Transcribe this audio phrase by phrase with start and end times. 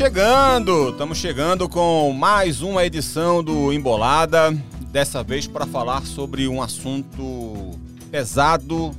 [0.00, 4.50] Chegando, estamos chegando com mais uma edição do Embolada,
[4.90, 7.78] dessa vez para falar sobre um assunto
[8.10, 8.92] pesado,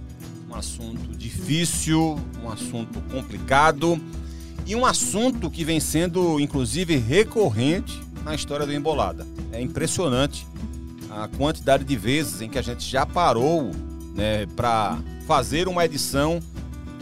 [0.47, 3.99] um assunto difícil, um assunto complicado
[4.63, 9.25] e um assunto que vem sendo inclusive recorrente na história do Embolada.
[9.51, 10.45] É impressionante
[11.09, 13.71] a quantidade de vezes em que a gente já parou
[14.13, 16.39] né, para fazer uma edição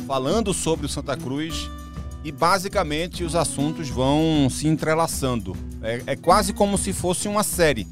[0.07, 1.69] falando sobre o Santa Cruz
[2.23, 5.55] e basicamente os assuntos vão se entrelaçando.
[5.81, 7.87] É, é, quase como se fosse uma série.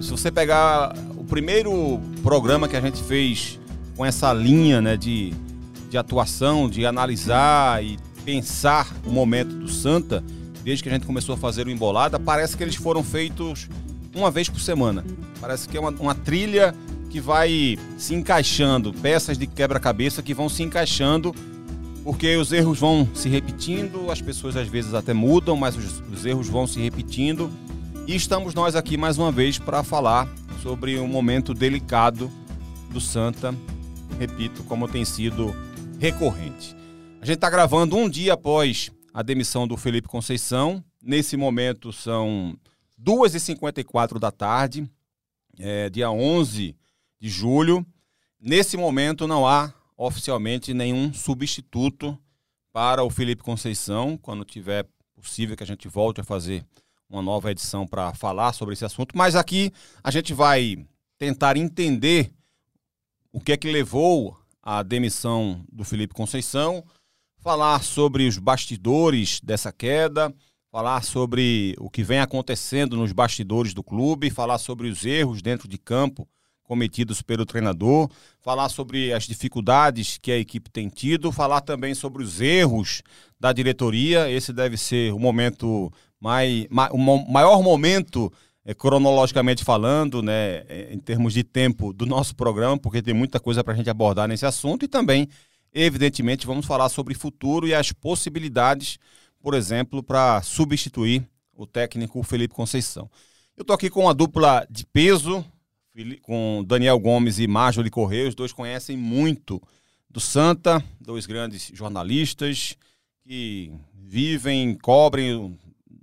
[0.00, 3.58] Se você pegar o primeiro programa que a gente fez
[3.96, 5.32] com essa linha né, de,
[5.88, 10.22] de atuação, de analisar e pensar o momento do Santa,
[10.62, 13.68] desde que a gente começou a fazer o Embolada, parece que eles foram feitos
[14.14, 15.04] uma vez por semana.
[15.40, 16.74] Parece que é uma, uma trilha
[17.08, 21.34] que vai se encaixando, peças de quebra-cabeça que vão se encaixando
[22.06, 26.24] porque os erros vão se repetindo, as pessoas às vezes até mudam, mas os, os
[26.24, 27.50] erros vão se repetindo.
[28.06, 30.32] E estamos nós aqui mais uma vez para falar
[30.62, 32.30] sobre um momento delicado
[32.90, 33.52] do Santa,
[34.20, 35.52] repito, como tem sido
[35.98, 36.76] recorrente.
[37.20, 40.84] A gente está gravando um dia após a demissão do Felipe Conceição.
[41.02, 42.56] Nesse momento são
[43.02, 44.88] 2h54 da tarde,
[45.58, 46.76] é, dia 11
[47.20, 47.84] de julho.
[48.40, 52.18] Nesse momento não há oficialmente nenhum substituto
[52.72, 56.64] para o Felipe Conceição, quando tiver possível que a gente volte a fazer
[57.08, 59.16] uma nova edição para falar sobre esse assunto.
[59.16, 59.72] Mas aqui
[60.02, 60.86] a gente vai
[61.18, 62.30] tentar entender
[63.32, 66.84] o que é que levou à demissão do Felipe Conceição,
[67.38, 70.34] falar sobre os bastidores dessa queda,
[70.70, 75.68] falar sobre o que vem acontecendo nos bastidores do clube, falar sobre os erros dentro
[75.68, 76.28] de campo
[76.66, 78.10] cometidos pelo treinador,
[78.40, 83.02] falar sobre as dificuldades que a equipe tem tido, falar também sobre os erros
[83.38, 84.30] da diretoria.
[84.30, 88.32] Esse deve ser o momento mais, o maior momento
[88.64, 93.38] é, cronologicamente falando, né, eh, em termos de tempo do nosso programa, porque tem muita
[93.38, 95.28] coisa para a gente abordar nesse assunto e também,
[95.72, 98.98] evidentemente, vamos falar sobre futuro e as possibilidades,
[99.40, 101.24] por exemplo, para substituir
[101.54, 103.08] o técnico Felipe Conceição.
[103.56, 105.44] Eu estou aqui com uma dupla de peso,
[106.22, 108.28] com Daniel Gomes e Marjorie Correia.
[108.28, 109.62] Os dois conhecem muito
[110.10, 112.76] do Santa, dois grandes jornalistas
[113.22, 115.58] que vivem, cobrem.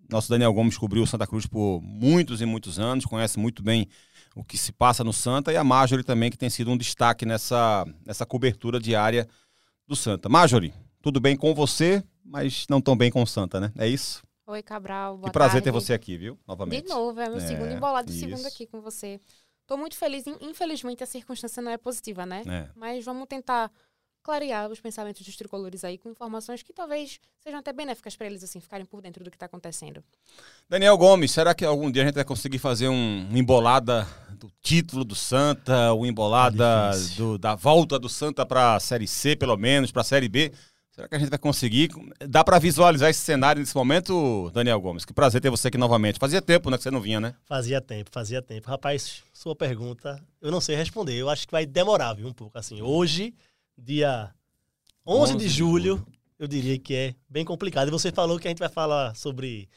[0.10, 3.88] Nosso Daniel Gomes cobriu o Santa Cruz por muitos e muitos anos, conhece muito bem
[4.36, 7.26] o que se passa no Santa, e a Marjorie também, que tem sido um destaque
[7.26, 9.28] nessa, nessa cobertura diária
[9.88, 10.28] do Santa.
[10.30, 13.72] Marjorie, tudo bem com você, mas não tão bem com o Santa, né?
[13.78, 14.24] É isso?
[14.46, 15.20] Oi, Cabral.
[15.20, 15.64] Que prazer tarde.
[15.66, 16.38] ter você aqui, viu?
[16.48, 16.84] Novamente.
[16.84, 19.20] De novo, é meu é, segundo embolado de segundo aqui com você.
[19.66, 20.26] Tô muito feliz.
[20.42, 22.44] Infelizmente, a circunstância não é positiva, né?
[22.46, 22.70] É.
[22.76, 23.72] Mas vamos tentar
[24.24, 28.44] clarear os pensamentos dos tricolores aí com informações que talvez sejam até benéficas para eles,
[28.44, 30.02] assim, ficarem por dentro do que está acontecendo.
[30.70, 35.04] Daniel Gomes, será que algum dia a gente vai conseguir fazer um embolada do título
[35.04, 39.58] do Santa, o embolada é do, da volta do Santa para a Série C, pelo
[39.58, 40.54] menos, para a Série B?
[40.94, 41.90] Será que a gente vai conseguir?
[42.30, 45.04] Dá para visualizar esse cenário nesse momento, Daniel Gomes?
[45.04, 46.20] Que prazer ter você aqui novamente.
[46.20, 47.34] Fazia tempo, né, que você não vinha, né?
[47.46, 48.70] Fazia tempo, fazia tempo.
[48.70, 51.16] Rapaz, sua pergunta, eu não sei responder.
[51.16, 52.60] Eu acho que vai demorar, viu, um pouco.
[52.60, 53.34] Assim, hoje,
[53.76, 54.32] dia
[55.04, 57.88] 11, 11 de, julho, julho, eu diria que é bem complicado.
[57.88, 59.68] E você falou que a gente vai falar sobre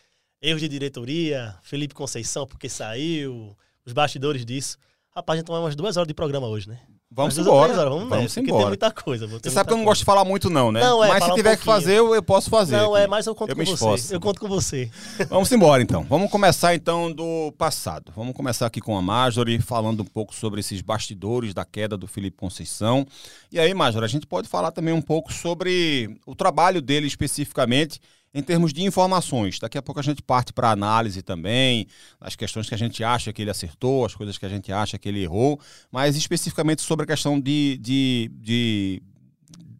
[0.42, 3.56] erros de diretoria, Felipe Conceição, porque saiu,
[3.86, 4.76] os bastidores disso.
[5.08, 6.78] Rapaz, a gente vai umas duas horas de programa hoje, né?
[7.16, 7.72] Vamos embora.
[7.72, 8.58] Horas, vamos, vamos nessa, embora.
[8.58, 9.26] Tem muita coisa.
[9.26, 10.80] Você sabe que eu não gosto de falar muito, não, né?
[10.80, 12.76] Não, é, Mas se tiver um que fazer, eu, eu, posso fazer.
[12.76, 14.14] Não, é, mas eu conto eu com você.
[14.14, 14.90] Eu conto com você.
[15.30, 16.02] Vamos embora, então.
[16.02, 18.12] Vamos começar, então, do passado.
[18.14, 22.06] Vamos começar aqui com a Marjorie, falando um pouco sobre esses bastidores da queda do
[22.06, 23.06] Felipe Conceição.
[23.50, 27.98] E aí, Marjorie, a gente pode falar também um pouco sobre o trabalho dele especificamente
[28.36, 29.58] em termos de informações.
[29.58, 31.86] Daqui a pouco a gente parte para análise também,
[32.20, 34.98] as questões que a gente acha que ele acertou, as coisas que a gente acha
[34.98, 35.58] que ele errou,
[35.90, 39.02] mas especificamente sobre a questão de, de, de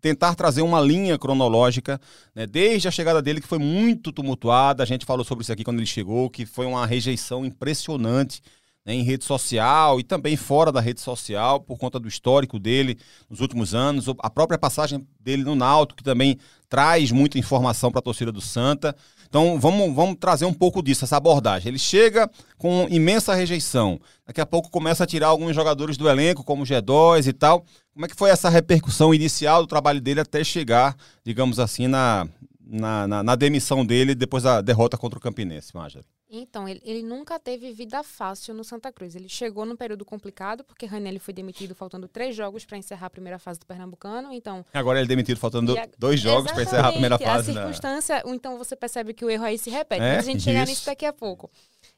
[0.01, 2.01] tentar trazer uma linha cronológica,
[2.35, 4.83] né, desde a chegada dele, que foi muito tumultuada.
[4.83, 8.41] A gente falou sobre isso aqui quando ele chegou, que foi uma rejeição impressionante
[8.87, 12.97] né, em rede social e também fora da rede social, por conta do histórico dele
[13.29, 16.39] nos últimos anos, a própria passagem dele no Náutico, que também
[16.69, 18.95] traz muita informação para a torcida do Santa.
[19.29, 21.69] Então vamos, vamos trazer um pouco disso, essa abordagem.
[21.69, 24.01] Ele chega com imensa rejeição.
[24.25, 27.65] Daqui a pouco começa a tirar alguns jogadores do elenco, como o G2 e tal.
[27.93, 32.29] Como é que foi essa repercussão inicial do trabalho dele até chegar, digamos assim, na,
[32.65, 36.16] na, na, na demissão dele depois da derrota contra o Campinense, Marjorie?
[36.29, 39.15] Então, ele, ele, nunca teve vida fácil no Santa Cruz.
[39.15, 43.11] Ele chegou num período complicado, porque Ranelli foi demitido faltando três jogos para encerrar a
[43.11, 44.33] primeira fase do Pernambucano.
[44.33, 45.89] Então, Agora ele é demitido faltando a...
[45.97, 47.53] dois jogos para encerrar a primeira fase.
[47.53, 47.61] A né?
[47.61, 48.23] circunstância, né?
[48.27, 50.03] então você percebe que o erro aí se repete.
[50.03, 50.17] É?
[50.17, 51.49] Mas a gente chegar nisso daqui a pouco.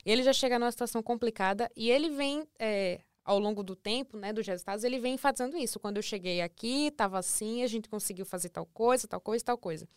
[0.05, 4.31] Ele já chega numa situação complicada e ele vem, é, ao longo do tempo, né,
[4.31, 5.81] dos resultados, ele vem enfatizando isso.
[5.81, 9.57] Quando eu cheguei aqui, estava assim, a gente conseguiu fazer tal coisa, tal coisa, tal
[9.57, 9.89] coisa.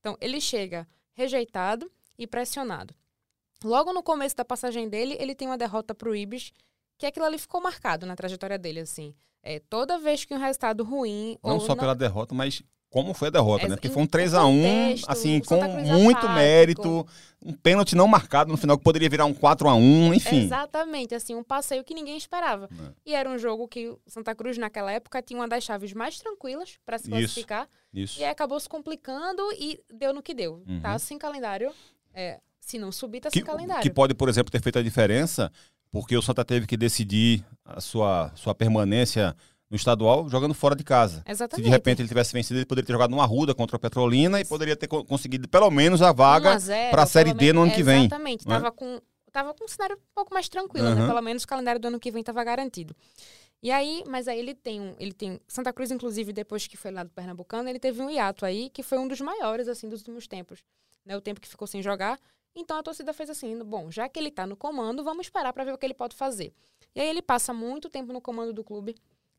[0.00, 2.94] Então, ele chega rejeitado e pressionado.
[3.64, 6.52] Logo no começo da passagem dele, ele tem uma derrota para o Ibis,
[6.98, 9.14] que aquilo ali ficou marcado na trajetória dele, assim.
[9.42, 11.38] É, toda vez que um resultado ruim...
[11.42, 11.76] Não só não...
[11.76, 13.76] pela derrota, mas como foi a derrota, é, né?
[13.76, 16.32] Porque foi um 3 a 1 assim, com muito apático.
[16.32, 17.06] mérito,
[17.44, 20.44] um pênalti não marcado no final, que poderia virar um 4 a 1 enfim.
[20.44, 22.68] Exatamente, assim, um passeio que ninguém esperava.
[22.72, 22.92] É.
[23.04, 26.18] E era um jogo que o Santa Cruz, naquela época, tinha uma das chaves mais
[26.18, 27.68] tranquilas para se classificar.
[27.92, 28.20] Isso, isso.
[28.20, 30.62] E aí acabou se complicando e deu no que deu.
[30.66, 30.80] Uhum.
[30.80, 31.72] Tá sem calendário.
[32.14, 33.80] É, se não subir, tá sem que, calendário.
[33.80, 35.52] Que pode, por exemplo, ter feito a diferença,
[35.92, 39.36] porque o Santa teve que decidir a sua, sua permanência
[39.70, 41.22] no estadual jogando fora de casa.
[41.28, 41.62] Exatamente.
[41.62, 44.40] Se de repente ele tivesse vencido, ele poderia ter jogado numa ruda contra a Petrolina
[44.40, 46.58] e poderia ter conseguido pelo menos a vaga
[46.90, 48.06] para a Série D no ano que vem.
[48.06, 48.48] Exatamente.
[48.48, 48.54] Né?
[48.56, 49.00] Tava com
[49.32, 50.94] tava com um cenário um pouco mais tranquilo, uhum.
[50.96, 51.06] né?
[51.06, 52.96] Pelo menos o calendário do ano que vem estava garantido.
[53.62, 56.90] E aí, mas aí ele tem um, ele tem Santa Cruz inclusive depois que foi
[56.90, 60.00] lá do Pernambucano, ele teve um hiato aí que foi um dos maiores assim dos
[60.00, 60.64] últimos tempos,
[61.04, 61.16] né?
[61.16, 62.18] O tempo que ficou sem jogar
[62.56, 65.62] então a torcida fez assim: bom, já que ele está no comando, vamos esperar para
[65.64, 66.52] ver o que ele pode fazer.
[66.94, 68.96] E aí ele passa muito tempo no comando do clube,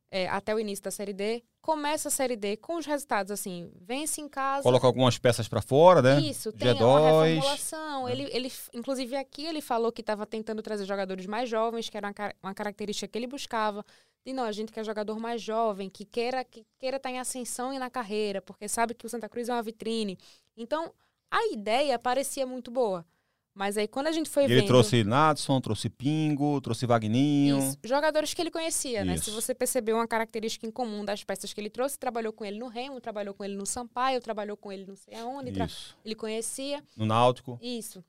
[0.10, 1.44] é, até o início da Série D.
[1.62, 4.64] Começa a Série D com os resultados assim: vence em casa.
[4.64, 6.22] Coloca algumas peças para fora, né?
[6.22, 6.82] Isso, tem G2.
[6.82, 8.08] uma reformulação.
[8.08, 8.12] É.
[8.12, 12.08] Ele, ele, inclusive aqui ele falou que estava tentando trazer jogadores mais jovens, que era
[12.08, 13.84] uma, uma característica que ele buscava.
[14.26, 17.20] E não, a gente quer jogador mais jovem, que queira que queira estar tá em
[17.20, 20.18] ascensão e na carreira, porque sabe que o Santa Cruz é uma vitrine.
[20.56, 20.92] Então,
[21.30, 23.06] a ideia parecia muito boa.
[23.54, 24.58] Mas aí quando a gente foi e vendo...
[24.60, 27.58] Ele trouxe Nadson, trouxe Pingo, trouxe Vagninho.
[27.58, 29.06] Isso, jogadores que ele conhecia, Isso.
[29.08, 29.18] né?
[29.18, 32.60] Se você percebeu uma característica em comum das peças que ele trouxe, trabalhou com ele
[32.60, 35.68] no Remo, trabalhou com ele no Sampaio, trabalhou com ele não sei aonde, tra...
[36.06, 36.84] ele conhecia.
[36.96, 37.58] No Náutico.
[37.60, 38.04] Isso.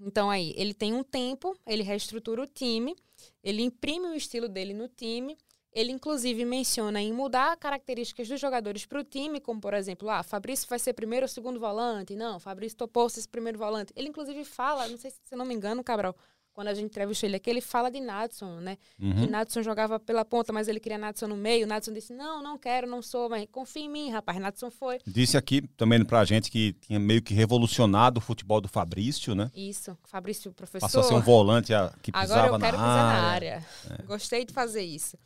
[0.00, 2.96] Então aí, ele tem um tempo, ele reestrutura o time,
[3.44, 5.38] ele imprime o estilo dele no time,
[5.74, 10.22] ele, inclusive, menciona em mudar características dos jogadores para o time, como, por exemplo, ah,
[10.22, 12.14] Fabrício vai ser primeiro ou segundo volante.
[12.14, 13.92] Não, Fabrício topou ser primeiro volante.
[13.96, 16.14] Ele, inclusive, fala, não sei se, se não me engano, Cabral,
[16.52, 18.78] quando a gente entrevistou ele aqui, ele fala de Nadson, né?
[19.00, 19.14] Uhum.
[19.16, 21.66] Que Nadson jogava pela ponta, mas ele queria Nadson no meio.
[21.66, 24.38] Nadson disse, não, não quero, não sou, mas confia em mim, rapaz.
[24.38, 25.00] Nadson foi.
[25.04, 29.50] Disse aqui também pra gente que tinha meio que revolucionado o futebol do Fabrício, né?
[29.52, 30.86] Isso, Fabrício, professor.
[30.86, 33.20] Passou a ser um volante que pisava Agora eu quero na pisar área.
[33.20, 33.66] na área.
[33.98, 34.02] É.
[34.04, 35.18] Gostei de fazer isso.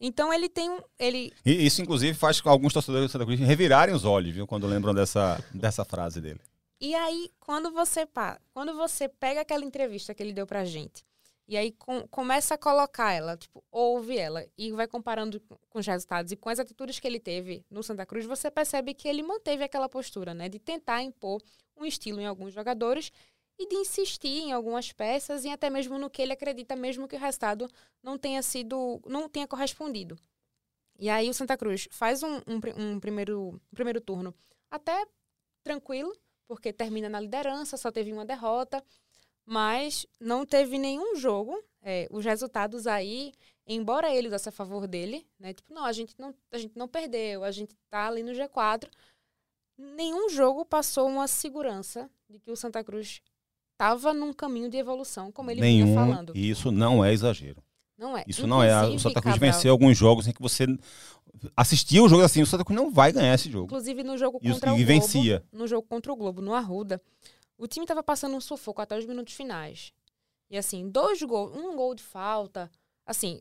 [0.00, 0.80] Então ele tem um.
[0.98, 1.32] Ele...
[1.44, 4.46] E isso, inclusive, faz com alguns torcedores do Santa Cruz revirarem os olhos, viu?
[4.46, 6.40] Quando lembram dessa, dessa frase dele.
[6.80, 8.06] E aí, quando você,
[8.52, 11.04] quando você pega aquela entrevista que ele deu pra gente,
[11.48, 15.40] e aí com, começa a colocar ela, tipo, ouve ela, e vai comparando
[15.70, 18.94] com os resultados e com as atitudes que ele teve no Santa Cruz, você percebe
[18.94, 20.48] que ele manteve aquela postura, né?
[20.48, 21.42] De tentar impor
[21.76, 23.10] um estilo em alguns jogadores
[23.58, 27.16] e de insistir em algumas peças e até mesmo no que ele acredita, mesmo que
[27.16, 27.68] o resultado
[28.02, 30.16] não tenha sido, não tenha correspondido.
[30.98, 34.34] E aí o Santa Cruz faz um, um, um primeiro, um primeiro turno
[34.70, 35.06] até
[35.62, 38.82] tranquilo, porque termina na liderança, só teve uma derrota,
[39.44, 41.62] mas não teve nenhum jogo.
[41.80, 43.32] É, os resultados aí,
[43.66, 45.54] embora ele usasse a favor dele, né?
[45.54, 48.90] Tipo, não, a gente não, a gente não perdeu, a gente tá ali no G4.
[49.76, 53.22] Nenhum jogo passou uma segurança de que o Santa Cruz
[53.78, 56.32] estava num caminho de evolução, como ele Nenhum, vinha falando.
[56.34, 57.62] E isso não é exagero.
[57.96, 58.24] Não é.
[58.26, 58.88] Isso Inclusive, não é.
[58.88, 60.66] O Santa Cruz Cabral, venceu alguns jogos em que você
[61.56, 63.66] assistia o jogo assim, o Santa Cruz não vai ganhar esse jogo.
[63.66, 64.80] Inclusive no jogo contra e, o Globo.
[64.80, 65.44] E vencia.
[65.52, 67.00] No jogo contra o Globo, no Arruda,
[67.56, 69.92] o time estava passando um sufoco até os minutos finais.
[70.50, 72.70] E assim, dois gols, um gol de falta,
[73.06, 73.38] assim,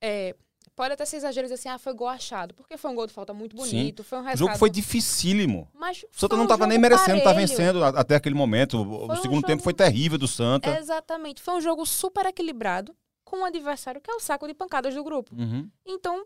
[0.00, 0.34] é,
[0.78, 2.54] Pode até ser exagero dizer assim, ah, foi gol achado.
[2.54, 4.08] Porque foi um gol de falta muito bonito, Sim.
[4.08, 4.36] foi um resultado...
[4.36, 5.68] O jogo foi dificílimo.
[5.74, 8.80] Mas o Santa não estava nem merecendo estar tá vencendo até aquele momento.
[8.80, 10.78] O, segundo tempo foi terrível do Santa.
[10.78, 11.42] Exatamente.
[11.42, 12.94] Foi um jogo super equilibrado
[13.24, 15.34] com um adversário que é o saco de pancadas do grupo.
[15.34, 15.68] Uhum.
[15.84, 16.24] Então,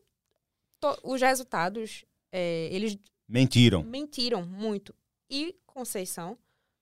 [0.78, 0.98] to...
[1.02, 2.98] os resultados, é, eles...
[3.26, 3.82] Mentiram.
[3.82, 4.94] Mentiram muito.
[5.30, 6.36] E Conceição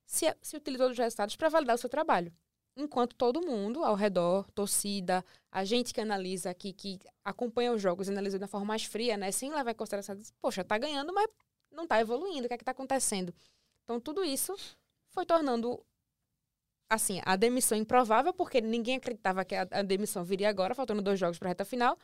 [0.05, 2.33] se, se utilizou dos resultados para validar o seu trabalho
[2.81, 8.09] enquanto todo mundo ao redor, torcida, a gente que analisa aqui, que acompanha os jogos,
[8.09, 9.31] analisa de forma mais fria, né?
[9.31, 11.29] Sem levar em consideração, poxa, tá ganhando, mas
[11.71, 13.35] não tá evoluindo, o que é que tá acontecendo?
[13.85, 14.55] Então, tudo isso
[15.11, 15.85] foi tornando
[16.89, 21.19] assim, a demissão improvável, porque ninguém acreditava que a, a demissão viria agora, faltando dois
[21.21, 21.97] jogos para a reta final,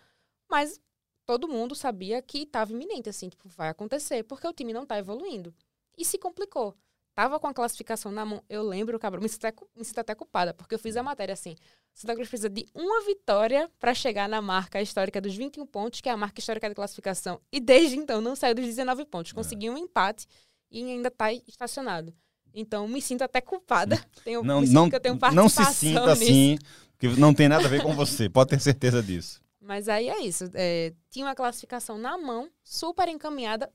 [0.49, 0.81] mas
[1.27, 4.97] todo mundo sabia que estava iminente, assim, tipo, vai acontecer, porque o time não está
[4.97, 5.53] evoluindo.
[5.99, 6.77] E se complicou.
[7.17, 8.45] Tava com a classificação na mão.
[8.47, 11.33] Eu lembro, cabrão, me sinto, até, me sinto até culpada, porque eu fiz a matéria
[11.33, 11.57] assim.
[11.95, 16.11] Santa Cruz precisa de uma vitória para chegar na marca histórica dos 21 pontos, que
[16.11, 17.41] é a marca histórica de classificação.
[17.51, 19.33] E desde então não saiu dos 19 pontos.
[19.33, 20.27] Conseguiu um empate
[20.71, 22.13] e ainda está estacionado.
[22.53, 23.99] Então me sinto até culpada.
[24.23, 26.23] Tenho, não, não, que eu tenho não se sinta nisso.
[26.23, 26.59] assim,
[26.99, 28.29] que não tem nada a ver com você.
[28.29, 29.41] Pode ter certeza disso.
[29.59, 30.51] Mas aí é isso.
[30.53, 33.73] É, tinha uma classificação na mão, super encaminhada,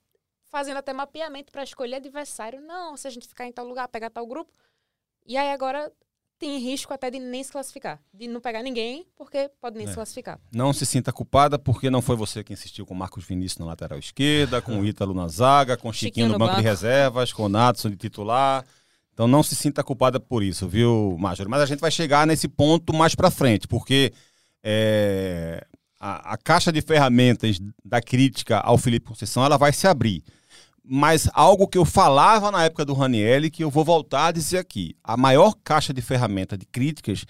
[0.52, 2.62] fazendo até mapeamento para escolher adversário.
[2.62, 4.52] Não, se a gente ficar em tal lugar, pegar tal grupo.
[5.26, 5.92] E aí agora
[6.38, 9.90] tem risco até de nem se classificar, de não pegar ninguém, porque pode nem é.
[9.90, 10.40] se classificar.
[10.52, 14.00] Não se sinta culpada, porque não foi você que insistiu com Marcos Vinícius na lateral
[14.00, 17.32] esquerda, com o Ítalo na zaga, com o Chiquinho, Chiquinho no, banco, banco, de reservas,
[17.32, 18.66] com o Natson de titular.
[19.14, 21.48] Então não se sinta culpada por isso, viu, Major?
[21.48, 24.12] Mas a gente vai chegar nesse ponto mais para frente, porque
[24.64, 25.64] é,
[26.00, 30.24] a, a caixa de ferramentas da crítica ao Felipe Conceição ela vai se abrir
[30.84, 34.58] mas algo que eu falava na época do Ranielli que eu vou voltar a dizer
[34.58, 34.96] aqui.
[35.04, 37.26] A maior caixa de ferramenta de críticas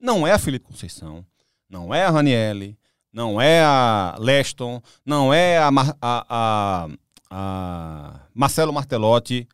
[0.00, 1.24] não é a Felipe Conceição,
[1.68, 2.78] não é a Ranielli,
[3.12, 5.68] não é a Leston, não é a,
[6.00, 6.88] a, a,
[7.30, 9.48] a Marcelo Martelotti.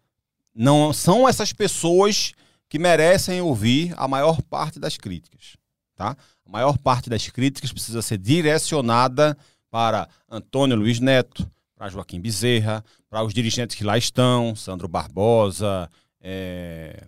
[0.55, 2.33] Não são essas pessoas
[2.69, 5.57] que merecem ouvir a maior parte das críticas.
[5.95, 6.17] Tá?
[6.47, 9.37] A maior parte das críticas precisa ser direcionada
[9.71, 11.49] para Antônio Luiz Neto,
[11.81, 15.89] para Joaquim Bezerra, para os dirigentes que lá estão, Sandro Barbosa,
[16.21, 17.05] é...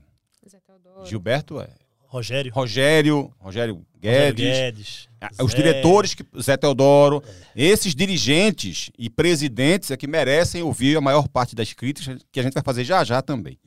[1.04, 1.68] Gilberto, é...
[2.06, 2.50] Rogério.
[2.54, 5.08] Rogério, Rogério Guedes, Rogério Guedes
[5.42, 5.56] os Zé...
[5.58, 7.22] diretores, que, Zé Teodoro,
[7.54, 7.62] é.
[7.64, 12.42] esses dirigentes e presidentes é que merecem ouvir a maior parte das críticas, que a
[12.42, 13.58] gente vai fazer já já também.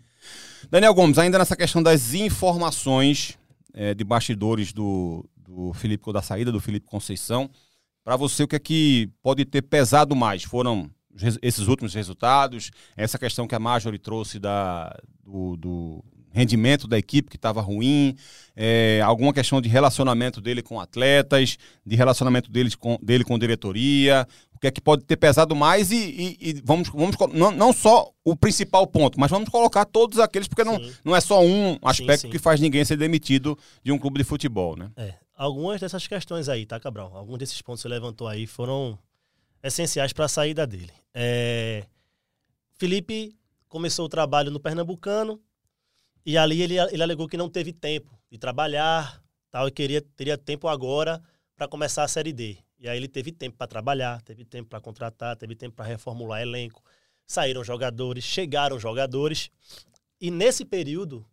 [0.71, 3.37] Daniel Gomes, ainda nessa questão das informações
[3.75, 7.47] é, de bastidores do, do Felipe, da saída do Felipe Conceição,
[8.03, 10.43] para você, o que é que pode ter pesado mais?
[10.43, 10.91] Foram
[11.41, 16.03] esses últimos resultados, essa questão que a Marjorie trouxe da, do, do
[16.35, 18.15] rendimento da equipe que estava ruim,
[18.55, 24.27] é, alguma questão de relacionamento dele com atletas, de relacionamento dele com, dele com diretoria,
[24.53, 27.71] o que é que pode ter pesado mais e, e, e vamos, vamos não, não
[27.71, 31.77] só o principal ponto, mas vamos colocar todos aqueles, porque não, não é só um
[31.81, 32.31] aspecto sim, sim.
[32.31, 34.91] que faz ninguém ser demitido de um clube de futebol, né?
[34.97, 37.15] É, algumas dessas questões aí, tá, Cabral?
[37.15, 38.99] Alguns desses pontos que você levantou aí foram
[39.67, 40.93] essenciais para a saída dele.
[41.13, 41.85] É...
[42.77, 43.35] Felipe
[43.67, 45.41] começou o trabalho no Pernambucano
[46.25, 49.23] e ali ele, ele alegou que não teve tempo de trabalhar
[49.55, 51.21] tal, e queria, teria tempo agora
[51.55, 52.57] para começar a Série D.
[52.77, 56.41] E aí ele teve tempo para trabalhar, teve tempo para contratar, teve tempo para reformular
[56.41, 56.83] elenco.
[57.25, 59.49] Saíram jogadores, chegaram jogadores.
[60.19, 61.25] E nesse período,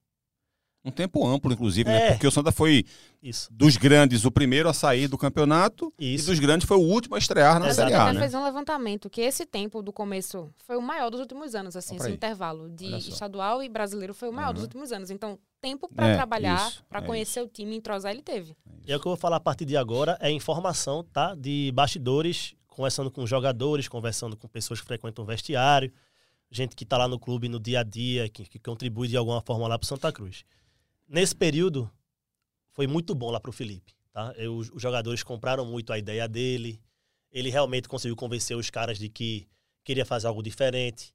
[0.85, 1.97] um tempo amplo, inclusive, né?
[1.97, 2.01] é.
[2.01, 2.11] né?
[2.13, 2.85] Porque o Santa foi
[3.23, 3.49] Isso.
[3.53, 6.25] dos grandes o primeiro a sair do campeonato Isso.
[6.25, 8.13] e dos grandes foi o último a estrear na Série A.
[8.13, 8.21] Né?
[8.21, 11.97] fez um levantamento que esse tempo do começo foi o maior dos últimos anos, assim,
[11.97, 14.55] esse intervalo de estadual e brasileiro foi o maior uhum.
[14.55, 15.11] dos últimos anos.
[15.11, 17.49] Então, tempo para é, trabalhar, para é conhecer isso.
[17.49, 18.57] o time e entrosar, ele teve.
[18.85, 21.35] E é o que eu vou falar a partir de agora é informação, tá?
[21.37, 25.93] De bastidores, conversando com jogadores, conversando com pessoas que frequentam o vestiário,
[26.51, 29.41] gente que está lá no clube no dia a dia, que, que contribui de alguma
[29.41, 30.45] forma lá para Santa Cruz.
[31.09, 31.91] Nesse período,
[32.71, 33.95] foi muito bom lá para o Felipe.
[34.13, 34.33] Tá?
[34.37, 36.81] Eu, os jogadores compraram muito a ideia dele.
[37.31, 39.49] Ele realmente conseguiu convencer os caras de que
[39.85, 41.15] queria fazer algo diferente.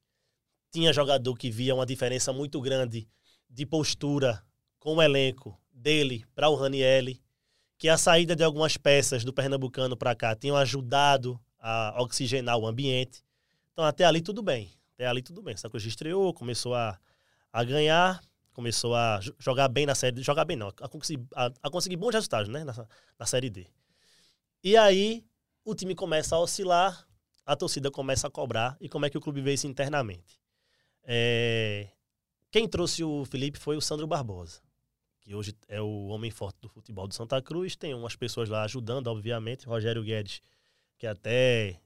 [0.72, 3.08] Tinha jogador que via uma diferença muito grande
[3.50, 4.44] de postura
[4.79, 7.22] com o elenco dele para o Ranielli,
[7.77, 12.67] que a saída de algumas peças do Pernambucano para cá tinham ajudado a oxigenar o
[12.67, 13.24] ambiente.
[13.72, 14.72] Então, até ali tudo bem.
[14.94, 15.56] Até ali tudo bem.
[15.56, 17.00] Santa Cruz estreou, começou a,
[17.53, 18.22] a ganhar
[18.57, 22.15] começou a jogar bem na série jogar bem não, a conseguir, a, a conseguir bons
[22.15, 22.87] resultados, né, na,
[23.19, 23.67] na série D.
[24.63, 25.23] E aí
[25.63, 27.07] o time começa a oscilar,
[27.45, 30.41] a torcida começa a cobrar e como é que o clube vê isso internamente.
[31.03, 31.87] É,
[32.49, 34.59] quem trouxe o Felipe foi o Sandro Barbosa,
[35.19, 37.75] que hoje é o homem forte do futebol do Santa Cruz.
[37.75, 39.67] Tem umas pessoas lá ajudando, obviamente.
[39.67, 40.41] Rogério Guedes,
[40.97, 41.79] que até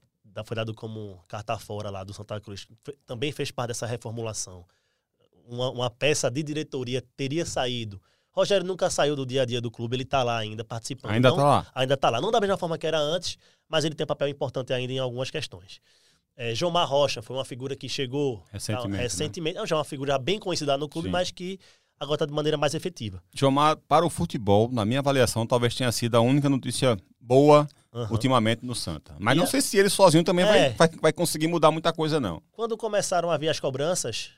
[0.46, 2.66] foi dado como carta fora lá do Santa Cruz,
[3.04, 4.64] também fez parte dessa reformulação
[5.52, 8.00] uma, uma peça de diretoria teria saído.
[8.30, 11.12] Rogério nunca saiu do dia a dia do clube, ele está lá ainda participando.
[11.12, 11.66] Ainda está lá.
[11.74, 12.20] Ainda está lá.
[12.20, 13.36] Não da mesma forma que era antes,
[13.68, 15.80] mas ele tem um papel importante ainda em algumas questões.
[16.34, 18.96] É, Jomar Rocha foi uma figura que chegou recentemente.
[18.96, 19.66] Tá, recentemente né?
[19.66, 21.12] já é uma figura bem conhecida no clube, Sim.
[21.12, 21.58] mas que
[22.00, 23.22] agora está de maneira mais efetiva.
[23.34, 28.06] Jomar, para o futebol, na minha avaliação, talvez tenha sido a única notícia boa uhum.
[28.10, 29.14] ultimamente no Santa.
[29.18, 29.46] Mas e não a...
[29.46, 30.70] sei se ele sozinho também é...
[30.70, 32.42] vai, vai, vai conseguir mudar muita coisa, não.
[32.50, 34.30] Quando começaram a vir as cobranças,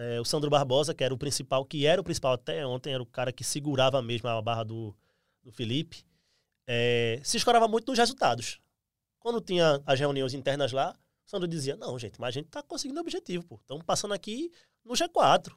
[0.00, 3.02] é, o Sandro Barbosa, que era o principal, que era o principal até ontem, era
[3.02, 4.96] o cara que segurava mesmo a barra do,
[5.44, 6.02] do Felipe,
[6.66, 8.60] é, se escorava muito nos resultados.
[9.18, 10.94] Quando tinha as reuniões internas lá,
[11.26, 13.56] o Sandro dizia, não, gente, mas a gente tá conseguindo o objetivo, pô.
[13.56, 14.50] Estamos passando aqui
[14.82, 15.52] no G4.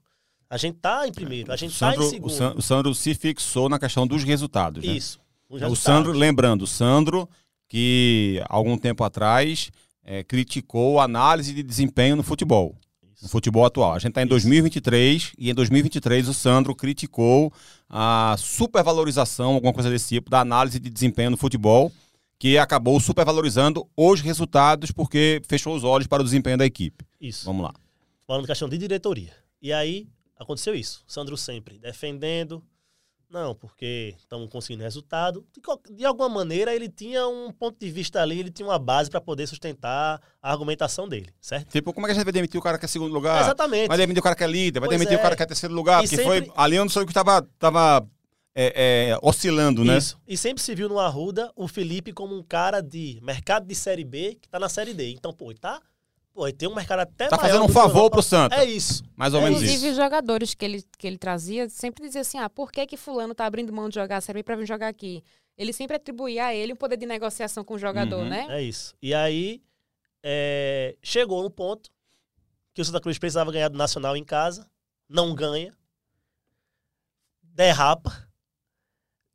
[0.49, 2.57] A gente tá em primeiro, a gente Sandro, tá em segundo.
[2.57, 4.91] O Sandro se fixou na questão dos resultados, né?
[4.91, 5.19] Isso.
[5.47, 7.29] O Sandro, lembrando, o Sandro,
[7.69, 9.71] que algum tempo atrás
[10.03, 12.75] é, criticou a análise de desempenho no futebol.
[13.23, 13.93] No futebol atual.
[13.93, 14.31] A gente está em Isso.
[14.31, 17.53] 2023 e em 2023 o Sandro criticou
[17.89, 21.89] a supervalorização, alguma coisa desse tipo, da análise de desempenho no futebol,
[22.37, 27.05] que acabou supervalorizando os resultados porque fechou os olhos para o desempenho da equipe.
[27.21, 27.45] Isso.
[27.45, 27.73] Vamos lá.
[28.27, 29.31] Falando questão de diretoria.
[29.61, 31.01] E aí aconteceu isso.
[31.07, 32.61] Sandro sempre defendendo,
[33.33, 35.43] não, porque estamos conseguindo resultado.
[35.89, 39.19] De, alguma maneira, ele tinha um ponto de vista ali, ele tinha uma base para
[39.19, 41.71] poder sustentar a argumentação dele, certo?
[41.71, 43.41] Tipo, como é que a gente vai demitir o cara que é segundo lugar?
[43.41, 43.87] Exatamente.
[43.87, 45.19] Vai demitir o cara que é líder, vai pois demitir é.
[45.19, 46.45] o cara que é terceiro lugar, e porque sempre...
[46.45, 48.07] foi ali onde o que estava tava,
[48.53, 49.97] é, é, oscilando, né?
[49.97, 50.15] Isso.
[50.27, 54.05] E sempre se viu no Arruda o Felipe como um cara de mercado de Série
[54.05, 55.11] B que está na Série D.
[55.11, 55.81] Então, pô, tá
[56.33, 58.57] Pô, tem um mercado até Tá fazendo um favor pro Santos.
[58.57, 59.03] É isso.
[59.15, 59.91] Mais ou é menos Inclusive, isso.
[59.91, 63.35] os jogadores que ele, que ele trazia sempre dizia assim: ah, por que que fulano
[63.35, 65.23] tá abrindo mão de jogar a Série B pra vir jogar aqui?
[65.55, 68.29] Ele sempre atribuía a ele o poder de negociação com o jogador, uhum.
[68.29, 68.47] né?
[68.49, 68.95] É isso.
[68.99, 69.61] E aí,
[70.23, 70.95] é...
[71.03, 71.91] chegou no ponto
[72.73, 74.67] que o Santa Cruz precisava ganhar do Nacional em casa,
[75.07, 75.77] não ganha,
[77.43, 78.27] derrapa,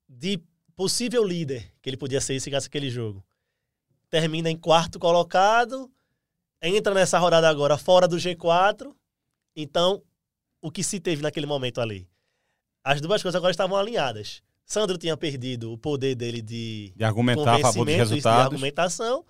[0.09, 0.43] de
[0.75, 3.25] possível líder, que ele podia ser se ganhasse aquele jogo.
[4.11, 5.88] Termina em quarto colocado,
[6.62, 8.93] entra nessa rodada agora fora do G4.
[9.55, 10.03] Então,
[10.61, 12.09] o que se teve naquele momento ali?
[12.83, 14.43] As duas coisas agora estavam alinhadas.
[14.65, 18.38] Sandro tinha perdido o poder dele de, de argumentar a favor dos resultados.
[18.38, 19.25] De argumentação.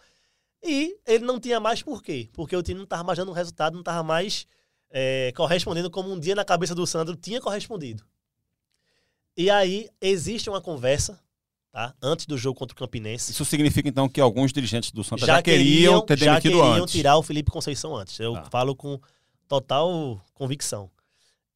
[0.62, 2.28] E ele não tinha mais por quê?
[2.32, 4.46] Porque o time não estava mais dando um resultado, não estava mais
[4.90, 8.04] é, correspondendo como um dia na cabeça do Sandro tinha correspondido.
[9.36, 11.20] E aí existe uma conversa
[11.70, 11.94] tá?
[12.02, 13.32] antes do jogo contra o Campinense.
[13.32, 16.82] Isso significa então que alguns dirigentes do Santa já, já queriam, ter demitido já queriam
[16.82, 16.92] antes.
[16.92, 18.18] tirar o Felipe Conceição antes.
[18.18, 18.44] Eu tá.
[18.50, 19.00] falo com
[19.46, 20.90] total convicção.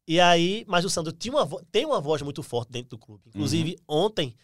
[0.06, 3.22] E aí, mas o Sandro tinha uma, tem uma voz muito forte dentro do clube.
[3.28, 4.04] Inclusive, uhum.
[4.04, 4.34] ontem,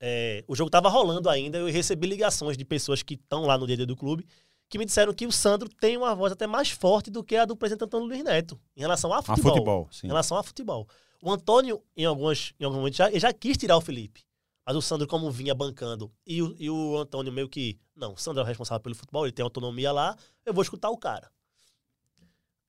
[0.00, 3.66] é, o jogo estava rolando ainda, eu recebi ligações de pessoas que estão lá no
[3.66, 4.26] dia do clube,
[4.68, 7.44] que me disseram que o Sandro tem uma voz até mais forte do que a
[7.44, 9.50] do presidente Antônio Luiz Neto, em relação a futebol.
[9.50, 9.90] A futebol.
[10.02, 10.88] Em relação a futebol.
[11.22, 14.24] O Antônio, em alguns, em alguns momentos, já, já quis tirar o Felipe.
[14.64, 17.80] Mas o Sandro, como vinha bancando, e o, e o Antônio meio que.
[17.96, 20.90] Não, o Sandro é o responsável pelo futebol, ele tem autonomia lá, eu vou escutar
[20.90, 21.30] o cara.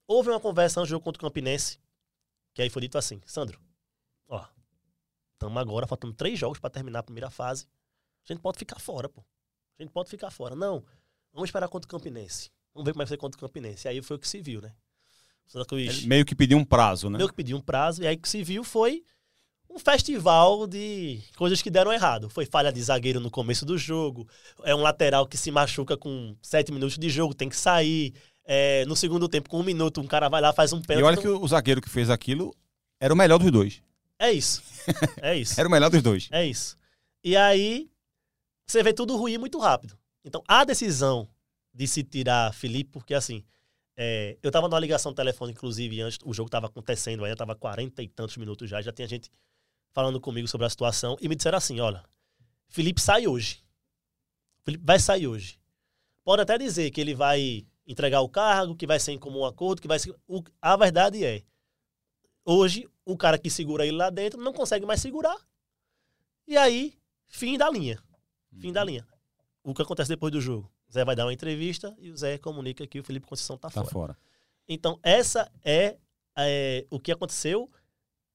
[0.07, 1.79] Houve uma conversa antes do jogo contra o Campinense,
[2.53, 3.59] que aí foi dito assim: Sandro,
[4.27, 4.45] ó,
[5.33, 7.67] estamos agora, faltando três jogos para terminar a primeira fase.
[8.27, 9.23] A gente pode ficar fora, pô.
[9.77, 10.55] A gente pode ficar fora.
[10.55, 10.83] Não,
[11.31, 12.51] vamos esperar contra o Campinense.
[12.73, 13.87] Vamos ver como é vai ser contra o Campinense.
[13.87, 14.73] E aí foi o que se viu, né?
[15.67, 17.17] Cruz, meio que pediu um prazo, né?
[17.17, 19.03] Meio que pediu um prazo, e aí o que se viu foi
[19.73, 22.29] um festival de coisas que deram errado.
[22.29, 24.27] Foi falha de zagueiro no começo do jogo,
[24.63, 28.13] é um lateral que se machuca com sete minutos de jogo, tem que sair.
[28.45, 31.01] É, no segundo tempo, com um minuto, um cara vai lá, faz um pênalti.
[31.01, 32.53] E olha que o zagueiro que fez aquilo
[32.99, 33.81] era o melhor dos dois.
[34.19, 34.61] É isso.
[35.21, 35.57] É isso.
[35.59, 36.29] era o melhor dos dois.
[36.31, 36.77] É isso.
[37.23, 37.89] E aí,
[38.67, 39.97] você vê tudo ruim muito rápido.
[40.25, 41.27] Então, a decisão
[41.73, 43.43] de se tirar Felipe, porque assim,
[43.95, 48.03] é, eu tava numa ligação telefônica, inclusive, antes o jogo tava acontecendo ainda, tava 40
[48.03, 49.29] e tantos minutos já, já tinha gente
[49.93, 52.03] falando comigo sobre a situação e me disseram assim: olha,
[52.67, 53.63] Felipe sai hoje.
[54.63, 55.59] Felipe vai sair hoje.
[56.23, 59.81] Pode até dizer que ele vai entregar o cargo, que vai ser em comum acordo,
[59.81, 60.15] que vai ser.
[60.27, 61.43] O, a verdade é,
[62.45, 65.37] hoje, o cara que segura ele lá dentro não consegue mais segurar.
[66.47, 68.01] E aí, fim da linha.
[68.59, 68.87] Fim da uhum.
[68.87, 69.07] linha.
[69.63, 70.71] O que acontece depois do jogo?
[70.87, 73.69] O Zé vai dar uma entrevista e o Zé comunica que o Felipe Conceição tá,
[73.69, 73.89] tá fora.
[73.91, 74.17] fora.
[74.67, 75.97] Então, essa é,
[76.37, 77.69] é o que aconteceu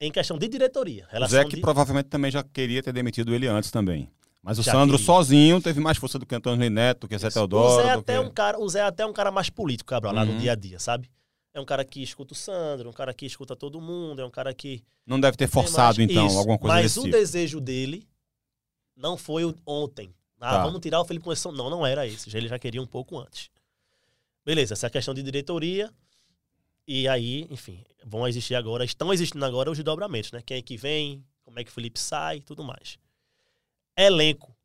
[0.00, 1.06] em questão de diretoria.
[1.12, 1.60] O Zé que de...
[1.60, 4.10] provavelmente também já queria ter demitido ele antes também.
[4.42, 5.06] Mas o já Sandro queria.
[5.06, 7.74] sozinho teve mais força do que Antônio Neto, do que Zé Teodoro.
[7.74, 8.20] O Zé, é até que...
[8.20, 10.34] um cara, o Zé é até um cara mais político, Cabral, lá uhum.
[10.34, 11.10] no dia a dia, sabe?
[11.52, 14.30] É um cara que escuta o Sandro, um cara que escuta todo mundo, é um
[14.30, 14.84] cara que.
[15.06, 16.38] Não deve ter forçado, então, Isso.
[16.38, 17.16] alguma coisa Mas o tipo.
[17.16, 18.06] desejo dele
[18.96, 20.14] não foi ontem.
[20.40, 20.64] Ah, tá.
[20.64, 21.50] vamos tirar o Felipe Conceição.
[21.50, 22.34] Não, não era esse.
[22.36, 23.50] Ele já queria um pouco antes.
[24.44, 25.90] Beleza, essa é a questão de diretoria.
[26.86, 30.42] E aí, enfim, vão existir agora, estão existindo agora os dobramentos, né?
[30.44, 32.98] Quem é que vem, como é que o Felipe sai, tudo mais.
[33.96, 34.56] Elenco.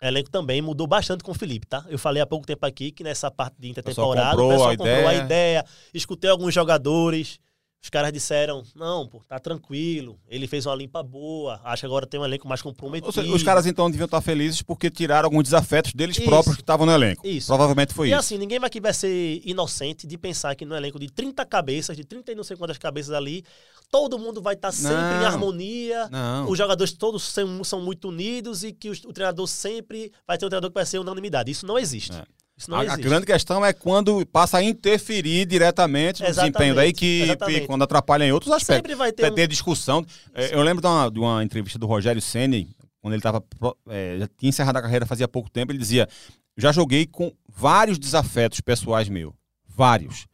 [0.00, 1.84] Elenco também mudou bastante com o Felipe, tá?
[1.88, 4.52] Eu falei há pouco tempo aqui que nessa parte de intertemporada o pessoal comprou, o
[4.52, 5.08] pessoal a, comprou ideia.
[5.08, 7.38] a ideia, escutei alguns jogadores,
[7.84, 12.06] Os caras disseram, não, pô, tá tranquilo, ele fez uma limpa boa, acho que agora
[12.06, 13.12] tem um elenco mais comprometido.
[13.12, 16.24] Seja, os caras então deviam estar felizes porque tiraram alguns desafetos deles Isso.
[16.24, 17.26] próprios que estavam no elenco.
[17.26, 17.46] Isso.
[17.48, 18.16] Provavelmente foi e isso.
[18.16, 22.04] E assim, ninguém vai ser inocente de pensar que no elenco de 30 cabeças, de
[22.04, 23.44] 30 e não sei quantas cabeças ali,
[23.90, 25.22] todo mundo vai estar sempre não.
[25.22, 26.48] em harmonia, não.
[26.48, 30.46] os jogadores todos são, são muito unidos e que o, o, treinador sempre vai ter
[30.46, 31.50] um treinador que vai ser unanimidade.
[31.50, 32.16] Isso não existe.
[32.16, 32.24] É.
[32.70, 36.52] A, a, grande questão é quando passa a interferir diretamente no Exatamente.
[36.52, 37.66] desempenho da equipe, Exatamente.
[37.66, 38.76] quando atrapalha em outros aspectos.
[38.76, 39.48] Sempre vai ter, ter um...
[39.48, 40.06] discussão.
[40.32, 43.44] É, eu lembro de uma, de uma, entrevista do Rogério Ceni quando ele estava
[43.90, 46.08] é, já tinha encerrado a carreira fazia pouco tempo, ele dizia:
[46.56, 49.34] já joguei com vários desafetos pessoais meu,
[49.68, 50.26] vários,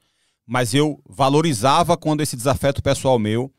[0.46, 3.52] mas eu valorizava quando esse desafeto pessoal meu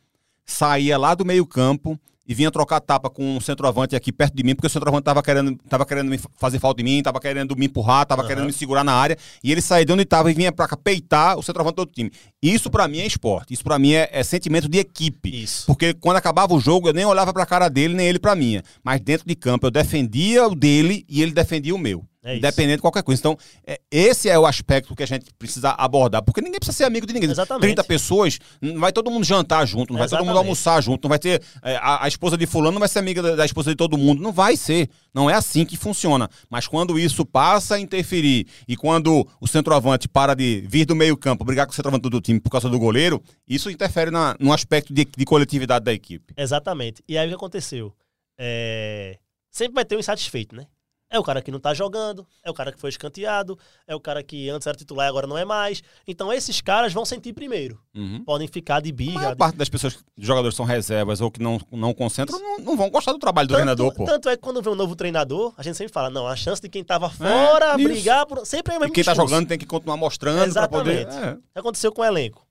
[0.46, 4.44] saía lá do meio campo e vinha trocar tapa com um centroavante aqui perto de
[4.44, 7.56] mim, porque o centroavante tava querendo, tava querendo me fazer falta em mim, tava querendo
[7.56, 8.28] me empurrar, tava uhum.
[8.28, 10.78] querendo me segurar na área, e ele saía de onde tava e vinha pra cá
[10.78, 12.12] peitar o centroavante do outro time.
[12.42, 15.44] Isso para mim é esporte, isso para mim é, é, sentimento de equipe.
[15.44, 15.66] Isso.
[15.66, 18.64] Porque quando acabava o jogo, eu nem olhava pra cara dele, nem ele pra minha.
[18.84, 22.06] Mas dentro de campo, eu defendia o dele e ele defendia o meu.
[22.24, 23.20] É independente de qualquer coisa.
[23.20, 26.22] Então, é, esse é o aspecto que a gente precisa abordar.
[26.22, 27.32] Porque ninguém precisa ser amigo de ninguém.
[27.32, 27.64] Exatamente.
[27.64, 30.28] 30 pessoas, não vai todo mundo jantar junto, não vai Exatamente.
[30.28, 31.42] todo mundo almoçar junto, não vai ter.
[31.64, 33.98] É, a, a, esposa de fulano não vai ser amiga da, da, esposa de todo
[33.98, 34.22] mundo.
[34.22, 34.88] Não vai ser.
[35.12, 36.30] Não é assim que funciona.
[36.48, 41.44] Mas quando isso passa a interferir e quando o centroavante para de vir do meio-campo,
[41.44, 44.94] brigar com o centroavante do time por causa do goleiro, isso interfere na, no aspecto
[44.94, 46.36] de, de coletividade da equipe.
[46.38, 47.02] Exatamente.
[47.08, 47.92] E aí o que aconteceu?
[48.38, 49.18] É...
[49.50, 50.68] Sempre vai ter um insatisfeito, né?
[51.12, 54.00] É o cara que não tá jogando, é o cara que foi escanteado, é o
[54.00, 55.84] cara que antes era titular e agora não é mais.
[56.08, 57.78] Então esses caras vão sentir primeiro.
[57.94, 58.24] Uhum.
[58.24, 59.12] Podem ficar de birra.
[59.12, 59.38] A maior de...
[59.38, 63.12] parte das pessoas, jogadores são reservas ou que não, não concentram, não, não vão gostar
[63.12, 64.06] do trabalho do tanto, treinador, pô.
[64.06, 66.62] Tanto é que quando vem um novo treinador, a gente sempre fala, não, a chance
[66.62, 68.46] de quem tava é, fora é, brigar por...
[68.46, 69.30] Sempre é mesmo E quem tá discurso.
[69.30, 71.06] tá jogando tem que continuar mostrando Exatamente.
[71.06, 71.38] pra poder...
[71.54, 71.60] É.
[71.60, 72.48] Aconteceu com o elenco.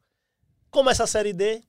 [0.71, 1.63] Começa a Série D,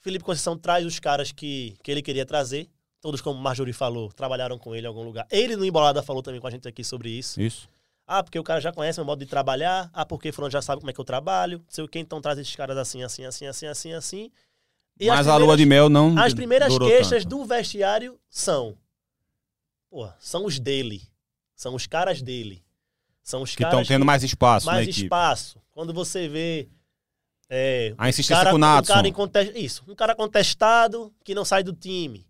[0.00, 2.70] Felipe Conceição traz os caras que, que ele queria trazer.
[3.00, 5.26] Todos, como Marjorie falou, trabalharam com ele em algum lugar.
[5.30, 7.40] Ele no Embolada falou também com a gente aqui sobre isso.
[7.40, 7.68] Isso.
[8.06, 9.88] Ah, porque o cara já conhece meu modo de trabalhar.
[9.92, 11.62] Ah, porque fulano já sabe como é que eu trabalho.
[11.68, 14.30] Sei o que, então traz esses caras assim, assim, assim, assim, assim, assim.
[14.98, 17.36] E Mas a lua de mel não As primeiras queixas tanto.
[17.36, 18.76] do vestiário são...
[19.88, 21.02] Pô, são os dele.
[21.54, 22.64] São os caras dele.
[23.22, 25.60] São os que estão tendo mais espaço Mais espaço.
[25.70, 26.68] Quando você vê...
[27.50, 28.92] É, a insistência um cara, com o Natson.
[28.92, 29.58] Um cara.
[29.58, 29.84] Isso.
[29.86, 32.27] Um cara contestado que não sai do time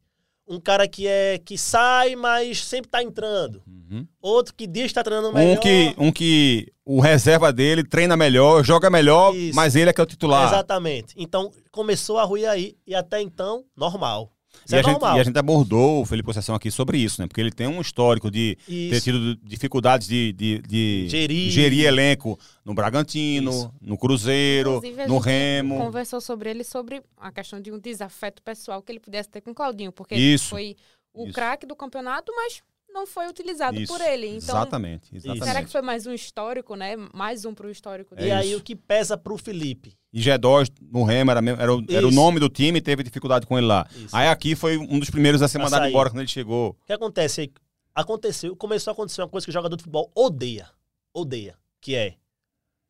[0.49, 3.63] um cara que é que sai, mas sempre tá entrando.
[3.67, 4.07] Uhum.
[4.21, 5.57] Outro que diz que tá treinando melhor.
[5.57, 9.55] Um que, um que o reserva dele treina melhor, joga melhor, Isso.
[9.55, 10.49] mas ele é que é o titular.
[10.49, 11.15] Exatamente.
[11.17, 14.33] Então começou a ruir aí e até então normal.
[14.65, 17.21] Isso e, é a gente, e a gente abordou o Felipe Conceição aqui sobre isso,
[17.21, 17.27] né?
[17.27, 18.91] Porque ele tem um histórico de isso.
[18.91, 21.51] ter tido dificuldades de, de, de gerir.
[21.51, 21.87] gerir.
[21.87, 23.75] elenco no Bragantino, isso.
[23.81, 25.79] no Cruzeiro, no Remo.
[25.79, 29.51] conversou sobre ele sobre a questão de um desafeto pessoal que ele pudesse ter com
[29.51, 30.49] o Claudinho, porque isso.
[30.49, 30.77] foi
[31.13, 34.27] o craque do campeonato, mas não foi utilizado isso, por ele.
[34.27, 35.45] Então, exatamente, exatamente.
[35.45, 36.97] Será que foi mais um histórico, né?
[37.13, 38.31] Mais um pro histórico dele.
[38.31, 39.98] É e aí o que pesa pro Felipe?
[40.13, 43.47] E G2 no Remo era, era, o, era o nome do time e teve dificuldade
[43.47, 43.87] com ele lá.
[43.95, 44.17] Isso.
[44.17, 46.71] Aí aqui foi um dos primeiros a ser mandado embora quando ele chegou.
[46.71, 47.53] O que acontece?
[47.95, 50.71] Aconteceu, começou a acontecer uma coisa que o jogador de futebol odeia.
[51.13, 51.57] Odeia.
[51.81, 52.17] Que é,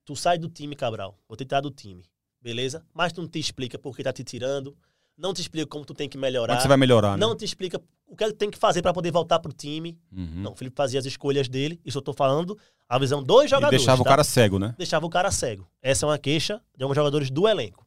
[0.05, 1.19] tu sai do time, Cabral.
[1.29, 2.05] Vou te tirar do time.
[2.41, 2.85] Beleza?
[2.95, 4.77] Mas tu não te explica por que tá te tirando
[5.19, 6.55] não te explica como tu tem que melhorar.
[6.55, 7.27] Como você vai melhorar, né?
[7.27, 9.99] Não te explica o que ele tem que fazer para poder voltar pro time.
[10.13, 10.43] Uhum.
[10.43, 11.81] Não, o Felipe fazia as escolhas dele.
[11.85, 12.57] Isso eu tô falando
[12.89, 13.83] a visão dos jogadores.
[13.83, 14.03] E deixava tá?
[14.03, 14.75] o cara cego, né?
[14.79, 15.69] Deixava o cara cego.
[15.83, 17.85] Essa é uma queixa de alguns jogadores do elenco.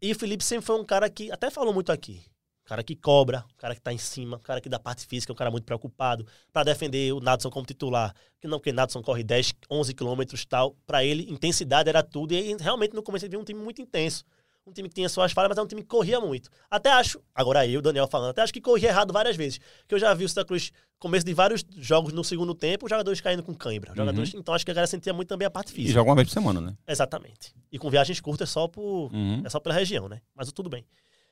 [0.00, 2.22] E o Felipe sempre foi um cara que até falou muito aqui.
[2.66, 5.50] Cara que cobra, cara que tá em cima, cara que dá parte física, um cara
[5.50, 8.14] muito preocupado para defender o Nadson como titular.
[8.40, 10.74] Que não, porque Nadson corre 10, 11 quilômetros tal.
[10.86, 12.32] Para ele, intensidade era tudo.
[12.32, 14.24] E realmente no começo ele viu um time muito intenso
[14.66, 16.48] um time que tinha suas falhas, mas é um time que corria muito.
[16.70, 19.60] Até acho, agora eu, Daniel falando, até acho que corria errado várias vezes.
[19.86, 23.20] Que eu já vi o Santa Cruz, começo de vários jogos no segundo tempo, jogadores
[23.20, 23.90] caindo com cãibra.
[23.90, 23.96] Uhum.
[23.96, 25.90] Jogadores, então acho que a galera sentia muito também a parte física.
[25.90, 26.76] E joga uma vez por semana, né?
[26.88, 27.54] Exatamente.
[27.70, 29.12] E com viagens curtas só por.
[29.12, 29.42] Uhum.
[29.44, 30.22] É só pela região, né?
[30.34, 30.86] Mas tudo bem.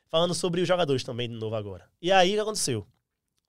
[0.09, 1.89] Falando sobre os jogadores também de novo agora.
[2.01, 2.87] E aí o que aconteceu?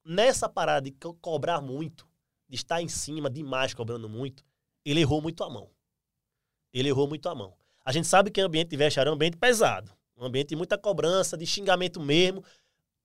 [0.06, 2.08] Nessa parada de co cobrar muito,
[2.48, 4.46] de estar em cima demais cobrando muito,
[4.86, 5.70] ele errou muito a mão.
[6.74, 7.54] Ele errou muito a mão.
[7.86, 9.92] A gente sabe que o ambiente de vestiário é um ambiente pesado.
[10.18, 12.44] Um ambiente de muita cobrança, de xingamento mesmo.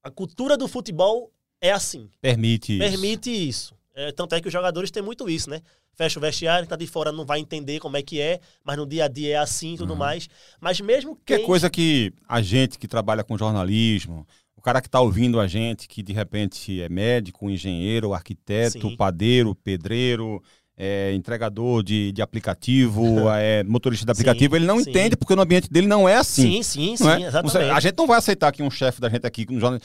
[0.02, 2.08] A cultura do futebol é assim.
[2.20, 2.90] Permite isso.
[2.90, 3.74] Permite isso.
[3.94, 5.60] É, tanto é que os jogadores têm muito isso, né?
[5.94, 8.76] Fecha o vestiário, quem tá de fora não vai entender como é que é, mas
[8.76, 9.98] no dia a dia é assim e tudo uhum.
[9.98, 10.28] mais.
[10.60, 11.34] Mas mesmo que.
[11.34, 15.48] É coisa que a gente que trabalha com jornalismo, o cara que está ouvindo a
[15.48, 18.96] gente, que de repente é médico, engenheiro, arquiteto, Sim.
[18.96, 20.40] padeiro, pedreiro,
[20.78, 24.90] é, entregador de, de aplicativo, é, motorista de aplicativo, sim, ele não sim.
[24.90, 26.62] entende porque no ambiente dele não é assim.
[26.62, 27.26] Sim, sim, sim, é?
[27.26, 27.70] exatamente.
[27.70, 29.80] A gente não vai aceitar que um chefe da gente aqui no jornal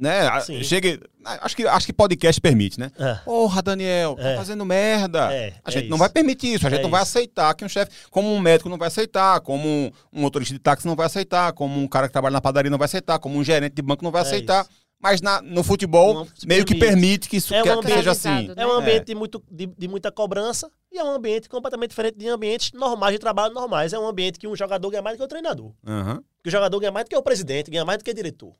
[0.00, 0.40] né?
[0.40, 0.62] Sim.
[0.62, 1.00] Chegue.
[1.24, 2.90] Acho que, acho que podcast permite, né?
[2.98, 3.14] É.
[3.24, 4.36] Porra, Daniel, tá é.
[4.36, 5.32] fazendo merda.
[5.32, 7.68] É, a gente é não vai permitir isso, a gente não vai aceitar que um
[7.68, 11.06] chefe, como um médico não vai aceitar, como um, um, motorista de táxi não vai
[11.06, 13.82] aceitar, como um cara que trabalha na padaria não vai aceitar, como um gerente de
[13.82, 14.66] banco não vai aceitar.
[15.00, 18.48] Mas na, no futebol, meio que permite que isso é um que, seja assim.
[18.48, 18.54] Né?
[18.56, 22.18] É um ambiente de, muito, de, de, muita cobrança e é um ambiente completamente diferente
[22.18, 23.92] de ambientes normais de trabalho normais.
[23.92, 25.72] É um ambiente que um jogador ganha mais do que o treinador.
[25.86, 26.22] Uhum.
[26.42, 28.54] Que o jogador ganha mais do que o presidente, ganha mais do que o diretor.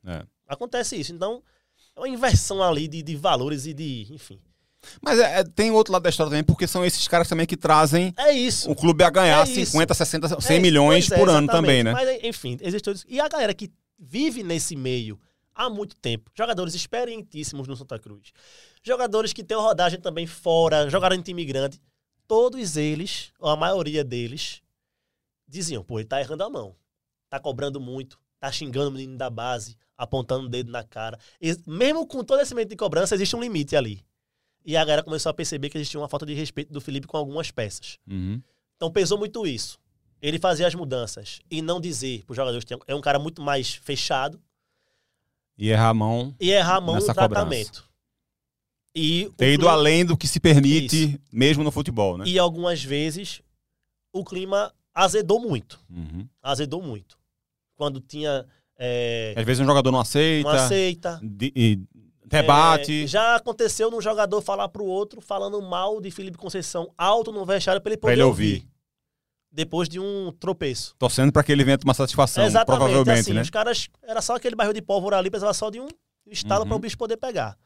[0.46, 1.12] Acontece isso.
[1.12, 1.42] Então,
[1.96, 4.06] é uma inversão ali de, de valores e de.
[4.10, 4.40] Enfim.
[5.02, 7.56] Mas é, é, tem outro lado da história também, porque são esses caras também que
[7.56, 8.70] trazem é isso.
[8.70, 11.92] o clube a ganhar é 50, 60, 100 milhões por ano também, né?
[11.92, 13.04] Mas, enfim, existe isso.
[13.08, 15.18] E a galera que vive nesse meio
[15.58, 18.32] há muito tempo, jogadores experientíssimos no Santa Cruz,
[18.82, 21.80] jogadores que têm rodagem também fora, jogaram em time grande,
[22.28, 24.62] todos eles, ou a maioria deles,
[25.46, 26.76] diziam: pô, ele tá errando a mão,
[27.28, 31.18] tá cobrando muito, tá xingando o menino da base, apontando o dedo na cara.
[31.40, 34.06] E, mesmo com todo esse medo de cobrança, existe um limite ali.
[34.64, 37.16] E a galera começou a perceber que existia uma falta de respeito do Felipe com
[37.16, 37.98] algumas peças.
[38.06, 38.40] Uhum.
[38.76, 39.78] Então pesou muito isso.
[40.20, 43.40] Ele fazia as mudanças e não dizer para os jogadores que é um cara muito
[43.40, 44.40] mais fechado.
[45.58, 46.34] E errar a mão.
[46.40, 47.84] E errar a mão no tratamento.
[48.94, 49.72] E Ter ido clima...
[49.72, 51.18] além do que se permite, isso.
[51.32, 52.24] mesmo no futebol, né?
[52.26, 53.42] E algumas vezes
[54.12, 55.78] o clima azedou muito.
[55.90, 56.26] Uhum.
[56.42, 57.18] Azedou muito.
[57.76, 58.46] Quando tinha
[58.78, 59.34] é...
[59.36, 60.48] Às vezes um jogador não aceita.
[60.48, 61.20] Não aceita.
[61.22, 61.80] De, e
[62.24, 63.04] debate.
[63.04, 67.44] É, já aconteceu num jogador falar pro outro, falando mal de Felipe Conceição alto no
[67.44, 68.54] vestiário pra ele poder pra ele ouvir.
[68.54, 68.68] ouvir.
[69.50, 70.94] Depois de um tropeço.
[70.98, 73.40] Torcendo para que ele venha uma satisfação, Exatamente, provavelmente, assim, né?
[73.40, 75.88] Os caras, era só aquele barril de pólvora ali, precisava só de um
[76.26, 76.68] estalo uhum.
[76.68, 77.56] para o bicho poder pegar.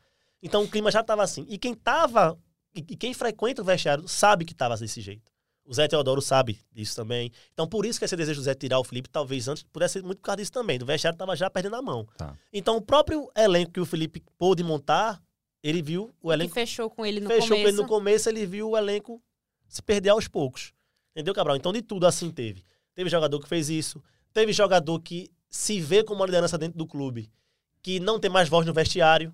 [0.43, 1.45] Então o clima já tava assim.
[1.49, 2.39] E quem tava,
[2.75, 5.33] e quem frequenta o vestiário sabe que tava desse jeito.
[5.65, 7.31] O Zé Teodoro sabe disso também.
[7.53, 10.03] Então, por isso que esse desejo do Zé tirar o Felipe, talvez antes pudesse ser
[10.03, 10.79] muito por causa disso também.
[10.79, 12.07] Do vestiário estava já perdendo a mão.
[12.17, 12.37] Tá.
[12.53, 15.23] Então, o próprio elenco que o Felipe pôde montar,
[15.63, 16.51] ele viu o elenco.
[16.51, 17.63] E fechou com ele no fechou começo.
[17.63, 19.23] com ele no começo, ele viu o elenco
[19.69, 20.73] se perder aos poucos.
[21.13, 21.57] Entendeu, Cabral?
[21.57, 22.65] Então, de tudo assim teve.
[22.95, 24.03] Teve jogador que fez isso.
[24.33, 27.31] Teve jogador que se vê como uma liderança dentro do clube,
[27.83, 29.31] que não tem mais voz no vestiário.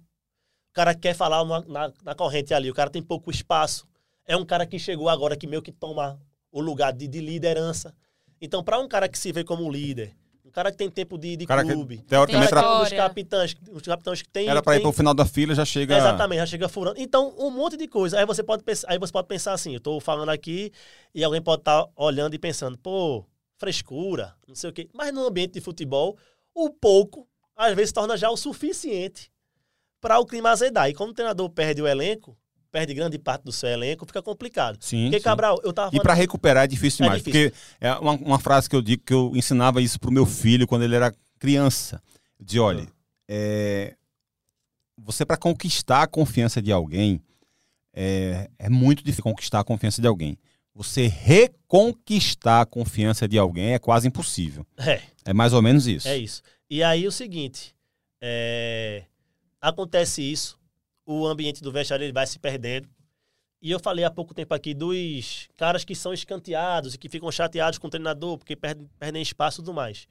[0.71, 3.87] O cara quer falar na, na, corrente ali, o cara tem pouco espaço.
[4.27, 7.95] É um cara que chegou agora que meio que toma o lugar de, de liderança.
[8.41, 10.15] Então, para um cara que se vê como líder,
[10.49, 14.23] um cara que tem tempo de, de clube, que, teoricamente era os capitães, os capitães
[14.23, 16.69] que tem era para ir para o final da fila já chega exatamente já chega
[16.69, 16.99] furando.
[16.99, 18.19] Então um monte de coisa.
[18.19, 20.73] Aí você pode pensar, aí você pode pensar assim, eu estou falando aqui
[21.15, 23.27] e alguém pode estar tá olhando e pensando, pô,
[23.59, 24.89] frescura, não sei o quê.
[24.95, 26.17] Mas no ambiente de futebol,
[26.55, 29.31] o pouco às vezes torna já o suficiente
[30.01, 30.89] para o clima azedar.
[30.89, 32.39] E quando o treinador perde o elenco,
[32.71, 34.79] perde grande parte do seu elenco, fica complicado.
[34.81, 35.05] Sim.
[35.05, 35.25] Porque, sim.
[35.25, 37.23] Cabral, eu tava E para recuperar é difícil é demais.
[37.23, 37.51] Difícil.
[37.51, 40.67] Porque é uma, uma, frase que eu digo que eu ensinava isso pro meu filho
[40.67, 42.03] quando ele era criança.
[42.41, 42.87] De olha,
[43.27, 43.97] é,
[44.97, 47.21] você para conquistar a confiança de alguém,
[47.93, 50.39] é, é muito difícil conquistar a confiança de alguém.
[50.75, 54.65] Você reconquistar a confiança de alguém é quase impossível.
[54.77, 55.03] É.
[55.25, 56.07] É mais ou menos isso.
[56.07, 56.41] É isso.
[56.71, 57.75] E aí o seguinte,
[58.21, 59.03] é...
[59.61, 60.59] acontece isso,
[61.09, 62.87] o ambiente do vestiário ele vai se perdendo.
[63.63, 67.33] E eu falei há pouco tempo aqui dos caras que são escanteados e que ficam
[67.33, 70.07] chateados com o treinador porque perdem, perdem espaço e tudo mais.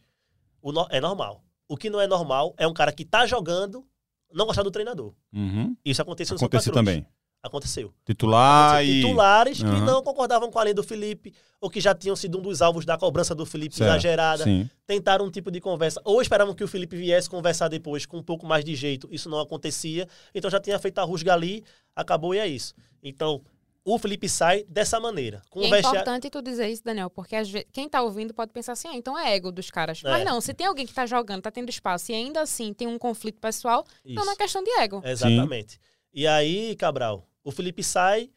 [0.59, 1.43] O no, é normal.
[1.69, 3.87] O que não é normal é um cara que tá jogando
[4.33, 5.13] não gostar do treinador.
[5.31, 5.77] Uhum.
[5.85, 7.05] Isso aconteceu no Aconteceu também.
[7.47, 7.93] Aconteceu.
[8.05, 8.95] Titular Aconteceu.
[8.95, 9.01] e...
[9.01, 9.73] Titulares uhum.
[9.73, 12.61] que não concordavam com a lei do Felipe, ou que já tinham sido um dos
[12.61, 13.89] alvos da cobrança do Felipe certo.
[13.89, 14.43] exagerada.
[14.43, 14.69] Sim.
[14.85, 16.01] Tentaram um tipo de conversa.
[16.03, 19.07] Ou esperavam que o Felipe viesse conversar depois com um pouco mais de jeito.
[19.11, 20.07] Isso não acontecia.
[20.33, 21.63] Então já tinha feito a rusga ali,
[21.95, 22.75] acabou e é isso.
[23.01, 23.41] Então,
[23.89, 25.41] o Felipe sai dessa maneira.
[25.49, 28.89] Com é importante tu dizer isso, Daniel, porque vezes, quem tá ouvindo pode pensar assim,
[28.89, 30.01] ah, então é ego dos caras.
[30.03, 30.09] É.
[30.09, 32.85] Mas não, se tem alguém que tá jogando, tá tendo espaço e ainda assim tem
[32.85, 34.11] um conflito pessoal, isso.
[34.11, 35.01] então não é questão de ego.
[35.05, 35.73] Exatamente.
[35.73, 35.79] Sim.
[36.13, 38.29] E aí, Cabral, o Felipe sai,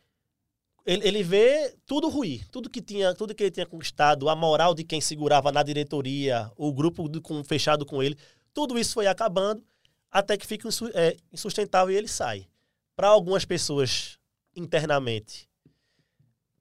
[0.86, 4.72] ele, ele vê tudo ruim, tudo que tinha, tudo que ele tinha conquistado, a moral
[4.72, 8.16] de quem segurava na diretoria, o grupo do, com, fechado com ele,
[8.54, 9.64] tudo isso foi acabando
[10.12, 12.46] até que fica é, insustentável e ele sai.
[12.94, 14.16] Para algumas pessoas
[14.54, 15.48] internamente,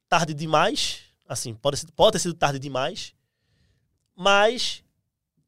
[0.07, 3.13] tarde demais, assim, pode, pode ter sido tarde demais,
[4.15, 4.83] mas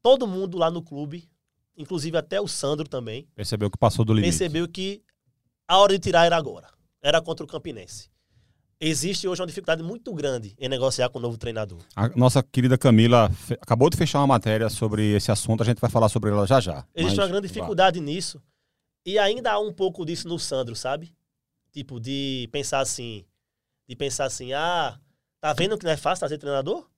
[0.00, 1.28] todo mundo lá no clube,
[1.76, 4.30] inclusive até o Sandro também, percebeu que passou do limite.
[4.30, 5.02] Percebeu que
[5.66, 6.70] a hora de tirar era agora
[7.02, 8.10] era contra o Campinense.
[8.80, 11.78] Existe hoje uma dificuldade muito grande em negociar com o novo treinador.
[11.94, 15.88] A nossa querida Camila acabou de fechar uma matéria sobre esse assunto, a gente vai
[15.88, 16.84] falar sobre ela já já.
[16.94, 18.04] Existe uma grande dificuldade vá.
[18.04, 18.42] nisso.
[19.06, 21.14] E ainda há um pouco disso no Sandro, sabe?
[21.70, 23.24] Tipo, de pensar assim:
[23.88, 24.98] de pensar assim, ah,
[25.40, 26.88] tá vendo que não é fácil trazer treinador?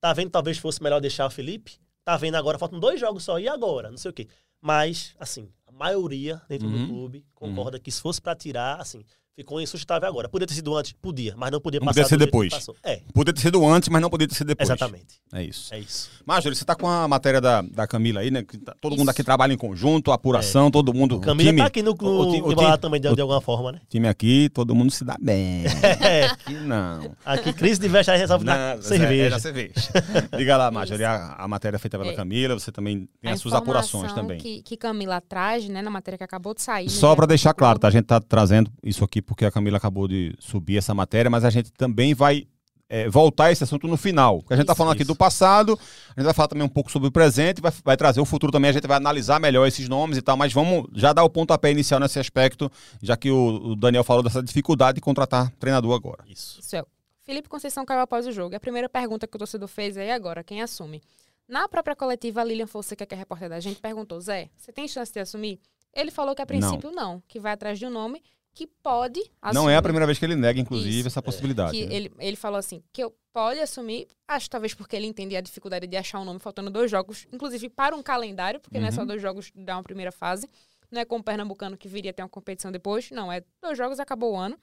[0.00, 1.78] Tá vendo que talvez fosse melhor deixar o Felipe?
[2.04, 3.90] Tá vendo agora, faltam dois jogos só, e agora?
[3.90, 4.26] Não sei o quê.
[4.60, 6.86] Mas, assim, a maioria dentro uhum.
[6.86, 7.82] do clube concorda uhum.
[7.82, 9.04] que se fosse para tirar, assim,
[9.36, 10.28] ficou insustentável agora.
[10.28, 10.92] Podia ter sido antes?
[10.92, 12.02] Podia, mas não podia não passar.
[12.02, 12.66] Podia ser depois.
[12.82, 13.00] É.
[13.12, 14.68] Podia ter sido antes, mas não podia ter sido depois.
[14.68, 15.20] Exatamente.
[15.32, 15.72] É isso.
[15.74, 16.10] É isso.
[16.26, 18.44] Marjorie, você tá com a matéria da, da Camila aí, né?
[18.64, 19.00] Tá, todo isso.
[19.00, 20.70] mundo aqui trabalha em conjunto, apuração, é.
[20.70, 21.20] todo mundo.
[21.20, 23.72] Camila time, tá aqui no, no, o, o, o, também, de, o, de, alguma forma,
[23.72, 23.80] né?
[23.88, 25.64] Time aqui, todo mundo se dá bem.
[26.00, 26.26] É.
[26.26, 27.14] Aqui não.
[27.24, 29.26] Aqui, crise de vestiário resolve não, na cerveja.
[29.26, 29.74] É, na cerveja.
[30.36, 32.14] Diga lá, Marjorie, a, a, matéria feita pela é.
[32.14, 34.38] Camila, você também tem a as suas apurações também.
[34.38, 36.88] Que, que Camila traz, né, na matéria que acabou de sair.
[36.88, 37.88] Só para deixar claro, tá?
[37.88, 41.44] A gente tá trazendo isso aqui porque a Camila acabou de subir essa matéria, mas
[41.44, 42.46] a gente também vai
[42.90, 44.40] é, voltar a esse assunto no final.
[44.40, 45.02] Porque a gente está falando isso.
[45.02, 45.78] aqui do passado,
[46.08, 48.50] a gente vai falar também um pouco sobre o presente, vai, vai trazer o futuro
[48.50, 51.30] também, a gente vai analisar melhor esses nomes e tal, mas vamos já dar o
[51.30, 55.94] pontapé inicial nesse aspecto, já que o, o Daniel falou dessa dificuldade de contratar treinador
[55.94, 56.24] agora.
[56.26, 56.58] Isso.
[56.60, 56.84] Isso é.
[57.22, 58.54] Felipe Conceição caiu após o jogo.
[58.54, 61.00] E a primeira pergunta que o torcedor fez é agora, quem assume?
[61.48, 64.88] Na própria coletiva, a Lilian Fonseca, que é repórter da gente, perguntou, Zé, você tem
[64.88, 65.60] chance de assumir?
[65.94, 68.22] Ele falou que a princípio não, não que vai atrás de um nome
[68.54, 69.54] que pode assumir.
[69.54, 71.72] Não é a primeira vez que ele nega, inclusive, Isso, essa possibilidade.
[71.72, 71.94] Que né?
[71.94, 75.86] ele, ele falou assim, que eu pode assumir, acho talvez porque ele entendia a dificuldade
[75.86, 78.82] de achar um nome faltando dois jogos, inclusive para um calendário, porque uhum.
[78.82, 79.06] não é só uhum.
[79.06, 80.48] dois jogos da uma primeira fase,
[80.90, 84.00] não é com o Pernambucano que viria ter uma competição depois, não, é dois jogos,
[84.00, 84.58] acabou o ano.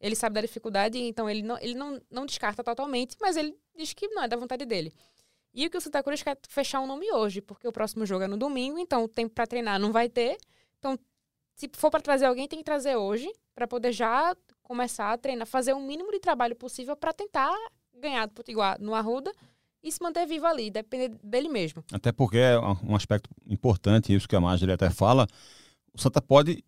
[0.00, 3.92] Ele sabe da dificuldade, então ele não, ele não, não descarta totalmente, mas ele diz
[3.92, 4.92] que não é da vontade dele.
[5.52, 8.24] E o que o Santa Cruz quer fechar um nome hoje, porque o próximo jogo
[8.24, 10.38] é no domingo, então o tempo para treinar não vai ter.
[10.78, 10.98] Então
[11.60, 15.46] se for para trazer alguém, tem que trazer hoje, para poder já começar a treinar,
[15.46, 17.54] fazer o mínimo de trabalho possível para tentar
[17.98, 19.30] ganhar do Potiguar no Arruda
[19.82, 21.84] e se manter vivo ali, depender dele mesmo.
[21.92, 25.26] Até porque é um aspecto importante, isso que a Marjorie até fala,
[25.92, 26.64] o Santa pode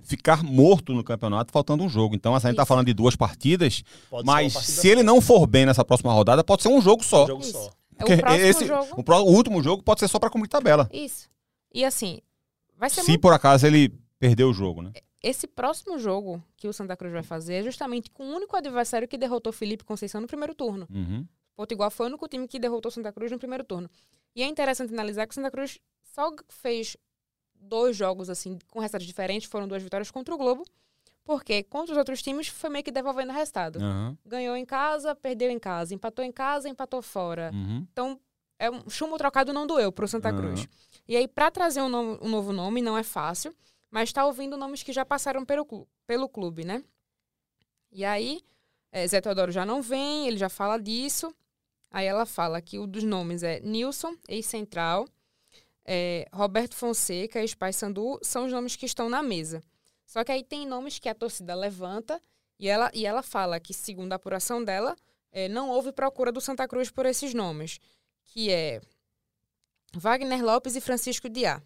[0.00, 2.14] ficar morto no campeonato faltando um jogo.
[2.14, 5.64] Então, a gente está falando de duas partidas, pode mas se ele não for bem
[5.64, 7.24] nessa próxima rodada, pode ser um jogo só.
[7.24, 7.70] Um jogo só.
[7.96, 8.86] Porque é o esse, jogo...
[8.96, 10.88] o, o, último jogo pode ser só para cumprir tabela.
[10.92, 11.28] Isso.
[11.74, 12.20] E assim,
[12.76, 13.20] vai ser Se muito...
[13.20, 14.92] por acaso ele perdeu o jogo, né?
[15.22, 19.08] Esse próximo jogo que o Santa Cruz vai fazer é justamente com o único adversário
[19.08, 20.86] que derrotou Felipe Conceição no primeiro turno.
[20.90, 21.26] Uhum.
[21.56, 23.90] Potiguar foi o único time que derrotou Santa Cruz no primeiro turno.
[24.34, 25.80] E é interessante analisar que o Santa Cruz
[26.14, 26.96] só fez
[27.54, 30.64] dois jogos assim com resultados diferentes, foram duas vitórias contra o Globo,
[31.24, 33.80] porque contra os outros times foi meio que devolvendo o resultado.
[33.80, 34.16] Uhum.
[34.24, 37.50] Ganhou em casa, perdeu em casa, empatou em casa, empatou fora.
[37.52, 37.84] Uhum.
[37.92, 38.20] Então,
[38.58, 40.68] é um chumbo trocado não doeu pro Santa Cruz.
[41.06, 43.54] E aí para trazer um, nome, um novo nome não é fácil
[43.90, 46.82] mas está ouvindo nomes que já passaram pelo, pelo clube, né?
[47.90, 48.42] E aí,
[48.92, 51.34] é, Zé Teodoro já não vem, ele já fala disso.
[51.90, 55.06] Aí ela fala que o dos nomes é Nilson, ex-central,
[55.84, 59.62] é, Roberto Fonseca, ex-pai Sandu, são os nomes que estão na mesa.
[60.04, 62.22] Só que aí tem nomes que a torcida levanta
[62.58, 64.94] e ela, e ela fala que, segundo a apuração dela,
[65.32, 67.78] é, não houve procura do Santa Cruz por esses nomes,
[68.24, 68.80] que é
[69.94, 71.62] Wagner Lopes e Francisco Diá.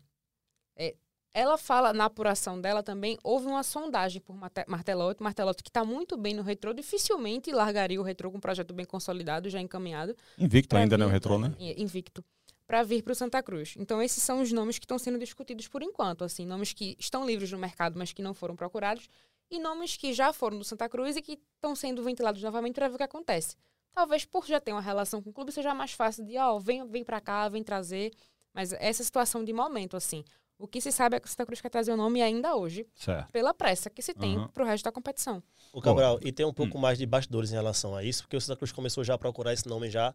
[0.77, 0.95] É,
[1.35, 6.17] ela fala, na apuração dela também, houve uma sondagem por Martelotti, Martelotti que está muito
[6.17, 10.15] bem no retrô, dificilmente largaria o retrô com um projeto bem consolidado, já encaminhado.
[10.39, 11.55] Invicto ainda, né, o retrô, né?
[11.59, 12.25] Invicto.
[12.67, 13.75] Para vir para o Santa Cruz.
[13.79, 17.27] Então, esses são os nomes que estão sendo discutidos por enquanto, assim, nomes que estão
[17.27, 19.09] livres no mercado, mas que não foram procurados,
[19.51, 22.89] e nomes que já foram do Santa Cruz e que estão sendo ventilados novamente para
[22.89, 23.57] ver o que acontece.
[23.93, 26.61] Talvez por já ter uma relação com o clube seja mais fácil de, ó, oh,
[26.61, 28.11] vem, vem para cá, vem trazer,
[28.55, 30.25] mas essa situação de momento, assim.
[30.59, 32.87] O que se sabe é que o Santa Cruz quer trazer o nome ainda hoje,
[32.95, 33.33] certo.
[33.33, 34.49] pela pressa que se tem uhum.
[34.49, 35.43] para o resto da competição.
[35.73, 36.81] O Cabral, e tem um pouco hum.
[36.81, 39.53] mais de bastidores em relação a isso, porque o Santa Cruz começou já a procurar
[39.53, 40.15] esse nome já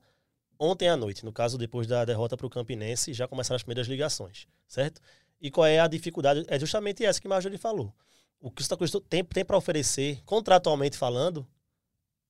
[0.59, 3.87] ontem à noite, no caso depois da derrota para o Campinense, já começaram as primeiras
[3.87, 5.01] ligações, certo?
[5.41, 6.45] E qual é a dificuldade?
[6.47, 7.93] É justamente essa que o Marjorie falou.
[8.39, 11.47] O que o Santa Cruz tem, tem para oferecer, contratualmente falando,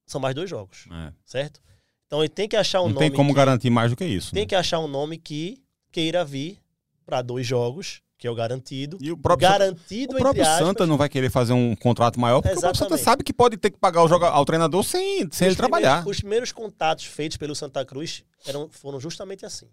[0.06, 1.14] são mais dois jogos, é.
[1.26, 1.62] certo?
[2.06, 3.06] Então ele tem que achar um Não nome.
[3.06, 4.34] Não tem como que, garantir mais do que isso.
[4.34, 4.48] Tem né?
[4.48, 6.60] que achar um nome que queira vir
[7.08, 8.98] para dois jogos que é o garantido.
[9.00, 12.42] E o próprio, garantido, o próprio aspas, Santa não vai querer fazer um contrato maior,
[12.42, 12.76] porque Exatamente.
[12.76, 15.56] o Santa sabe que pode ter que pagar o jogador, ao treinador sem, sem ele
[15.56, 16.06] trabalhar.
[16.08, 19.68] Os primeiros contatos feitos pelo Santa Cruz eram, foram justamente assim.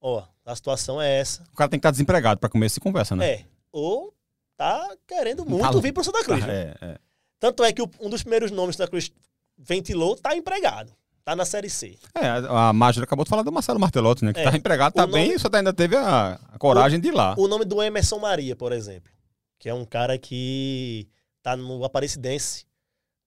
[0.00, 1.42] Ó, a situação é essa.
[1.52, 3.28] O cara tem que estar desempregado para começar essa conversa, né?
[3.28, 3.44] É.
[3.72, 4.14] Ou
[4.56, 6.44] tá querendo muito tá vir pro Santa Cruz.
[6.44, 6.98] Tá, é, é.
[7.40, 9.10] Tanto é que um dos primeiros nomes que o Santa Cruz
[9.58, 10.92] ventilou tá empregado.
[11.24, 11.98] Tá na Série C.
[12.14, 14.32] É, a Mágica acabou de falar do Marcelo Martelotti, né?
[14.34, 14.50] Que é.
[14.50, 17.34] tá empregado, tá nome, bem, só ainda teve a, a coragem o, de ir lá.
[17.38, 19.10] O nome do Emerson Maria, por exemplo.
[19.58, 21.08] Que é um cara que
[21.42, 22.66] tá no Aparecidense.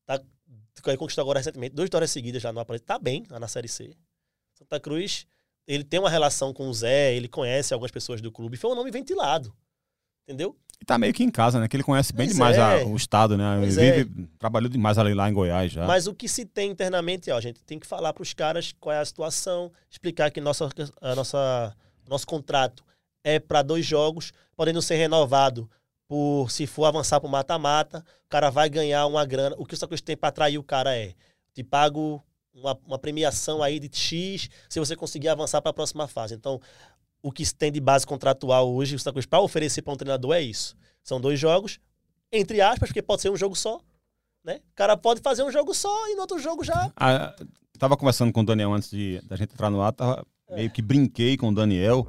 [0.05, 0.21] Tá,
[0.95, 2.87] conquistou agora recentemente duas vitórias seguidas já no Aparecidense.
[2.87, 3.95] Tá bem lá na Série C.
[4.53, 5.25] Santa Cruz,
[5.67, 8.57] ele tem uma relação com o Zé, ele conhece algumas pessoas do clube.
[8.57, 9.53] Foi um nome ventilado.
[10.27, 10.55] Entendeu?
[10.79, 11.67] E tá meio que em casa, né?
[11.67, 12.81] Que ele conhece bem pois demais é.
[12.81, 13.57] a, o estado, né?
[13.59, 14.27] Pois ele vive, é.
[14.37, 15.87] trabalhou demais ali lá em Goiás já.
[15.87, 18.75] Mas o que se tem internamente, ó, a gente tem que falar para os caras
[18.79, 20.69] qual é a situação, explicar que nossa,
[21.01, 21.75] a nossa,
[22.07, 22.83] nosso contrato
[23.23, 25.69] é para dois jogos, podendo ser renovado
[26.07, 29.55] por se for avançar para o mata-mata, o cara vai ganhar uma grana.
[29.57, 31.13] O que o Cruz tem para atrair o cara é:
[31.53, 32.23] te pago
[32.53, 36.35] uma, uma premiação aí de X se você conseguir avançar para a próxima fase.
[36.35, 36.61] Então,
[37.21, 39.97] o que se tem de base contratual hoje, o Santa Cruz, para oferecer para um
[39.97, 40.75] treinador é isso.
[41.03, 41.79] São dois jogos,
[42.31, 43.79] entre aspas, porque pode ser um jogo só.
[44.43, 44.59] Né?
[44.71, 46.91] O cara pode fazer um jogo só e no outro jogo já.
[46.95, 47.35] Ah,
[47.77, 50.55] tava conversando com o Daniel antes de da gente entrar no ar, tava, é.
[50.55, 52.07] meio que brinquei com o Daniel.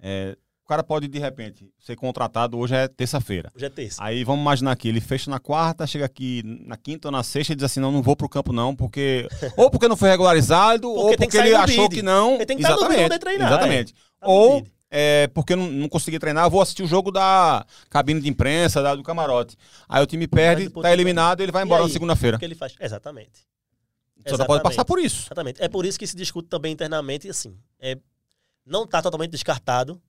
[0.00, 3.50] É, o cara pode, de repente, ser contratado hoje é terça-feira.
[3.56, 4.04] Hoje é terça.
[4.04, 7.54] Aí vamos imaginar que ele fecha na quarta, chega aqui na quinta ou na sexta
[7.54, 9.26] e diz assim: não, não vou pro campo, não, porque.
[9.56, 12.34] ou porque não foi regularizado, porque ou porque ele achou que não.
[12.34, 13.48] Ele tem que exatamente, estar no treinar.
[13.50, 13.94] Exatamente.
[13.94, 14.07] É.
[14.20, 18.20] Tá ou é, porque não, não consegui treinar, eu vou assistir o jogo da cabine
[18.20, 19.56] de imprensa, da, do camarote.
[19.88, 22.36] Aí o time perde, tá eliminado e ele vai embora na segunda-feira.
[22.36, 22.74] O que ele faz?
[22.80, 23.46] Exatamente.
[24.26, 24.46] Só Exatamente.
[24.46, 25.26] pode passar por isso.
[25.26, 25.62] Exatamente.
[25.62, 27.98] É por isso que se discute também internamente, e assim, é,
[28.64, 30.00] não está totalmente descartado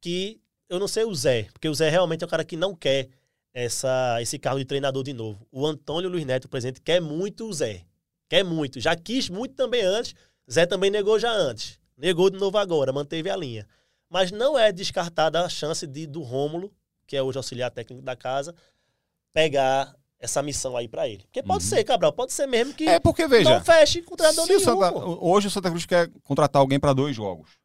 [0.00, 2.74] que eu não sei o Zé, porque o Zé realmente é um cara que não
[2.74, 3.08] quer
[3.52, 5.46] essa, esse carro de treinador de novo.
[5.50, 7.82] O Antônio Luiz Neto, presidente, quer muito o Zé.
[8.28, 8.78] Quer muito.
[8.80, 10.14] Já quis muito também antes.
[10.50, 11.79] Zé também negou já antes.
[12.00, 13.66] Negou de novo agora, manteve a linha.
[14.08, 16.72] Mas não é descartada a chance de do Rômulo,
[17.06, 18.54] que é hoje auxiliar técnico da casa,
[19.32, 21.22] pegar essa missão aí para ele.
[21.24, 21.70] Porque pode uhum.
[21.70, 24.60] ser, Cabral, pode ser mesmo que é porque, veja, não feche com treinador nenhum.
[24.60, 27.60] Santa, hoje o Santa Cruz quer contratar alguém para dois jogos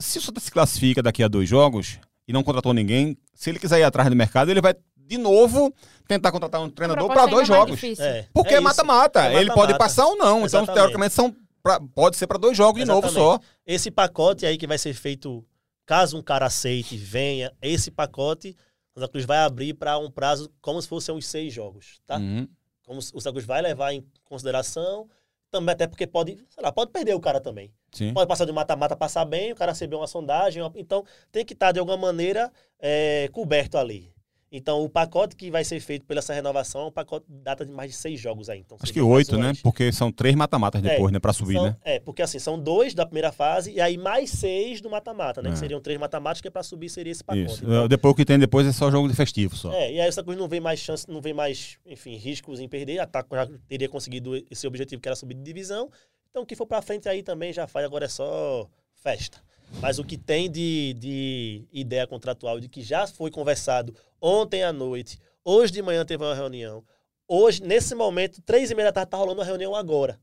[0.00, 3.58] se o Santa se classifica daqui a dois jogos e não contratou ninguém, se ele
[3.58, 5.72] quiser ir atrás do mercado, ele vai de novo
[6.08, 7.80] tentar contratar um treinador para dois jogos.
[7.98, 9.26] É, porque é mata-mata.
[9.26, 10.38] É ele pode passar ou não.
[10.38, 10.70] Então, Exatamente.
[10.70, 13.12] Então, teoricamente, são pra, pode ser para dois jogos Exatamente.
[13.12, 13.40] de novo só.
[13.66, 15.44] Esse pacote aí que vai ser feito,
[15.86, 18.56] caso um cara aceite, venha, esse pacote,
[18.94, 22.18] o Santa Cruz vai abrir para um prazo como se fossem uns seis jogos, tá?
[22.18, 22.48] Uhum.
[22.84, 25.08] Como o Santa Cruz vai levar em consideração,
[25.50, 27.72] também até porque pode, sei lá, pode perder o cara também.
[27.92, 28.12] Sim.
[28.14, 30.62] Pode passar de mata-mata, passar bem, o cara receber uma sondagem.
[30.76, 34.12] Então, tem que estar, de alguma maneira, é, coberto ali.
[34.52, 37.70] Então, o pacote que vai ser feito pela essa renovação é um pacote data de
[37.70, 38.58] mais de seis jogos aí.
[38.58, 39.52] Então, Acho que oito, né?
[39.62, 41.20] Porque são três mata-matas depois, é, né?
[41.20, 41.76] Pra subir, são, né?
[41.84, 45.50] É, porque assim, são dois da primeira fase e aí mais seis do mata-mata, né?
[45.50, 45.52] É.
[45.52, 47.44] Que seriam três mata-matas, que é pra subir seria esse pacote.
[47.44, 47.64] Isso.
[47.64, 49.72] Então, depois o que tem depois é só jogo de festivo só.
[49.72, 52.68] É, e aí essa coisa não vê mais chance, não vê mais, enfim, riscos em
[52.68, 52.98] perder.
[52.98, 55.88] A TACO já teria conseguido esse objetivo que era subir de divisão.
[56.28, 59.38] Então, o que for para frente aí também já faz, agora é só festa.
[59.80, 64.72] Mas o que tem de, de ideia contratual, de que já foi conversado ontem à
[64.72, 66.84] noite, hoje de manhã teve uma reunião,
[67.26, 70.20] hoje, nesse momento, três e meia da tarde, tá rolando uma reunião agora,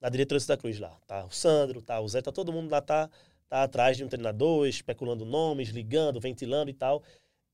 [0.00, 0.96] na diretoria da Cruz lá.
[1.06, 3.08] Tá o Sandro, tá o Zé, tá todo mundo lá, tá,
[3.48, 7.02] tá atrás de um treinador, especulando nomes, ligando, ventilando e tal.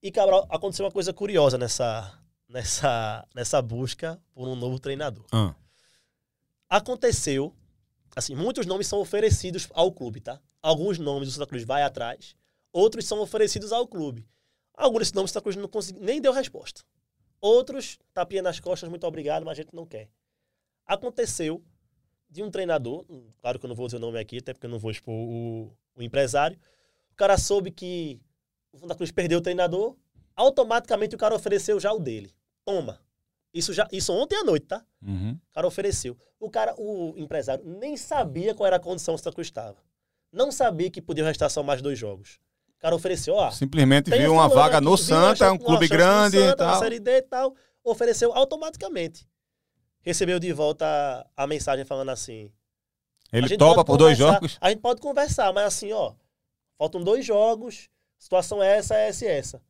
[0.03, 2.19] E, Cabral, aconteceu uma coisa curiosa nessa,
[2.49, 5.25] nessa, nessa busca por um novo treinador.
[5.33, 5.55] Ah.
[6.69, 7.55] Aconteceu
[8.17, 10.41] Assim, muitos nomes são oferecidos ao clube, tá?
[10.63, 12.35] Alguns nomes o Santa Cruz vai atrás,
[12.73, 14.27] outros são oferecidos ao clube.
[14.77, 16.83] Alguns nomes Santa Cruz não conseguiu, nem deu resposta.
[17.41, 20.11] Outros, tapinha nas costas, muito obrigado, mas a gente não quer.
[20.85, 21.65] Aconteceu
[22.29, 23.05] de um treinador,
[23.39, 25.15] claro que eu não vou dizer o nome aqui, até porque eu não vou expor
[25.15, 26.59] o, o empresário.
[27.11, 28.21] O cara soube que
[28.73, 29.97] o Santa Cruz perdeu o treinador,
[30.35, 32.31] automaticamente o cara ofereceu já o dele.
[32.65, 33.01] Toma.
[33.55, 34.85] Isso já, isso ontem à noite, tá?
[35.01, 35.33] Uhum.
[35.33, 36.17] O cara ofereceu.
[36.39, 39.79] O cara, o empresário, nem sabia qual era a condição que o Santa Cruz estava.
[40.31, 42.39] Não sabia que podia restar só mais dois jogos.
[42.77, 43.51] O cara ofereceu, ó.
[43.51, 46.79] Simplesmente viu uma vaga aqui, no Santa, um clube grande Santa, e tal.
[46.79, 47.55] Série D e tal.
[47.83, 49.27] Ofereceu automaticamente.
[50.03, 52.51] Recebeu de volta a, mensagem falando assim.
[53.33, 54.57] Ele topa por dois jogos?
[54.61, 56.13] A gente pode conversar, mas assim, ó.
[56.79, 57.89] Faltam dois jogos.
[58.19, 59.63] Situação é essa, essa e essa.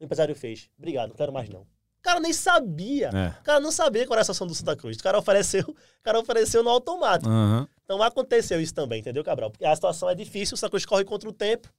[0.00, 0.68] O empresário fez.
[0.78, 1.66] Obrigado, não quero mais não
[2.04, 3.08] cara nem sabia.
[3.08, 3.40] É.
[3.40, 4.98] O cara não sabia qual era a situação do Santa Cruz.
[4.98, 7.30] O cara ofereceu, o cara ofereceu no automático.
[7.30, 7.66] Uhum.
[7.82, 9.50] Então aconteceu isso também, entendeu, Cabral?
[9.50, 11.72] Porque a situação é difícil, o Santa Cruz corre contra o tempo.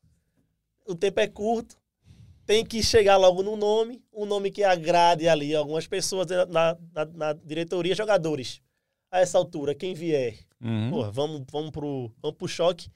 [0.86, 1.78] O tempo é curto.
[2.46, 7.06] Tem que chegar logo no nome, um nome que agrade ali algumas pessoas na, na,
[7.06, 8.62] na diretoria, jogadores.
[9.10, 10.92] A essa altura, quem vier, uhum.
[10.92, 12.90] pô, vamos, vamos, pro, vamos pro choque.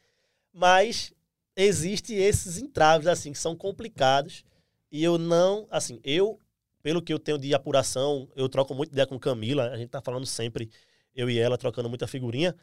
[0.53, 1.11] Mas
[1.55, 4.43] existe esses entraves, assim, que são complicados.
[4.91, 6.39] E eu não, assim, eu
[6.81, 10.01] pelo que eu tenho de apuração, eu troco muito ideia com Camila, a gente tá
[10.01, 10.69] falando sempre,
[11.15, 12.55] eu e ela, trocando muita figurinha.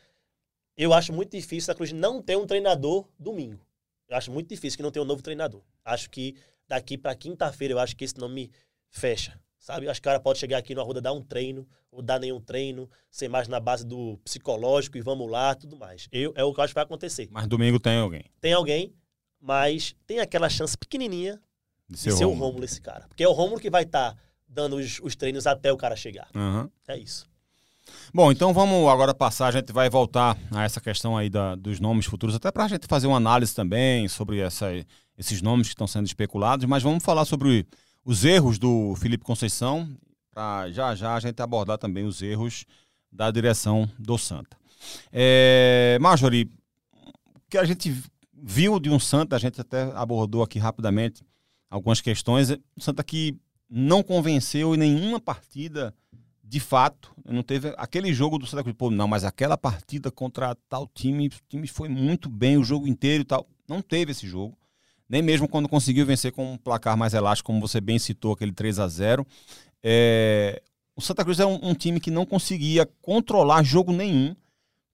[0.76, 3.65] Eu acho muito difícil a Cruz não ter um treinador domingo.
[4.09, 5.62] Eu acho muito difícil que não tenha um novo treinador.
[5.84, 6.34] Acho que
[6.68, 8.50] daqui para quinta-feira, eu acho que esse nome
[8.90, 9.38] fecha.
[9.59, 9.88] Sabe?
[9.88, 12.40] Acho que o cara pode chegar aqui no Arruda, dar um treino, ou dar nenhum
[12.40, 16.09] treino, ser mais na base do psicológico e vamos lá, tudo mais.
[16.12, 17.28] Eu, é o que eu acho que vai acontecer.
[17.32, 18.24] Mas domingo tem alguém.
[18.40, 18.94] Tem alguém,
[19.40, 21.40] mas tem aquela chance pequenininha
[21.88, 23.09] de ser, de ser o Rômulo esse cara.
[23.09, 25.96] Porque é o Rômulo que vai estar tá dando os, os, treinos até o cara
[25.96, 26.28] chegar.
[26.34, 26.70] Uhum.
[26.86, 27.26] É isso.
[28.12, 31.80] Bom, então vamos agora passar, a gente vai voltar a essa questão aí da, dos
[31.80, 34.66] nomes futuros, até para a gente fazer uma análise também sobre essa,
[35.16, 37.66] esses nomes que estão sendo especulados, mas vamos falar sobre
[38.05, 39.89] os erros do Felipe Conceição,
[40.30, 42.64] para já já a gente abordar também os erros
[43.11, 44.57] da direção do Santa.
[45.12, 46.51] É, Marjorie,
[47.34, 47.95] o que a gente
[48.32, 51.24] viu de um Santa, a gente até abordou aqui rapidamente
[51.70, 53.37] algumas questões, o Santa que
[53.68, 55.95] não convenceu em nenhuma partida
[56.49, 60.55] de fato, não teve aquele jogo do Santa Cruz, pô, não, mas aquela partida contra
[60.68, 63.49] tal time, o time foi muito bem o jogo inteiro e tal.
[63.68, 64.57] Não teve esse jogo.
[65.09, 68.53] Nem mesmo quando conseguiu vencer com um placar mais elástico, como você bem citou, aquele
[68.53, 69.26] 3 a 0
[69.82, 70.62] é...
[70.94, 74.34] O Santa Cruz é um, um time que não conseguia controlar jogo nenhum,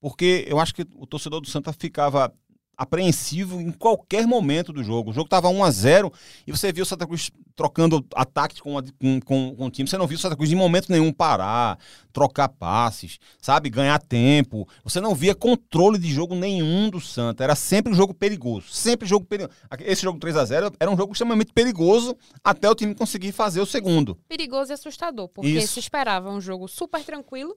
[0.00, 2.34] porque eu acho que o torcedor do Santa ficava
[2.82, 5.10] apreensivo em qualquer momento do jogo.
[5.10, 6.12] O jogo estava 1 a 0
[6.46, 9.88] e você viu o Santa Cruz trocando ataques com, com, com, com, o time.
[9.88, 11.78] Você não viu o Santa Cruz em momento nenhum parar,
[12.12, 13.70] trocar passes, sabe?
[13.70, 14.66] Ganhar tempo.
[14.82, 17.44] Você não via controle de jogo nenhum do Santa.
[17.44, 18.68] Era sempre um jogo perigoso.
[18.70, 19.54] Sempre jogo perigoso.
[19.80, 23.60] Esse jogo 3 a 0 era um jogo extremamente perigoso até o time conseguir fazer
[23.60, 24.18] o segundo.
[24.28, 25.74] Perigoso e assustador, porque Isso.
[25.74, 27.56] se esperava um jogo super tranquilo.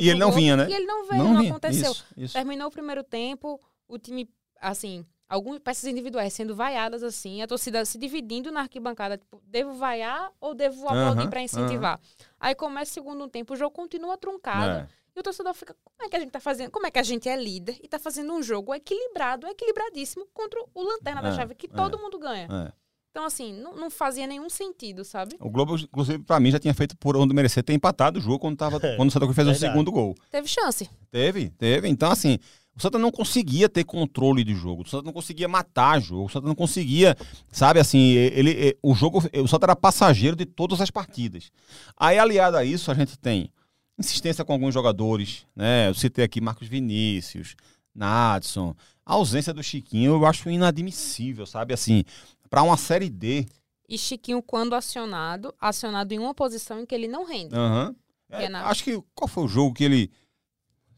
[0.00, 0.66] e ele não vinha, né?
[0.68, 1.92] E ele não veio, não, não aconteceu.
[1.92, 2.34] Isso, isso.
[2.34, 3.58] Terminou o primeiro tempo,
[3.88, 4.28] o time
[4.60, 9.74] assim, algumas peças individuais sendo vaiadas assim, a torcida se dividindo na arquibancada, tipo, devo
[9.74, 11.98] vaiar ou devo aplaudir uhum, para incentivar?
[11.98, 12.26] Uhum.
[12.40, 14.80] Aí começa o segundo tempo, o jogo continua truncado.
[14.80, 14.88] É.
[15.16, 16.70] E o torcedor fica, como é que a gente tá fazendo?
[16.70, 20.62] Como é que a gente é líder e tá fazendo um jogo equilibrado, equilibradíssimo contra
[20.74, 22.46] o Lanterna é, da Chave, que é, todo mundo ganha.
[22.50, 22.72] É.
[23.16, 25.36] Então, assim, não, não, fazia nenhum sentido, sabe?
[25.40, 28.38] O Globo, inclusive, pra mim, já tinha feito por onde merecer ter empatado o jogo
[28.38, 30.14] quando, tava, quando o Santa Cruz fez o segundo gol.
[30.30, 30.86] Teve chance.
[31.10, 31.88] Teve, teve.
[31.88, 32.38] Então, assim,
[32.76, 36.28] o Santa não conseguia ter controle de jogo, o Santa não conseguia matar jogo, o
[36.28, 37.16] Santa não conseguia,
[37.50, 41.50] sabe assim, ele, o jogo, o Santa era passageiro de todas as partidas.
[41.96, 43.50] Aí aliado a isso, a gente tem
[43.98, 45.88] insistência com alguns jogadores, né?
[45.88, 47.56] Eu citei aqui Marcos Vinícius,
[47.94, 48.74] Nadson,
[49.06, 52.04] a ausência do Chiquinho, eu acho inadmissível, sabe assim,
[52.50, 53.46] para uma série D.
[53.88, 57.54] E Chiquinho quando acionado, acionado em uma posição em que ele não rende.
[57.54, 57.94] Uhum.
[58.28, 60.10] É, acho que qual foi o jogo que ele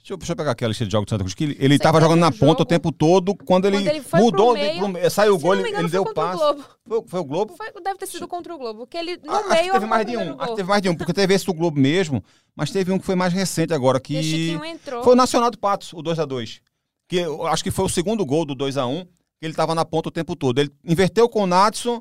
[0.08, 1.34] Deixa eu, deixa eu, pegar aquela lista de jogos do Santa Cruz.
[1.34, 3.34] Que ele estava jogando na ponta o tempo todo.
[3.34, 6.42] Quando ele, quando ele mudou, meio, pro, saiu o gol, ele, ele deu o passe.
[6.42, 7.54] O foi, foi, o Globo?
[7.54, 8.86] Foi, deve ter sido contra o Globo.
[8.86, 10.40] Que ele, no ah, meio, acho que teve mais de um.
[10.40, 12.24] Acho que teve mais de um, porque teve esse do Globo mesmo,
[12.56, 14.00] mas teve um que foi mais recente agora.
[14.00, 14.58] Que
[15.04, 16.60] Foi o Nacional do Patos, o 2x2.
[17.06, 20.12] Que acho que foi o segundo gol do 2x1, que ele estava na ponta o
[20.12, 20.58] tempo todo.
[20.58, 22.00] Ele inverteu com o Natson,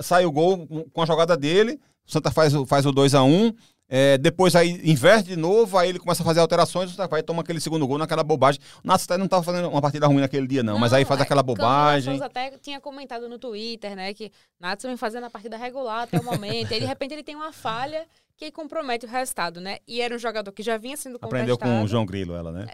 [0.00, 1.80] saiu o gol com a jogada dele.
[2.06, 3.56] O Santa faz, faz o 2x1.
[3.92, 7.60] É, depois aí inverte de novo, aí ele começa a fazer alterações, vai tomar aquele
[7.60, 8.60] segundo gol naquela bobagem.
[8.84, 11.18] O Natsu não estava fazendo uma partida ruim naquele dia, não, não mas aí faz
[11.18, 12.16] é, aquela bobagem.
[12.16, 14.30] O até tinha comentado no Twitter, né, que
[14.60, 17.52] Natsu vem fazendo a partida regular até o momento, e de repente ele tem uma
[17.52, 18.06] falha
[18.40, 19.80] que compromete o resultado, né?
[19.86, 21.52] E era um jogador que já vinha sendo contestado.
[21.52, 22.68] Aprendeu com o João Grilo, ela, né?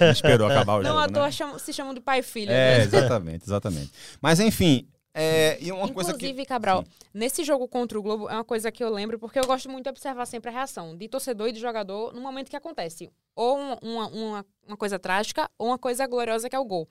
[0.00, 0.10] É.
[0.10, 1.58] Esperou acabar o não, jogo, Não, à toa né?
[1.60, 2.50] se chamam de pai e filho.
[2.50, 2.84] É, né?
[2.84, 3.92] exatamente, exatamente.
[4.20, 6.46] Mas enfim, é, e uma Inclusive, coisa que...
[6.46, 7.08] Cabral, Sim.
[7.12, 9.84] nesse jogo contra o Globo, é uma coisa que eu lembro, porque eu gosto muito
[9.84, 13.10] de observar sempre a reação de torcedor e de jogador no momento que acontece.
[13.36, 16.88] Ou uma, uma, uma coisa trágica, ou uma coisa gloriosa que é o gol.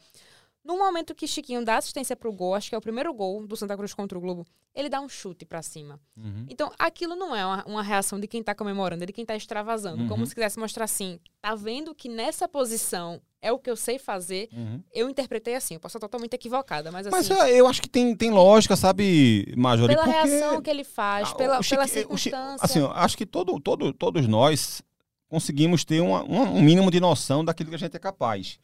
[0.64, 3.56] No momento que Chiquinho dá assistência pro gol, acho que é o primeiro gol do
[3.56, 4.46] Santa Cruz contra o Globo,
[4.76, 6.00] ele dá um chute para cima.
[6.16, 6.46] Uhum.
[6.48, 9.36] Então, aquilo não é uma, uma, reação de quem tá comemorando, é de quem tá
[9.36, 10.04] extravasando.
[10.04, 10.08] Uhum.
[10.08, 13.98] Como se quisesse mostrar assim, tá vendo que nessa posição é o que eu sei
[13.98, 14.82] fazer, uhum.
[14.94, 15.74] eu interpretei assim.
[15.74, 17.34] Eu posso estar totalmente equivocada, mas assim...
[17.34, 19.88] Mas eu acho que tem, tem lógica, sabe, Major?
[19.88, 20.30] Pela porque...
[20.30, 22.64] reação que ele faz, pela, Chique, pela circunstância.
[22.64, 24.84] assim, acho que todo, todo, todos nós
[25.28, 28.60] conseguimos ter uma, um mínimo de noção daquilo que a gente é capaz.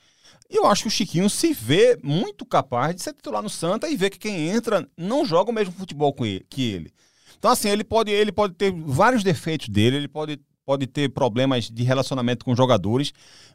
[0.49, 3.97] Eu acho que o Chiquinho se vê muito capaz de ser titular no Santa e
[3.97, 6.91] ver que quem entra não joga o mesmo futebol que ele.
[7.37, 11.69] Então, assim, ele pode, ele pode ter vários defeitos dele, ele pode, pode ter problemas
[11.69, 13.13] de relacionamento com jogadores,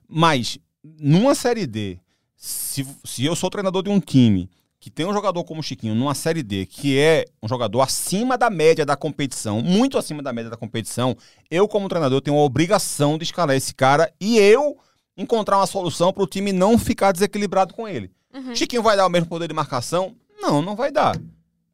[0.08, 1.98] mas numa Série D,
[2.36, 5.94] se, se eu sou treinador de um time que tem um jogador como o Chiquinho
[5.94, 10.32] numa Série D, que é um jogador acima da média da competição, muito acima da
[10.32, 11.16] média da competição,
[11.48, 14.76] eu, como treinador, tenho a obrigação de escalar esse cara e eu
[15.16, 18.10] encontrar uma solução para o time não ficar desequilibrado com ele.
[18.32, 18.54] Uhum.
[18.54, 20.16] Chiquinho vai dar o mesmo poder de marcação?
[20.40, 21.16] Não, não vai dar.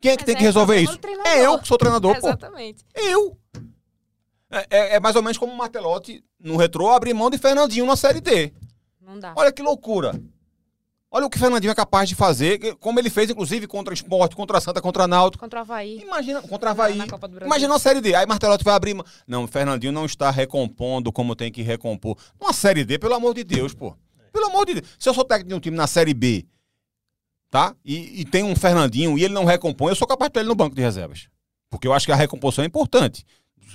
[0.00, 0.98] Quem é que Mas tem é que resolver isso?
[1.26, 2.28] É eu que sou treinador, é, pô.
[2.28, 2.84] Exatamente.
[2.94, 3.36] Eu.
[4.50, 7.86] É, é, é, mais ou menos como o Martelotti no retrô abrir mão de Fernandinho
[7.86, 8.52] na Série D.
[9.00, 9.32] Não dá.
[9.36, 10.12] Olha que loucura.
[11.10, 13.94] Olha o que o Fernandinho é capaz de fazer, como ele fez, inclusive, contra o
[13.94, 15.42] Esporte, contra a Santa, contra a Náutico.
[15.42, 16.00] Contra o Havaí.
[16.02, 16.98] Imagina, contra o Havaí.
[17.42, 18.14] Imagina uma Série D.
[18.14, 18.94] Aí Martelotti vai abrir...
[19.26, 22.18] Não, o Fernandinho não está recompondo como tem que recompor.
[22.38, 23.96] Uma Série D, pelo amor de Deus, pô.
[24.30, 24.86] Pelo amor de Deus.
[24.98, 26.46] Se eu sou técnico de um time na Série B,
[27.50, 27.74] tá?
[27.82, 30.48] E, e, tem um Fernandinho e ele não recompõe, eu sou capaz de ter ele
[30.48, 31.28] no banco de reservas.
[31.70, 33.24] Porque eu acho que a recomposição é importante.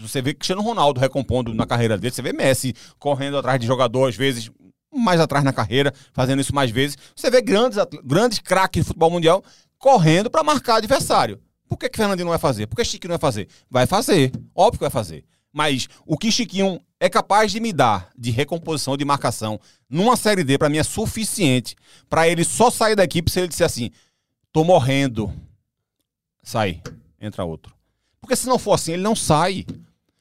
[0.01, 4.09] Você vê Cristiano Ronaldo recompondo na carreira dele, você vê Messi correndo atrás de jogador,
[4.09, 4.51] às vezes
[4.95, 6.97] mais atrás na carreira, fazendo isso mais vezes.
[7.15, 9.43] Você vê grandes, grandes craques de futebol mundial
[9.77, 11.39] correndo para marcar adversário.
[11.67, 12.67] Por que, que Fernandinho não vai fazer?
[12.67, 13.47] Por que Chiquinho não vai fazer?
[13.69, 14.31] Vai fazer.
[14.55, 15.25] Óbvio que vai fazer.
[15.51, 20.43] Mas o que Chiquinho é capaz de me dar de recomposição, de marcação, numa Série
[20.43, 21.75] D, para mim é suficiente
[22.09, 23.91] para ele só sair da equipe se ele disser assim:
[24.51, 25.31] tô morrendo.
[26.41, 26.81] Sai,
[27.19, 27.73] entra outro.
[28.21, 29.65] Porque se não for assim, ele não sai.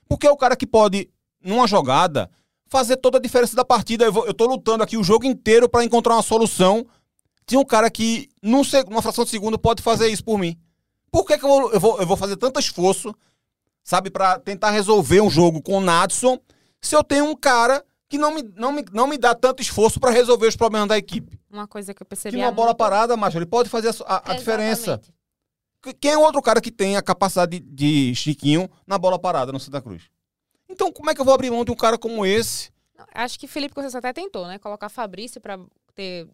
[0.09, 1.09] Porque é o cara que pode,
[1.43, 2.31] numa jogada,
[2.73, 4.05] fazer toda a diferença da partida.
[4.05, 6.85] Eu, vou, eu tô lutando aqui o jogo inteiro para encontrar uma solução.
[7.47, 10.59] Tinha um cara que, num, numa fração de segundo, pode fazer isso por mim.
[11.11, 13.15] Por que, que eu, vou, eu, vou, eu vou fazer tanto esforço
[13.85, 16.39] sabe, para tentar resolver um jogo com o Natson,
[16.81, 19.99] se eu tenho um cara que não me, não me, não me dá tanto esforço
[19.99, 21.39] para resolver os problemas da equipe.
[21.51, 22.37] Uma coisa que eu percebi.
[22.37, 22.79] Que uma bola muito...
[22.79, 25.01] parada, macho, ele pode fazer a, a, diferença.
[26.01, 29.59] Quem é outro cara que tem a capacidade de, de Chiquinho na bola parada no
[29.59, 30.03] Santa Cruz?
[30.73, 32.71] Então, como é que eu vou abrir mão de um cara como esse?
[33.15, 34.59] Acho que Felipe Conceição até tentou, né?
[34.59, 35.59] Colocar Fabrício para
[35.95, 36.27] ter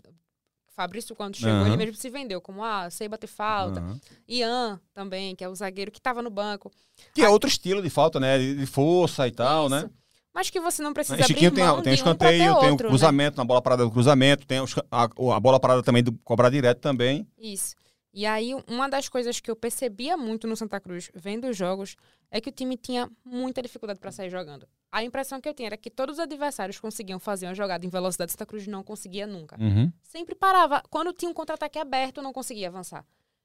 [0.68, 1.66] Fabrício, quando chegou, uhum.
[1.66, 3.80] ele mesmo se vendeu, como, ah, sei bater falta.
[3.80, 3.98] Uhum.
[4.28, 6.70] Ian também, que é o zagueiro que estava no banco.
[7.12, 8.38] Que é outro estilo de falta, né?
[8.38, 9.78] De força e tal, né?
[9.78, 9.86] Isso.
[9.86, 9.92] né?
[10.32, 12.76] Mas que você não precisa Chiquinho abrir tem, tem escanteio, um tem o né?
[12.76, 13.42] cruzamento, né?
[13.42, 15.02] na bola parada do cruzamento, tem a,
[15.34, 17.26] a bola parada também do cobrar direto também.
[17.36, 17.74] Isso.
[18.12, 21.94] E aí, uma das coisas que eu percebia muito no Santa Cruz, vendo os jogos,
[22.30, 24.66] é que o time tinha muita dificuldade para sair jogando.
[24.90, 27.88] A impressão que eu tinha era que todos os adversários conseguiam fazer uma jogada em
[27.88, 29.56] velocidade, Santa Cruz não conseguia nunca.
[29.60, 29.92] Uhum.
[30.02, 30.82] Sempre parava.
[30.88, 33.04] Quando tinha um contra-ataque aberto, não conseguia avançar.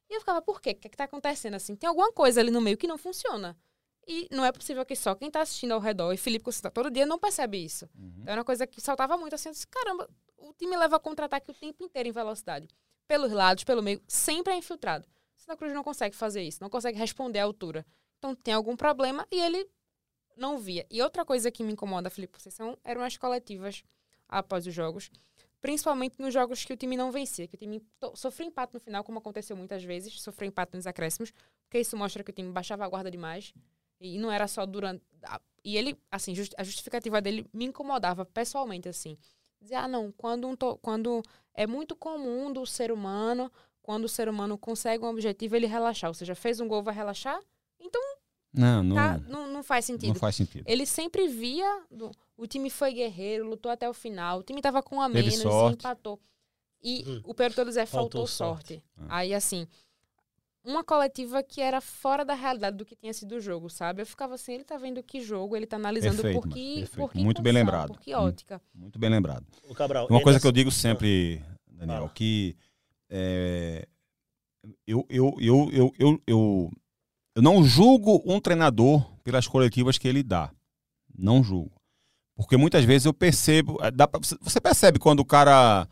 [0.09, 0.71] E eu ficava, por quê?
[0.71, 1.75] O que, é que tá acontecendo assim?
[1.75, 3.57] Tem alguma coisa ali no meio que não funciona.
[4.07, 6.91] E não é possível que só quem está assistindo ao redor, e Felipe Costa todo
[6.91, 7.89] dia, não percebe isso.
[7.97, 8.13] Uhum.
[8.21, 9.49] Então, é uma coisa que saltava muito assim.
[9.49, 12.67] Eu disse, caramba, o time leva contra-ataque o tempo inteiro em velocidade.
[13.07, 15.07] Pelos lados, pelo meio, sempre é infiltrado.
[15.35, 17.85] Santa Cruz não consegue fazer isso, não consegue responder à altura.
[18.17, 19.67] Então tem algum problema e ele
[20.37, 20.85] não via.
[20.89, 23.83] E outra coisa que me incomoda, Felipe Conceição, eram as coletivas
[24.27, 25.11] após os jogos.
[25.61, 27.81] Principalmente nos jogos que o time não vencia, que o time
[28.15, 31.31] sofreu empate no final, como aconteceu muitas vezes, sofreu empate nos acréscimos,
[31.63, 33.53] porque isso mostra que o time baixava a guarda demais.
[33.99, 35.01] E não era só durante.
[35.63, 39.17] E ele, assim, a justificativa dele me incomodava pessoalmente, assim.
[39.63, 43.49] Dizer, ah, não, quando, um to, quando é muito comum do ser humano,
[43.81, 46.09] quando o ser humano consegue um objetivo, ele relaxar.
[46.09, 47.39] Ou seja, fez um gol, vai relaxar?
[47.79, 48.01] Então
[48.53, 50.09] não, não, tá, não, não, faz sentido.
[50.09, 50.63] Não faz sentido.
[50.67, 51.81] Ele sempre via.
[52.37, 54.39] O time foi guerreiro, lutou até o final.
[54.39, 56.19] O time tava com a menos e empatou.
[56.81, 57.21] E hum.
[57.23, 58.73] o pior de todos é faltou, faltou sorte.
[58.73, 58.83] sorte.
[58.97, 59.19] Ah.
[59.19, 59.65] Aí, assim,
[60.63, 64.01] uma coletiva que era fora da realidade do que tinha sido o jogo, sabe?
[64.01, 66.87] Eu ficava assim, ele tá vendo que jogo, ele tá analisando perfeito, por que.
[66.95, 67.87] Por que muito bem lembrado.
[67.87, 68.61] Por que ótica.
[68.73, 69.45] Muito bem lembrado.
[69.69, 72.09] O Cabral, uma coisa que eu digo sempre, Daniel, ah.
[72.09, 72.55] que.
[73.09, 73.87] É,
[74.87, 76.71] eu, eu, eu, eu, eu, eu
[77.35, 80.51] eu não julgo um treinador pelas coletivas que ele dá.
[81.17, 81.71] Não julgo.
[82.35, 83.77] Porque muitas vezes eu percebo.
[83.81, 85.87] Eh, pra, você percebe quando o cara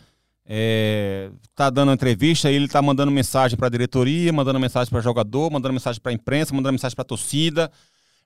[0.46, 5.02] é, tá dando entrevista e ele tá mandando mensagem para a diretoria, mandando mensagem para
[5.02, 7.72] jogador, mandando mensagem para imprensa, mandando mensagem para torcida.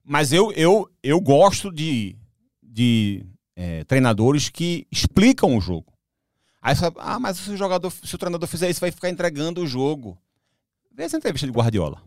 [0.03, 2.15] Mas eu, eu, eu gosto de,
[2.61, 5.93] de é, treinadores que explicam o jogo.
[6.61, 9.09] Aí você fala, ah, mas se o jogador, se o treinador fizer isso, vai ficar
[9.09, 10.17] entregando o jogo.
[10.91, 12.01] Vê essa entrevista de Guardiola.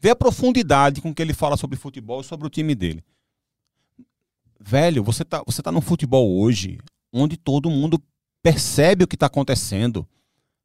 [0.00, 3.04] Vê a profundidade com que ele fala sobre futebol e sobre o time dele.
[4.60, 6.78] Velho, você tá, você tá no futebol hoje
[7.12, 8.02] onde todo mundo
[8.46, 10.06] percebe o que está acontecendo.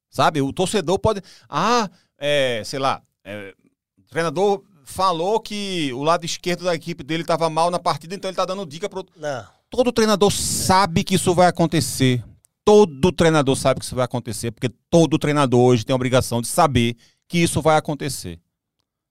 [0.07, 0.39] Sabe?
[0.39, 1.19] O torcedor pode.
[1.49, 3.01] Ah, é, sei lá.
[3.23, 3.55] É,
[3.97, 8.29] o treinador falou que o lado esquerdo da equipe dele estava mal na partida, então
[8.29, 9.45] ele está dando dica para Não.
[9.67, 12.23] Todo treinador sabe que isso vai acontecer.
[12.63, 16.47] Todo treinador sabe que isso vai acontecer, porque todo treinador hoje tem a obrigação de
[16.47, 16.95] saber
[17.27, 18.39] que isso vai acontecer.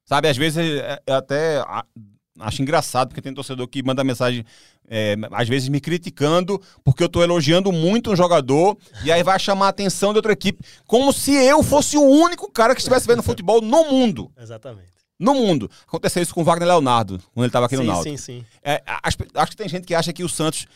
[0.04, 1.64] Sabe, às vezes é, eu até
[2.38, 4.44] acho engraçado, porque tem torcedor que manda mensagem,
[4.88, 9.38] é, às vezes me criticando, porque eu tô elogiando muito um jogador, e aí vai
[9.38, 13.06] chamar a atenção de outra equipe, como se eu fosse o único cara que estivesse
[13.06, 14.30] vendo futebol no mundo.
[14.38, 14.90] Exatamente.
[15.18, 15.70] No mundo.
[15.86, 18.16] Aconteceu isso com o Wagner Leonardo, quando ele estava aqui sim, no Náutico.
[18.16, 20.66] Sim, sim, é, acho, acho, que tem gente que acha que o Santos.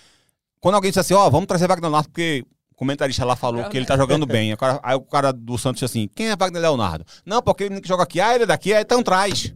[0.60, 3.64] Quando alguém diz assim, ó, oh, vamos trazer Wagner Leonardo, porque o comentarista lá falou
[3.64, 4.48] que ele tá jogando bem.
[4.48, 7.06] Aí o, cara, aí o cara do Santos assim: quem é Wagner Leonardo?
[7.24, 9.54] Não, porque ele joga aqui, ah, ele é daqui, aí então traz.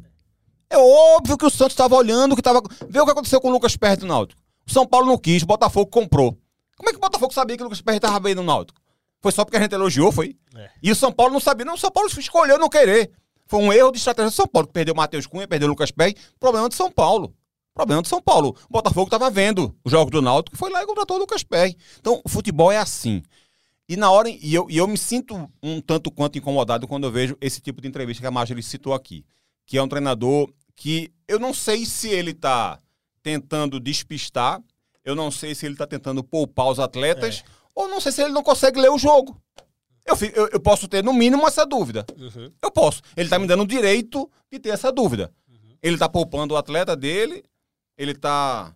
[0.71, 2.63] É óbvio que o Santos estava olhando, que tava.
[2.89, 4.43] Vê o que aconteceu com o Lucas Perto no Náutico.
[4.67, 6.37] O São Paulo não quis, o Botafogo comprou.
[6.77, 8.81] Como é que o Botafogo sabia que o Lucas Perto estava bem no Náutico?
[9.21, 10.37] Foi só porque a gente elogiou, foi?
[10.55, 10.71] É.
[10.83, 11.65] E o São Paulo não sabia.
[11.65, 13.11] Não, o São Paulo escolheu não querer.
[13.47, 15.71] Foi um erro de estratégia do São Paulo, que perdeu o Matheus Cunha, perdeu o
[15.71, 16.15] Lucas Pérez.
[16.39, 17.35] Problema de São Paulo.
[17.75, 18.55] Problema de São Paulo.
[18.69, 21.75] O Botafogo estava vendo o jogo do Náutico, foi lá e contratou o Lucas Pérez.
[21.99, 23.23] Então, o futebol é assim.
[23.89, 27.11] E na hora, e eu, e eu me sinto um tanto quanto incomodado quando eu
[27.11, 29.25] vejo esse tipo de entrevista que a Marjorie citou aqui.
[29.65, 32.79] Que é um treinador que eu não sei se ele está
[33.21, 34.63] tentando despistar,
[35.05, 37.51] eu não sei se ele está tentando poupar os atletas, é.
[37.75, 39.37] ou não sei se ele não consegue ler o jogo.
[40.07, 42.07] Eu, eu, eu posso ter, no mínimo, essa dúvida.
[42.17, 42.53] Uhum.
[42.63, 43.03] Eu posso.
[43.17, 45.33] Ele está me dando o direito de ter essa dúvida.
[45.49, 45.77] Uhum.
[45.83, 47.45] Ele está poupando o atleta dele,
[47.97, 48.73] ele está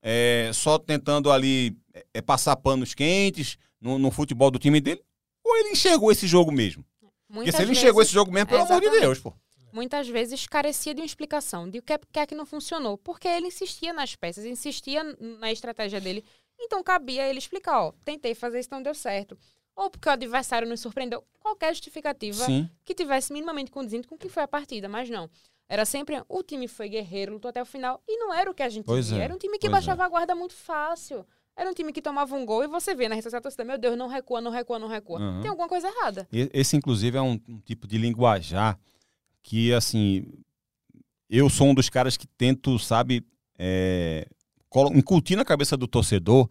[0.00, 1.76] é, só tentando ali
[2.14, 5.02] é, passar panos quentes no, no, futebol do time dele,
[5.44, 6.84] ou ele enxergou esse jogo mesmo?
[7.28, 9.34] Muitas Porque se ele vezes, enxergou esse jogo mesmo, pelo amor de Deus, pô.
[9.72, 12.98] Muitas vezes carecia de uma explicação de o que é, que é não funcionou.
[12.98, 15.02] Porque ele insistia nas peças, insistia
[15.40, 16.24] na estratégia dele.
[16.60, 19.36] Então cabia ele explicar, ó, tentei fazer isso, não deu certo
[19.74, 22.68] ou porque o adversário nos surpreendeu, qualquer justificativa Sim.
[22.84, 25.28] que tivesse minimamente condizente com o que foi a partida, mas não.
[25.68, 28.62] Era sempre o time foi guerreiro, lutou até o final, e não era o que
[28.62, 29.20] a gente pois via.
[29.20, 29.24] É.
[29.24, 30.06] Era um time que pois baixava é.
[30.06, 31.26] a guarda muito fácil.
[31.56, 33.78] Era um time que tomava um gol e você vê na rede social torcida, meu
[33.78, 35.20] Deus, não recua, não recua, não recua.
[35.20, 35.40] Uhum.
[35.40, 36.26] Tem alguma coisa errada.
[36.30, 38.78] Esse, inclusive, é um, um tipo de linguajar
[39.42, 40.26] que, assim,
[41.28, 43.24] eu sou um dos caras que tento, sabe,
[43.58, 44.26] é,
[44.94, 46.48] incutir na cabeça do torcedor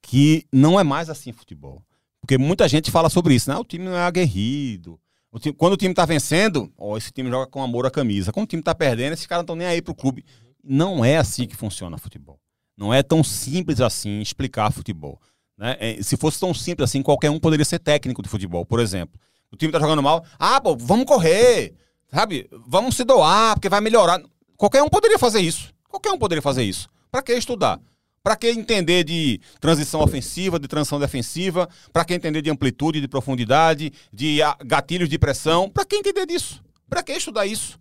[0.00, 1.82] que não é mais assim futebol.
[2.20, 3.56] Porque muita gente fala sobre isso, né?
[3.56, 4.98] O time não é aguerrido.
[5.30, 8.32] O time, quando o time tá vencendo, ó, esse time joga com amor à camisa.
[8.32, 10.24] Quando o time tá perdendo, esses caras não estão nem aí pro clube.
[10.62, 12.38] Não é assim que funciona futebol.
[12.76, 15.20] Não é tão simples assim explicar futebol.
[15.56, 15.76] Né?
[15.80, 19.18] É, se fosse tão simples assim, qualquer um poderia ser técnico de futebol, por exemplo.
[19.50, 21.74] O time tá jogando mal, ah, pô, vamos correr,
[22.12, 22.48] sabe?
[22.66, 24.22] Vamos se doar, porque vai melhorar.
[24.56, 25.72] Qualquer um poderia fazer isso.
[25.88, 26.88] Qualquer um poderia fazer isso.
[27.10, 27.80] Para que estudar?
[28.22, 31.68] Para que entender de transição ofensiva, de transição defensiva?
[31.92, 35.68] Para que entender de amplitude, de profundidade, de gatilhos de pressão?
[35.68, 36.62] Para que entender disso?
[36.88, 37.80] Para que estudar isso?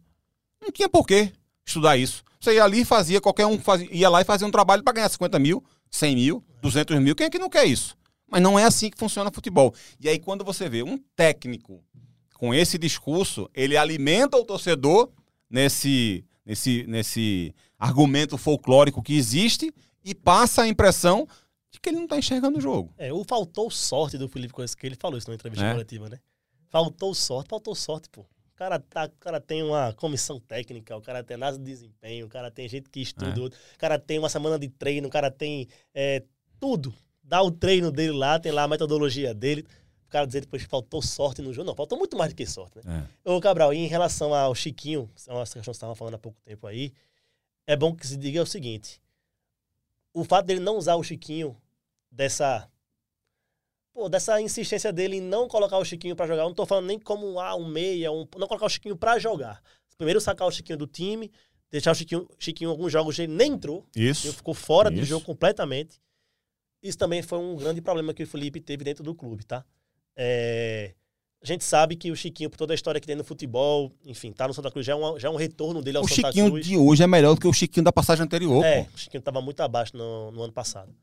[0.62, 1.32] Não tinha por que
[1.66, 2.24] estudar isso.
[2.40, 4.94] Você ia ali e fazia, qualquer um fazia, ia lá e fazia um trabalho para
[4.94, 7.16] ganhar 50 mil, 100 mil, 200 mil.
[7.16, 7.96] Quem é que não quer isso?
[8.28, 9.74] Mas não é assim que funciona futebol.
[10.00, 11.84] E aí, quando você vê um técnico
[12.42, 15.12] com esse discurso, ele alimenta o torcedor
[15.48, 19.72] nesse, nesse, nesse argumento folclórico que existe
[20.04, 21.28] e passa a impressão
[21.70, 22.96] de que ele não está enxergando o jogo.
[22.98, 25.72] É, o faltou sorte do Felipe Coelho, que ele falou isso na entrevista é.
[25.72, 26.18] coletiva, né?
[26.68, 28.22] Faltou sorte, faltou sorte, pô.
[28.22, 32.26] O cara, tá, o cara tem uma comissão técnica, o cara tem análise de desempenho,
[32.26, 33.46] o cara tem gente que estuda, é.
[33.76, 36.24] o cara tem uma semana de treino, o cara tem é,
[36.60, 36.92] tudo.
[37.24, 39.64] Dá o treino dele lá, tem lá a metodologia dele.
[40.12, 41.68] O cara dizer depois que faltou sorte no jogo.
[41.68, 43.08] Não, faltou muito mais do que sorte, né?
[43.24, 43.32] É.
[43.32, 46.18] Ô, Cabral, e em relação ao Chiquinho, é uma questão que você estava falando há
[46.18, 46.92] pouco tempo aí,
[47.66, 49.02] é bom que se diga o seguinte:
[50.14, 51.56] o fato dele não usar o Chiquinho
[52.12, 52.70] dessa
[53.94, 56.88] pô, dessa insistência dele em não colocar o Chiquinho para jogar, eu não tô falando
[56.88, 59.64] nem como ah, um meia, um, não colocar o Chiquinho para jogar.
[59.98, 61.32] Primeiro sacar o Chiquinho do time,
[61.70, 65.00] deixar o Chiquinho, Chiquinho em alguns jogos ele nem entrou, isso, ele ficou fora isso.
[65.00, 66.02] do jogo completamente.
[66.82, 69.64] Isso também foi um grande problema que o Felipe teve dentro do clube, tá?
[70.16, 70.94] É,
[71.42, 74.32] a gente sabe que o Chiquinho, por toda a história que tem no futebol, enfim,
[74.32, 76.32] tá no Santa Cruz, já é um, já é um retorno dele ao o Santa
[76.32, 76.36] Cruz.
[76.36, 78.64] O Chiquinho de hoje é melhor do que o Chiquinho da passagem anterior.
[78.64, 78.92] É, pô.
[78.94, 80.94] o Chiquinho tava muito abaixo no, no, ano passado.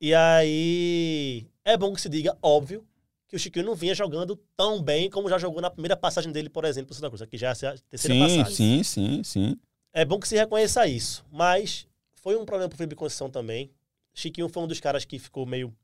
[0.00, 2.82] E aí, é bom que se diga, óbvio,
[3.28, 6.48] que o Chiquinho não vinha jogando tão bem como já jogou na primeira passagem dele,
[6.48, 8.54] por exemplo, no Santa Cruz, que já é a terceira sim, passagem.
[8.54, 9.56] Sim, sim, sim.
[9.92, 13.70] É bom que se reconheça isso, mas foi um problema pro Felipe Conceição também.
[14.14, 15.74] Chiquinho foi um dos caras que ficou meio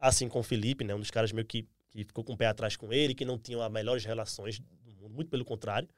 [0.00, 0.94] assim com o Felipe, né?
[0.94, 3.38] Um dos caras meio que que ficou com o pé atrás com ele, que não
[3.38, 5.88] tinham as melhores relações do mundo, muito pelo contrário.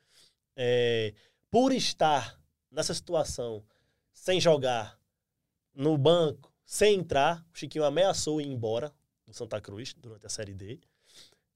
[0.56, 1.14] É,
[1.50, 2.40] por estar
[2.70, 3.62] nessa situação,
[4.12, 4.98] sem jogar,
[5.74, 8.92] no banco, sem entrar, o Chiquinho ameaçou ir embora
[9.26, 10.80] do Santa Cruz durante a Série D.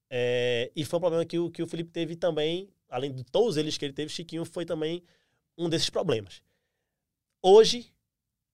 [0.09, 3.57] É, e foi um problema que o, que o Felipe teve também, além de todos
[3.57, 5.03] eles que ele teve, Chiquinho foi também
[5.57, 6.43] um desses problemas.
[7.43, 7.93] Hoje,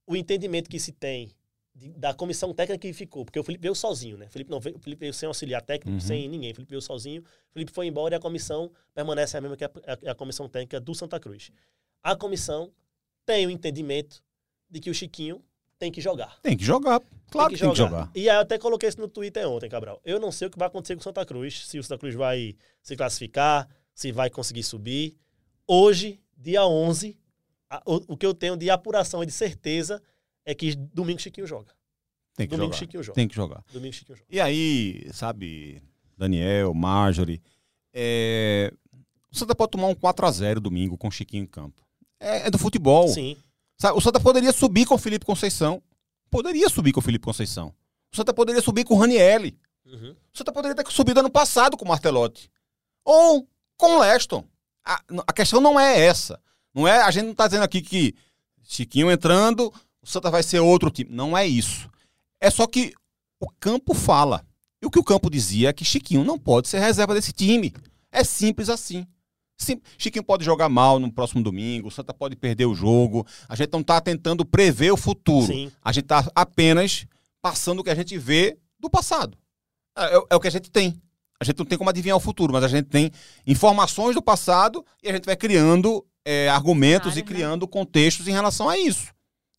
[0.06, 1.34] o entendimento que se tem
[1.74, 4.26] da comissão técnica que ficou, porque o Felipe veio sozinho, né?
[4.26, 6.00] O Felipe, não veio, Felipe veio sem auxiliar técnico, uhum.
[6.00, 6.52] sem ninguém.
[6.52, 9.64] O Felipe veio sozinho, o Felipe foi embora e a comissão permanece a mesma que
[9.64, 9.70] a,
[10.06, 11.50] a, a comissão técnica do Santa Cruz.
[12.02, 12.70] A comissão
[13.24, 14.22] tem o entendimento
[14.70, 15.42] de que o Chiquinho
[15.78, 16.38] tem que jogar.
[16.42, 17.00] Tem que jogar.
[17.30, 17.74] Claro tem que, que, jogar.
[17.74, 18.10] tem que jogar.
[18.14, 20.00] E aí eu até coloquei isso no Twitter ontem, Cabral.
[20.04, 22.14] Eu não sei o que vai acontecer com o Santa Cruz, se o Santa Cruz
[22.14, 25.16] vai se classificar, se vai conseguir subir.
[25.66, 27.16] Hoje, dia 11,
[27.70, 30.02] a, o, o que eu tenho de apuração e de certeza
[30.45, 31.72] é que domingo Chiquinho joga.
[32.34, 32.78] Tem que domingo jogar.
[32.78, 33.14] Chiquinho joga.
[33.14, 33.64] Tem que jogar.
[33.72, 34.28] Domingo Chiquinho joga.
[34.30, 35.82] E aí, sabe,
[36.16, 37.43] Daniel, Marjorie,
[37.93, 38.72] é...
[39.30, 41.82] o Santa pode tomar um 4x0 domingo com o Chiquinho em campo.
[42.18, 43.09] É, é, do futebol.
[43.09, 43.36] Sim.
[43.78, 45.82] Sabe, o Santa poderia subir com o Felipe Conceição.
[46.30, 47.74] Poderia subir com o Felipe Conceição.
[48.12, 49.59] O Santa poderia subir com o Ranielli.
[49.84, 50.14] Uhum.
[50.32, 52.51] O Santa poderia ter subido ano passado com o Martelotti.
[53.05, 54.45] Ou com o Leston.
[54.84, 56.40] A, a questão não é essa.
[56.74, 58.14] Não é, a gente não está dizendo aqui que
[58.62, 59.72] Chiquinho entrando,
[60.03, 61.11] o Santa vai ser outro time.
[61.11, 61.88] Não é isso.
[62.40, 62.92] É só que
[63.40, 64.44] o campo fala.
[64.82, 67.72] E o que o campo dizia é que Chiquinho não pode ser reserva desse time.
[68.11, 69.07] É simples assim.
[69.57, 73.24] Sim, Chiquinho pode jogar mal no próximo domingo, o Santa pode perder o jogo.
[73.48, 75.46] A gente não está tentando prever o futuro.
[75.46, 75.70] Sim.
[75.80, 77.07] A gente está apenas
[77.40, 79.38] passando o que a gente vê do passado.
[79.96, 81.00] É, é, é, o que a gente tem.
[81.40, 83.11] A gente não tem como adivinhar o futuro, mas a gente tem
[83.46, 87.28] informações do passado e a gente vai criando é, argumentos claro, e né?
[87.28, 89.12] criando contextos em relação a isso.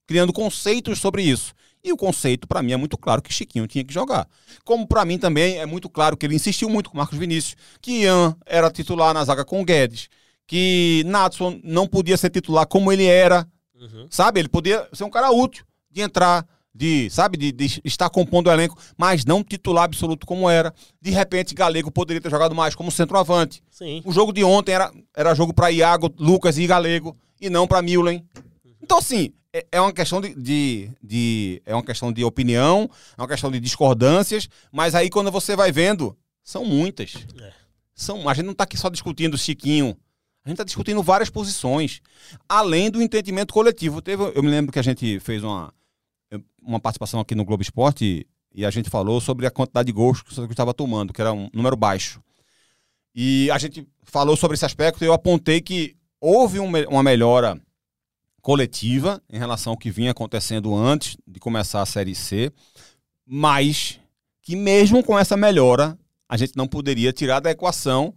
[0.07, 1.53] Criando conceitos sobre isso.
[1.83, 4.25] E o conceito, para mim, é muito claro que Chiquinho tinha que jogar.
[4.63, 8.03] Como para mim também é muito claro que ele insistiu muito com Marcos Vinícius, que
[8.03, 10.07] Ian era titular na zaga com o Guedes,
[10.47, 13.45] que Natson não podia ser titular como ele era,
[13.75, 14.07] uhum.
[14.09, 14.39] sabe?
[14.39, 18.51] Ele podia ser um cara útil de entrar, de, sabe, de, de, estar compondo o
[18.51, 20.73] elenco, mas não titular absoluto como era.
[21.01, 23.61] De repente, Galego poderia ter jogado mais como centroavante.
[23.69, 24.01] Sim.
[24.05, 27.81] O jogo de ontem era, era jogo para Iago, Lucas e Galego, e não para
[27.81, 28.25] Milen.
[28.81, 33.21] Então, assim, é, é uma questão de, de, de, é uma questão de opinião, é
[33.21, 37.15] uma questão de discordâncias, mas aí quando você vai vendo, são muitas.
[37.39, 37.53] É.
[37.93, 39.95] São, a gente não está aqui só discutindo Chiquinho.
[40.43, 42.01] A gente está discutindo várias posições,
[42.49, 44.01] além do entendimento coletivo.
[44.01, 45.73] Teve, eu me lembro que a gente fez uma,
[46.61, 50.21] uma participação aqui no Globo Esporte e a gente falou sobre a quantidade de gols
[50.21, 52.21] que o Santa estava tomando, que era um número baixo.
[53.15, 57.61] E a gente falou sobre esse aspecto e eu apontei que houve um, uma melhora
[58.43, 62.51] coletiva em relação ao que vinha acontecendo antes de começar a Série C,
[63.25, 64.01] mas
[64.41, 68.13] que mesmo com essa melhora, a gente não poderia tirar da equação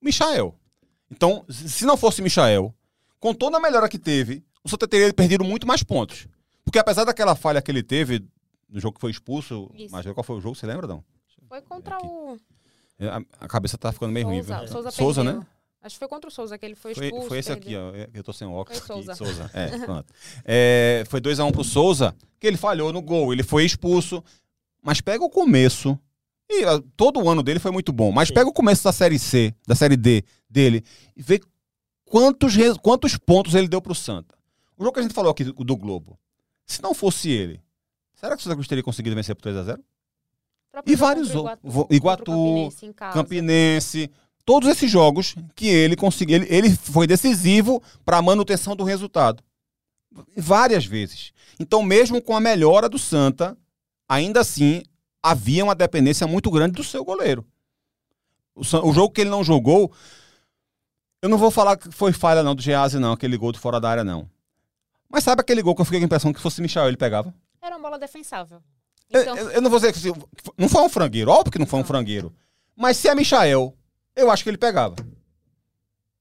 [0.00, 0.54] Michael.
[1.10, 2.74] Então, se não fosse Michael,
[3.20, 6.26] com toda a melhora que teve, o Santa teria perdido muito mais pontos.
[6.64, 8.26] Porque apesar daquela falha que ele teve
[8.70, 9.92] no jogo que foi expulso, Isso.
[9.92, 11.04] mas qual foi o jogo, você lembra, não?
[11.46, 12.38] Foi contra o...
[12.98, 14.68] É, a, cabeça tá ficando meio Souza, ruim.
[14.68, 15.46] Souza, Souza né?
[15.86, 17.16] Acho que foi contra o Souza que ele foi expulso.
[17.16, 17.92] Foi, foi esse aqui, ó.
[18.12, 18.80] Eu tô sem óculos.
[18.80, 19.12] Foi Souza.
[19.12, 19.50] Aqui, Souza.
[19.54, 20.12] É, pronto.
[20.44, 23.32] É, foi 2x1 um pro Souza, que ele falhou no gol.
[23.32, 24.22] Ele foi expulso.
[24.82, 25.96] Mas pega o começo.
[26.50, 28.10] E ó, todo o ano dele foi muito bom.
[28.10, 28.34] Mas Sim.
[28.34, 30.82] pega o começo da Série C, da Série D dele,
[31.16, 31.40] e vê
[32.04, 34.34] quantos, quantos pontos ele deu pro Santa.
[34.76, 36.18] O jogo que a gente falou aqui do, do Globo.
[36.66, 37.60] Se não fosse ele,
[38.14, 39.78] será que o Santa Cruz teria conseguido vencer por 3x0?
[40.84, 41.58] E vários outros.
[41.62, 44.10] Iguatu, Iguatu Campinense, Campinense
[44.46, 49.42] todos esses jogos que ele conseguiu, ele, ele foi decisivo para a manutenção do resultado.
[50.36, 51.32] Várias vezes.
[51.58, 53.58] Então, mesmo com a melhora do Santa,
[54.08, 54.82] ainda assim
[55.22, 57.44] havia uma dependência muito grande do seu goleiro.
[58.54, 59.92] O, o jogo que ele não jogou,
[61.20, 63.80] eu não vou falar que foi falha não do Geazi não, aquele gol de fora
[63.80, 64.30] da área não.
[65.10, 67.34] Mas sabe aquele gol que eu fiquei com a impressão que fosse Michel ele pegava?
[67.60, 68.62] Era uma bola defensável.
[69.10, 69.36] Então...
[69.36, 70.00] Eu, eu, não vou dizer que
[70.56, 72.32] não foi um frangueiro, óbvio que não foi um frangueiro.
[72.76, 73.76] Mas se é Michael
[74.16, 74.96] eu acho que ele pegava.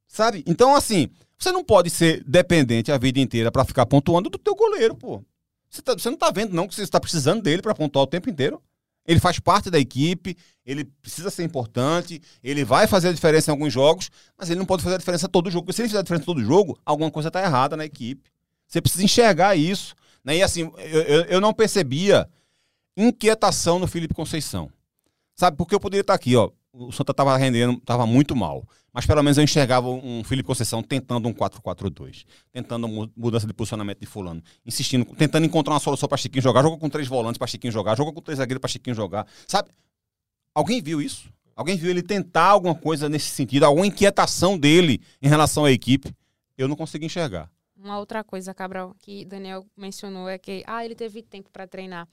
[0.05, 0.43] Sabe?
[0.45, 4.53] Então, assim, você não pode ser dependente a vida inteira para ficar pontuando do teu
[4.53, 5.23] goleiro, pô.
[5.69, 8.07] Você, tá, você não tá vendo, não, que você está precisando dele para pontuar o
[8.07, 8.61] tempo inteiro.
[9.07, 10.35] Ele faz parte da equipe,
[10.65, 14.65] ele precisa ser importante, ele vai fazer a diferença em alguns jogos, mas ele não
[14.65, 15.65] pode fazer a diferença todo jogo.
[15.65, 18.29] Porque se ele fizer a diferença todo jogo, alguma coisa está errada na equipe.
[18.67, 19.95] Você precisa enxergar isso.
[20.23, 20.37] Né?
[20.37, 22.27] E assim, eu, eu, eu não percebia
[22.97, 24.71] inquietação no Felipe Conceição.
[25.35, 28.67] Sabe, porque eu poderia estar aqui, ó o Santa estava rendendo, estava muito mal.
[28.93, 33.99] Mas pelo menos eu enxergava um Felipe Conceição tentando um 4-4-2, tentando mudança de posicionamento
[33.99, 37.47] de fulano, insistindo, tentando encontrar uma solução para Chiquinho jogar, jogou com três volantes para
[37.47, 39.27] Chiquinho jogar, jogou com três zagueiros para Chiquinho jogar.
[39.47, 39.69] Sabe?
[40.53, 41.29] Alguém viu isso?
[41.55, 46.13] Alguém viu ele tentar alguma coisa nesse sentido, alguma inquietação dele em relação à equipe?
[46.57, 47.49] Eu não consegui enxergar.
[47.77, 52.07] Uma outra coisa, Cabral, que Daniel mencionou é que ah, ele teve tempo para treinar.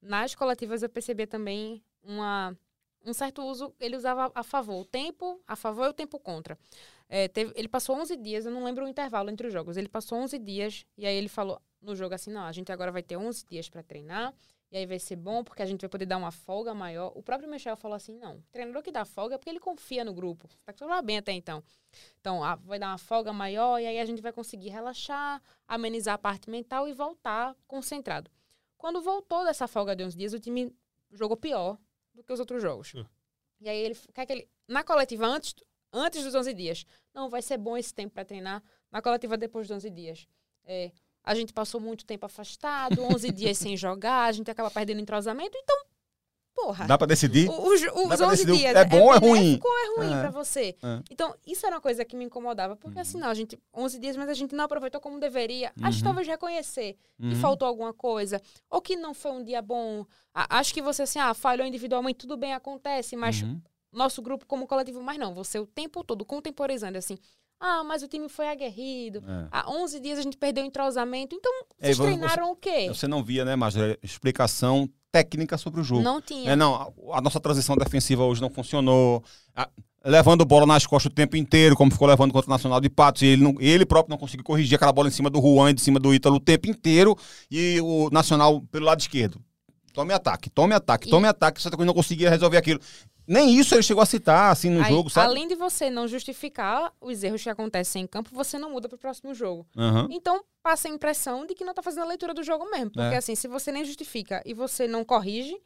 [0.00, 2.56] Nas coletivas eu percebi também uma
[3.04, 4.80] um certo uso, ele usava a favor.
[4.80, 6.58] O tempo a favor e o tempo contra.
[7.08, 9.76] É, teve, ele passou 11 dias, eu não lembro o intervalo entre os jogos.
[9.76, 12.90] Ele passou 11 dias e aí ele falou no jogo assim: não, a gente agora
[12.90, 14.34] vai ter 11 dias para treinar.
[14.70, 17.12] E aí vai ser bom porque a gente vai poder dar uma folga maior.
[17.14, 20.02] O próprio Michel falou assim: não, o treinador que dá folga é porque ele confia
[20.02, 20.48] no grupo.
[20.64, 21.62] Tá tudo bem até então.
[22.18, 26.14] Então, ah, vai dar uma folga maior e aí a gente vai conseguir relaxar, amenizar
[26.14, 28.30] a parte mental e voltar concentrado.
[28.78, 30.74] Quando voltou dessa folga de uns dias, o time
[31.12, 31.76] jogou pior,
[32.14, 32.94] do que os outros jogos.
[32.94, 33.04] Hum.
[33.60, 35.54] E aí ele quer que ele na coletiva antes
[35.92, 36.86] antes dos 11 dias.
[37.14, 38.62] Não, vai ser bom esse tempo para treinar.
[38.90, 40.26] Na coletiva depois dos 11 dias.
[40.64, 40.90] É,
[41.22, 45.56] a gente passou muito tempo afastado, 11 dias sem jogar, a gente acaba perdendo entrosamento,
[45.56, 45.91] então
[46.54, 46.86] porra.
[46.86, 47.48] Dá pra decidir?
[47.48, 48.74] Os, os 11 dias.
[48.76, 49.60] É bom é ou é ruim?
[49.62, 50.20] ou é ruim é.
[50.20, 50.76] pra você?
[50.82, 51.02] É.
[51.10, 52.76] Então, isso era uma coisa que me incomodava.
[52.76, 53.02] Porque uhum.
[53.02, 55.72] assim, não, a gente, 11 dias, mas a gente não aproveitou como deveria.
[55.78, 55.86] Uhum.
[55.86, 57.30] Acho que talvez reconhecer uhum.
[57.30, 58.40] que faltou alguma coisa.
[58.70, 60.04] Ou que não foi um dia bom.
[60.34, 63.16] acho que você, assim, ah, falhou individualmente, tudo bem, acontece.
[63.16, 63.60] Mas uhum.
[63.92, 65.34] nosso grupo como coletivo, mas não.
[65.34, 67.18] Você o tempo todo contemporizando, assim.
[67.64, 69.22] Ah, mas o time foi aguerrido.
[69.24, 69.48] É.
[69.52, 71.36] Há 11 dias a gente perdeu o entrosamento.
[71.36, 72.88] Então, vocês treinaram você, o quê?
[72.88, 76.02] Você não via, né, Mas explicação técnica sobre o jogo.
[76.02, 76.50] Não tinha.
[76.50, 79.22] É, não, a, a, nossa transição defensiva hoje não funcionou.
[79.54, 79.68] A,
[80.04, 83.22] levando bola nas costas o tempo inteiro, como ficou levando contra o Nacional de Patos.
[83.22, 85.74] E ele, não, ele próprio não conseguiu corrigir aquela bola em cima do Juan e
[85.74, 87.16] de cima do Ítalo o tempo inteiro.
[87.50, 89.38] E o Nacional pelo lado esquerdo.
[89.92, 91.28] Tome ataque, tome ataque, tome e...
[91.28, 91.60] ataque.
[91.60, 92.80] Santa Cruz não conseguia resolver aquilo.
[93.26, 95.28] Nem isso ele chegou a citar, assim, no Aí, jogo, sabe?
[95.28, 98.98] Além de você não justificar os erros que acontecem em campo, você não muda pro
[98.98, 99.66] próximo jogo.
[99.76, 100.08] Uhum.
[100.10, 102.90] Então, passa a impressão de que não tá fazendo a leitura do jogo mesmo.
[102.90, 103.16] Porque, é.
[103.16, 105.56] assim, se você nem justifica e você não corrige,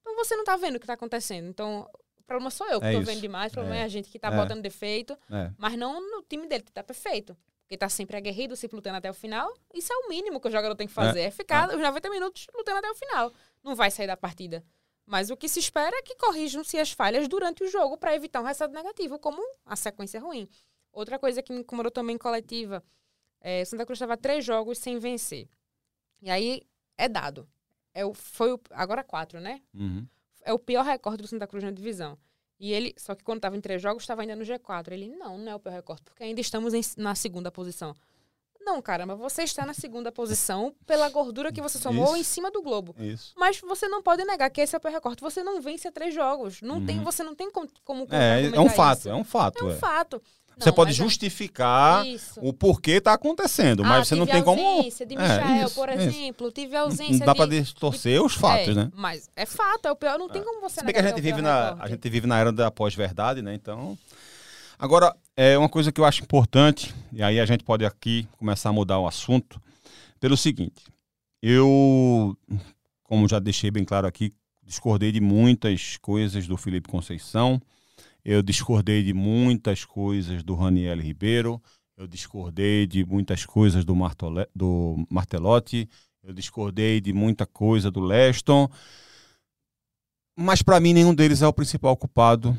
[0.00, 1.48] então você não tá vendo o que tá acontecendo.
[1.48, 1.88] Então,
[2.18, 3.10] o problema sou eu que é tô isso.
[3.10, 4.36] vendo demais, o problema é, é a gente que tá é.
[4.36, 5.50] botando defeito, é.
[5.58, 7.36] mas não no time dele que tá perfeito.
[7.62, 9.52] Porque tá sempre aguerrido, sempre lutando até o final.
[9.72, 11.20] Isso é o mínimo que o jogador tem que fazer.
[11.20, 13.32] É, é ficar os 90 minutos lutando até o final.
[13.62, 14.64] Não vai sair da partida.
[15.10, 18.40] Mas o que se espera é que corrijam-se as falhas durante o jogo para evitar
[18.40, 20.48] um resultado negativo, como a sequência ruim.
[20.92, 22.80] Outra coisa que me incomodou também em coletiva,
[23.40, 25.48] é, Santa Cruz estava três jogos sem vencer.
[26.22, 26.62] E aí
[26.96, 27.48] é dado.
[27.92, 29.60] É o, foi o, agora quatro, né?
[29.74, 30.06] Uhum.
[30.42, 32.16] É o pior recorde do Santa Cruz na divisão.
[32.60, 34.92] E ele, só que quando estava em três jogos, estava ainda no G4.
[34.92, 37.96] Ele, não, não é o pior recorde, porque ainda estamos em, na segunda posição.
[38.70, 42.16] Não, caramba, você está na segunda posição pela gordura que você somou Isso.
[42.18, 42.94] em cima do globo.
[43.00, 43.32] Isso.
[43.36, 45.20] Mas você não pode negar que esse é o recorte.
[45.20, 46.62] Você não vence a três jogos.
[46.62, 46.86] Não uhum.
[46.86, 49.08] tem, você não tem como, como É, é um fato, isso.
[49.08, 49.64] é um fato.
[49.64, 49.76] É um é.
[49.76, 50.22] fato.
[50.50, 54.42] Não, você pode é justificar é o porquê está acontecendo, mas ah, você não tem
[54.42, 54.62] como.
[54.62, 56.54] ausência de Michael, é, isso, por exemplo, isso.
[56.54, 57.18] tive ausência.
[57.18, 58.20] Não dá para distorcer de...
[58.20, 58.92] os fatos, é, né?
[58.94, 60.16] Mas é fato, é o pior.
[60.16, 60.80] Não tem como você.
[60.80, 63.54] Se bem que a gente vive na a gente vive na era da pós-verdade, né?
[63.54, 63.98] Então
[64.80, 68.70] Agora, é uma coisa que eu acho importante, e aí a gente pode aqui começar
[68.70, 69.60] a mudar o assunto,
[70.18, 70.86] pelo seguinte.
[71.42, 72.34] Eu,
[73.02, 77.60] como já deixei bem claro aqui, discordei de muitas coisas do Felipe Conceição,
[78.24, 81.62] eu discordei de muitas coisas do Raniel Ribeiro,
[81.94, 85.86] eu discordei de muitas coisas do, Martole, do Martelotti,
[86.22, 88.66] eu discordei de muita coisa do Leston,
[90.34, 92.56] mas para mim nenhum deles é o principal culpado,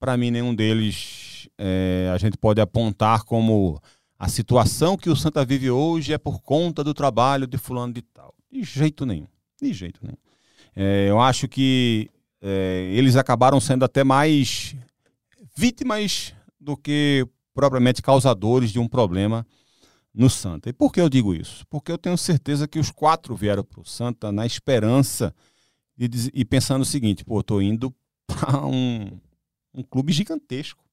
[0.00, 1.28] para mim nenhum deles
[1.58, 3.80] é, a gente pode apontar como
[4.18, 8.02] a situação que o Santa vive hoje é por conta do trabalho de fulano de
[8.02, 8.34] tal.
[8.50, 9.26] De jeito nenhum.
[9.60, 10.16] De jeito nenhum.
[10.74, 12.08] É, eu acho que
[12.40, 14.76] é, eles acabaram sendo até mais
[15.56, 19.44] vítimas do que propriamente causadores de um problema
[20.14, 20.68] no Santa.
[20.68, 21.66] E por que eu digo isso?
[21.68, 25.34] Porque eu tenho certeza que os quatro vieram para o Santa na esperança
[25.96, 27.94] de, e pensando o seguinte: pô, estou indo
[28.26, 29.18] para um,
[29.74, 30.87] um clube gigantesco.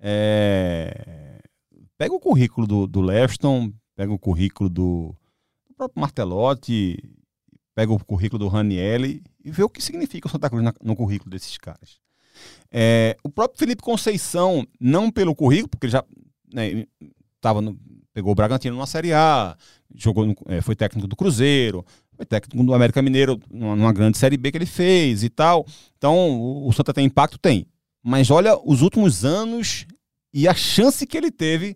[0.00, 1.40] É...
[1.96, 5.14] Pega o currículo do, do Leston, pega o currículo do,
[5.68, 6.98] do próprio Martelotti,
[7.74, 10.96] pega o currículo do Ranielli e vê o que significa o Santa Cruz na, no
[10.96, 11.98] currículo desses caras.
[12.70, 16.04] É, o próprio Felipe Conceição, não pelo currículo, porque ele já
[16.52, 16.84] né,
[17.40, 17.78] tava no,
[18.12, 19.56] pegou o Bragantino numa Série A,
[19.94, 21.84] jogou no, é, foi técnico do Cruzeiro,
[22.16, 25.66] foi técnico do América Mineiro numa, numa, grande Série B que ele fez e tal.
[25.98, 27.38] Então, o, o Santa tem impacto?
[27.38, 27.66] Tem.
[28.06, 29.86] Mas olha os últimos anos
[30.30, 31.74] e a chance que ele teve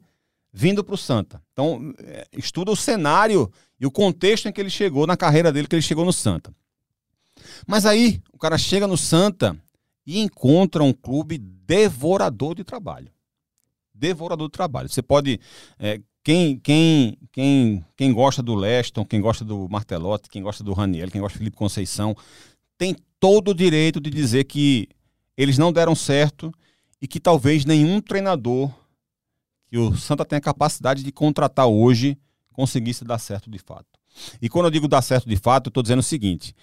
[0.52, 1.42] vindo para o Santa.
[1.52, 3.50] Então, é, estuda o cenário
[3.80, 6.54] e o contexto em que ele chegou na carreira dele, que ele chegou no Santa.
[7.66, 9.56] Mas aí, o cara chega no Santa
[10.06, 13.10] e encontra um clube devorador de trabalho.
[13.94, 14.88] Devorador de trabalho.
[14.88, 15.40] Você pode.
[15.78, 20.74] É, quem, quem, quem, quem gosta do Leston, quem gosta do Martelotti, quem gosta do
[20.74, 22.14] Raniel, quem gosta do Felipe Conceição,
[22.76, 24.88] tem todo o direito de dizer que
[25.38, 26.52] eles não deram certo
[27.00, 28.70] e que talvez nenhum treinador
[29.68, 32.18] que o Santa tenha capacidade de contratar hoje
[32.52, 33.86] conseguisse dar certo de fato.
[34.42, 36.56] E quando eu digo dar certo de fato, eu estou dizendo o seguinte: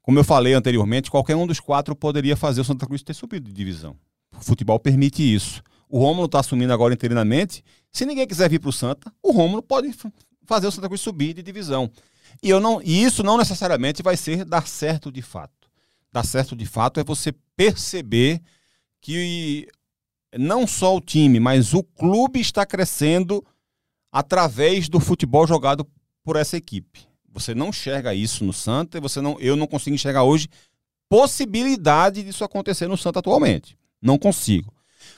[0.00, 3.48] como eu falei anteriormente, qualquer um dos quatro poderia fazer o Santa Cruz ter subido
[3.48, 3.96] de divisão.
[4.38, 5.60] O futebol permite isso.
[5.88, 7.64] O Rômulo está assumindo agora interinamente.
[7.90, 9.92] Se ninguém quiser vir para o Santa, o Rômulo pode
[10.46, 11.90] fazer o Santa Cruz subir de divisão.
[12.40, 15.59] E, eu não, e isso não necessariamente vai ser dar certo de fato.
[16.12, 18.40] Dar certo de fato é você perceber
[19.00, 19.68] que
[20.36, 23.44] não só o time, mas o clube está crescendo
[24.12, 25.86] através do futebol jogado
[26.22, 27.08] por essa equipe.
[27.32, 30.48] Você não enxerga isso no Santa e você não, eu não consigo enxergar hoje
[31.08, 33.76] possibilidade disso acontecer no Santa atualmente.
[34.00, 34.72] Não consigo.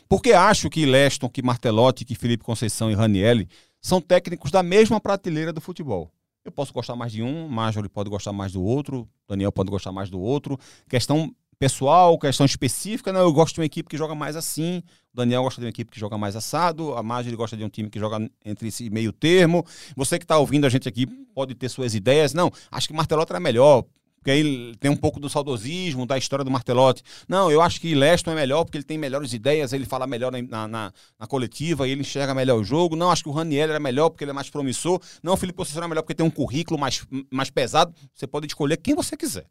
[0.09, 3.49] Porque acho que Leston, que Martelotti, que Felipe Conceição e Ranielli
[3.81, 6.11] são técnicos da mesma prateleira do futebol.
[6.45, 9.93] Eu posso gostar mais de um, Major pode gostar mais do outro, Daniel pode gostar
[9.93, 10.59] mais do outro.
[10.89, 14.83] Questão pessoal, questão específica, não, eu gosto de uma equipe que joga mais assim,
[15.13, 17.69] o Daniel gosta de uma equipe que joga mais assado, a Marjorie gosta de um
[17.69, 19.65] time que joga entre esse meio termo.
[19.95, 22.35] Você que está ouvindo a gente aqui pode ter suas ideias.
[22.35, 23.85] Não, acho que o Martelotti era melhor,
[24.23, 27.03] porque aí tem um pouco do saudosismo, da história do Martelotti.
[27.29, 30.31] Não, eu acho que Leston é melhor porque ele tem melhores ideias, ele fala melhor
[30.31, 32.95] na, na, na coletiva, ele enxerga melhor o jogo.
[32.95, 35.03] Não, acho que o Raniel era melhor porque ele é mais promissor.
[35.25, 37.93] Não, o Felipe Conceição é melhor porque tem um currículo mais, mais pesado.
[38.15, 39.47] Você pode escolher quem você quiser.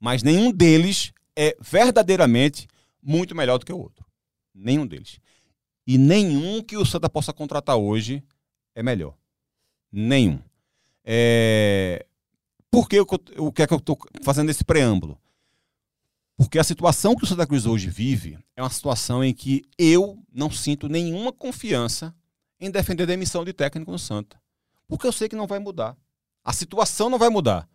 [0.00, 2.68] mas nenhum deles é verdadeiramente
[3.02, 4.06] muito melhor do que o outro.
[4.54, 5.18] Nenhum deles.
[5.84, 8.22] E nenhum que o Santa possa contratar hoje
[8.76, 9.14] é melhor.
[9.90, 10.38] Nenhum.
[11.04, 12.06] É...
[12.74, 15.16] Por que, o que é que eu estou fazendo esse preâmbulo?
[16.36, 20.18] Porque a situação que o Santa Cruz hoje vive é uma situação em que eu
[20.32, 22.12] não sinto nenhuma confiança
[22.58, 24.40] em defender a demissão de técnico no Santa.
[24.88, 25.96] Porque eu sei que não vai mudar.
[26.42, 27.68] A situação não vai mudar.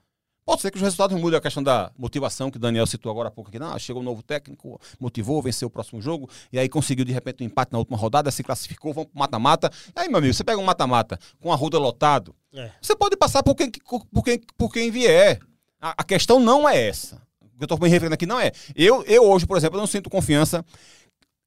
[0.50, 3.28] Pode ser que os resultados mudem a questão da motivação que o Daniel citou agora
[3.28, 3.60] há pouco aqui.
[3.60, 7.44] Não, chegou um novo técnico, motivou, venceu o próximo jogo, e aí conseguiu de repente
[7.44, 9.72] um empate na última rodada, se classificou, vamos pro mata-mata.
[9.96, 12.72] Aí, meu amigo, você pega um mata-mata com a ruda lotado, é.
[12.82, 13.70] você pode passar por quem,
[14.12, 15.40] por quem, por quem vier.
[15.80, 17.22] A, a questão não é essa.
[17.40, 18.52] O que eu estou me referindo aqui não é.
[18.76, 20.66] Eu, eu hoje, por exemplo, não sinto confiança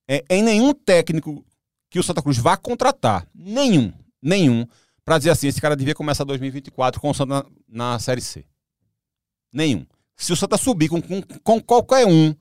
[0.09, 1.45] é, em nenhum técnico
[1.91, 3.27] que o Santa Cruz vá contratar.
[3.35, 3.93] Nenhum.
[4.23, 4.65] Nenhum.
[5.05, 7.35] Para dizer assim, esse cara devia começar 2024 com o Santa
[7.69, 8.45] na, na Série C.
[9.53, 9.85] Nenhum.
[10.17, 12.35] Se o Santa subir com, com, com qualquer um,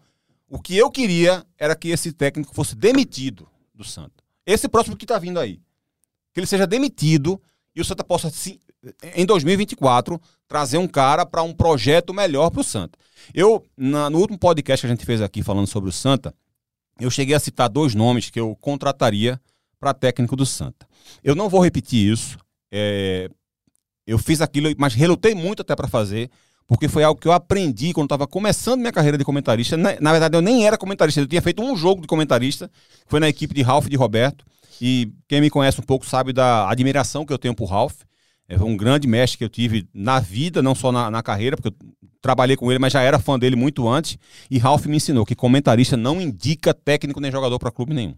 [0.47, 4.23] o que eu queria era que esse técnico fosse demitido do Santa.
[4.45, 5.59] Esse próximo que está vindo aí.
[6.33, 7.41] Que ele seja demitido
[7.75, 8.31] e o Santa possa,
[9.15, 12.97] em 2024, trazer um cara para um projeto melhor para o Santa.
[13.33, 16.33] Eu, na, no último podcast que a gente fez aqui falando sobre o Santa,
[16.99, 19.39] eu cheguei a citar dois nomes que eu contrataria
[19.79, 20.87] para técnico do Santa.
[21.23, 22.37] Eu não vou repetir isso.
[22.71, 23.29] É,
[24.05, 26.29] eu fiz aquilo, mas relutei muito até para fazer
[26.71, 29.75] porque foi algo que eu aprendi quando estava começando minha carreira de comentarista.
[29.75, 32.71] Na, na, verdade, eu nem era comentarista, eu tinha feito um jogo de comentarista,
[33.07, 34.45] foi na equipe de Ralph e de Roberto.
[34.79, 38.03] E quem me conhece um pouco sabe da admiração que eu tenho por Ralph.
[38.47, 41.67] É um grande mestre que eu tive na vida, não só na, na carreira, porque
[41.67, 41.89] eu
[42.21, 44.17] trabalhei com ele, mas já era fã dele muito antes.
[44.49, 48.15] E Ralph me ensinou que comentarista não indica técnico nem jogador para clube nenhum.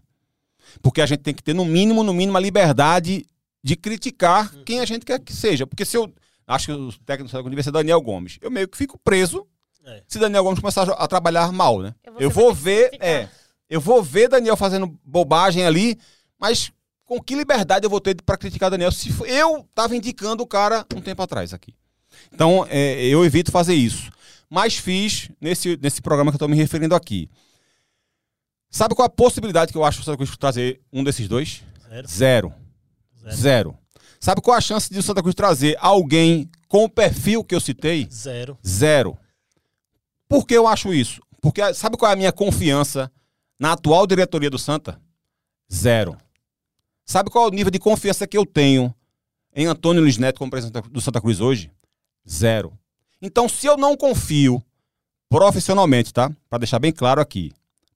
[0.80, 3.26] Porque a gente tem que ter, no mínimo, no mínimo, a liberdade
[3.64, 5.66] de criticar quem a gente quer que seja.
[5.66, 6.08] Porque se eu,
[6.46, 8.38] acho que o técnico do devia ser Daniel Gomes.
[8.40, 9.46] Eu meio que fico preso
[9.84, 10.02] é.
[10.06, 11.94] se Daniel Gomes começar a trabalhar mal, né?
[12.18, 13.28] Eu, vou ver, é,
[13.68, 15.98] eu vou ver Daniel fazendo bobagem ali,
[16.38, 16.72] mas
[17.04, 20.86] com que liberdade eu vou ter para criticar Daniel se eu estava indicando o cara
[20.94, 21.74] um tempo atrás aqui.
[22.32, 24.10] Então, é, eu evito fazer isso.
[24.48, 27.28] Mas fiz nesse, nesse programa que eu estou me referindo aqui.
[28.70, 31.62] Sabe qual a possibilidade que eu acho de trazer um desses dois?
[31.88, 32.08] Zero.
[32.08, 32.54] Zero.
[33.22, 33.36] Zero.
[33.36, 33.78] Zero.
[34.24, 37.60] Sabe qual a chance de o Santa Cruz trazer alguém com o perfil que eu
[37.60, 38.08] citei?
[38.10, 38.56] Zero.
[38.66, 39.18] Zero.
[40.26, 41.20] Por que eu acho isso?
[41.42, 43.12] Porque sabe qual é a minha confiança
[43.60, 44.98] na atual diretoria do Santa?
[45.70, 46.16] Zero.
[47.04, 48.94] Sabe qual é o nível de confiança que eu tenho
[49.54, 51.70] em Antônio Luiz Neto como presidente do Santa Cruz hoje?
[52.26, 52.72] Zero.
[53.20, 54.64] Então, se eu não confio
[55.28, 56.32] profissionalmente, tá?
[56.48, 57.52] Para deixar bem claro aqui.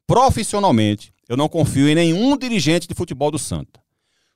[0.07, 3.81] Profissionalmente, eu não confio em nenhum dirigente de futebol do Santa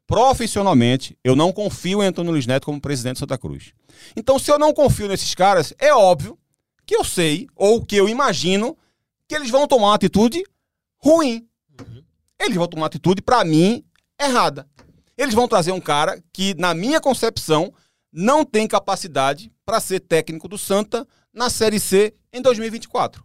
[0.06, 3.72] profissionalmente, eu não confio em Antônio Luiz Neto como presidente de Santa Cruz.
[4.16, 6.38] Então, se eu não confio nesses caras, é óbvio
[6.84, 8.76] que eu sei, ou que eu imagino,
[9.28, 10.42] que eles vão tomar uma atitude
[10.98, 11.46] ruim.
[11.80, 12.02] Uhum.
[12.40, 13.84] Eles vão tomar uma atitude, para mim,
[14.20, 14.68] errada.
[15.16, 17.72] Eles vão trazer um cara que, na minha concepção,
[18.12, 23.24] não tem capacidade para ser técnico do Santa na Série C em 2024.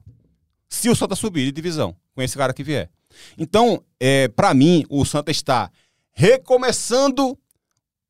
[0.69, 2.89] Se o Santa subir de divisão com esse cara que vier.
[3.37, 5.71] Então, é, para mim, o Santa está
[6.19, 7.37] recomeçando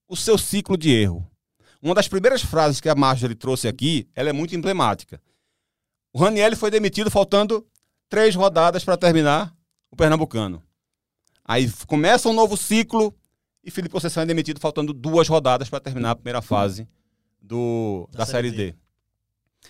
[0.07, 1.29] o seu ciclo de erro.
[1.81, 5.21] Uma das primeiras frases que a Marjorie trouxe aqui, ela é muito emblemática.
[6.13, 7.67] O Raniel foi demitido faltando
[8.07, 9.53] três rodadas para terminar
[9.91, 10.63] o Pernambucano.
[11.43, 13.13] Aí começa um novo ciclo
[13.61, 16.87] e Felipe Conceição é demitido faltando duas rodadas para terminar a primeira fase
[17.41, 18.71] do, da, da Série D.
[18.71, 18.75] D.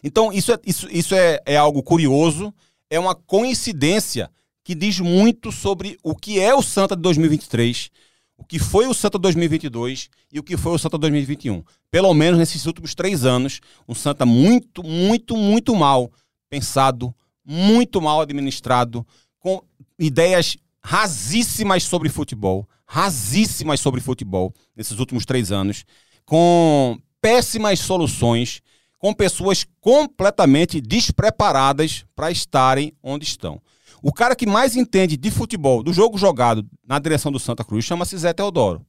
[0.04, 2.54] Então, isso, é, isso, isso é, é algo curioso,
[2.88, 4.30] é uma coincidência
[4.64, 7.90] que diz muito sobre o que é o Santa de 2023
[8.38, 11.64] o que foi o Santa 2022 e o que foi o Santa 2021.
[11.90, 16.12] Pelo menos nesses últimos três anos, um Santa muito, muito, muito mal
[16.50, 17.14] pensado,
[17.44, 19.06] muito mal administrado,
[19.40, 19.62] com
[19.98, 25.84] ideias rasíssimas sobre futebol, rasíssimas sobre futebol nesses últimos três anos,
[26.26, 28.62] com péssimas soluções,
[29.00, 33.62] com pessoas completamente despreparadas para estarem onde estão.
[34.08, 37.84] O cara que mais entende de futebol, do jogo jogado na direção do Santa Cruz,
[37.84, 38.86] chama-se Zé Teodoro.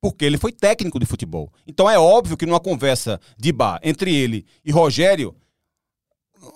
[0.00, 1.52] Porque ele foi técnico de futebol.
[1.66, 5.36] Então é óbvio que numa conversa de bar entre ele e Rogério,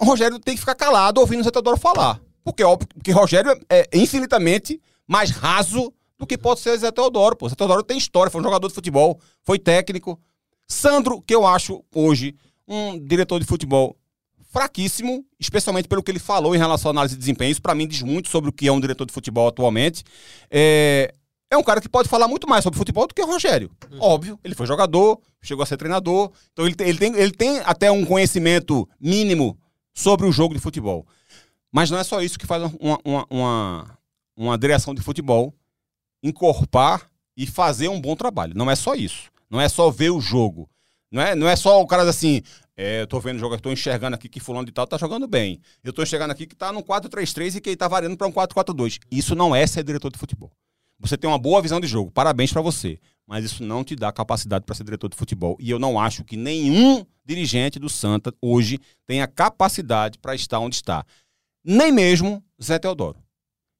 [0.01, 2.19] Rogério tem que ficar calado ouvindo o Zé Teodoro falar.
[2.43, 7.37] Porque é óbvio que Rogério é infinitamente mais raso do que pode ser Zé Teodoro.
[7.37, 7.47] Pô.
[7.47, 10.19] Zé Teodoro tem história, foi um jogador de futebol, foi técnico.
[10.67, 12.35] Sandro, que eu acho hoje
[12.67, 13.98] um diretor de futebol
[14.59, 17.53] fraquíssimo, especialmente pelo que ele falou em relação à análise de desempenho.
[17.53, 20.03] Isso, para mim, diz muito sobre o que é um diretor de futebol atualmente.
[20.51, 21.15] É,
[21.49, 23.71] é um cara que pode falar muito mais sobre futebol do que o Rogério.
[23.89, 23.99] Uhum.
[24.01, 27.59] Óbvio, ele foi jogador, chegou a ser treinador, então ele tem, ele, tem, ele tem
[27.61, 29.57] até um conhecimento mínimo
[29.95, 31.07] sobre o jogo de futebol.
[31.71, 33.99] Mas não é só isso que faz uma, uma, uma,
[34.37, 35.55] uma direção de futebol
[36.21, 38.55] encorpar e fazer um bom trabalho.
[38.57, 39.31] Não é só isso.
[39.49, 40.69] Não é só ver o jogo.
[41.13, 42.43] Não é, não é só o cara assim,
[42.81, 45.61] é, eu tô vendo eu tô enxergando aqui que fulano de tal tá jogando bem.
[45.83, 48.33] Eu tô enxergando aqui que tá no 4-3-3 e que ele tá variando para um
[48.33, 49.01] 4-4-2.
[49.11, 50.53] Isso não é ser diretor de futebol.
[51.01, 53.01] Você tem uma boa visão de jogo, parabéns para você.
[53.27, 55.57] Mas isso não te dá capacidade para ser diretor de futebol.
[55.59, 60.77] E eu não acho que nenhum dirigente do Santa hoje tenha capacidade para estar onde
[60.77, 61.05] está.
[61.65, 63.19] Nem mesmo Zé Teodoro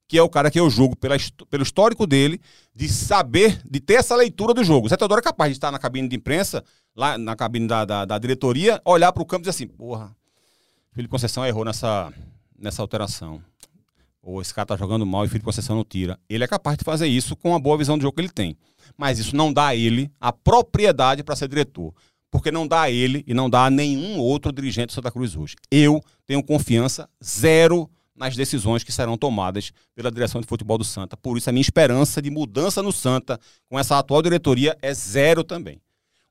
[0.09, 1.15] que é o cara que eu julgo pela,
[1.51, 2.41] pelo histórico dele,
[2.73, 4.87] de saber, de ter essa leitura do jogo.
[4.87, 6.63] O Zé Teodoro é capaz de estar na cabine de imprensa,
[6.95, 10.13] lá na cabine da, da, da diretoria, olhar para o campo e dizer assim: porra,
[10.93, 12.11] Felipe Conceição errou nessa,
[12.57, 13.39] nessa alteração.
[14.23, 16.19] Ou esse cara tá jogando mal e Felipe Conceição não tira.
[16.27, 18.57] Ele é capaz de fazer isso com a boa visão do jogo que ele tem.
[18.97, 21.93] Mas isso não dá a ele a propriedade para ser diretor.
[22.31, 25.35] Porque não dá a ele e não dá a nenhum outro dirigente do Santa Cruz
[25.35, 25.55] hoje.
[25.69, 27.87] Eu tenho confiança zero
[28.19, 31.15] nas decisões que serão tomadas pela direção de futebol do Santa.
[31.15, 33.39] Por isso, a minha esperança de mudança no Santa
[33.69, 35.81] com essa atual diretoria é zero também.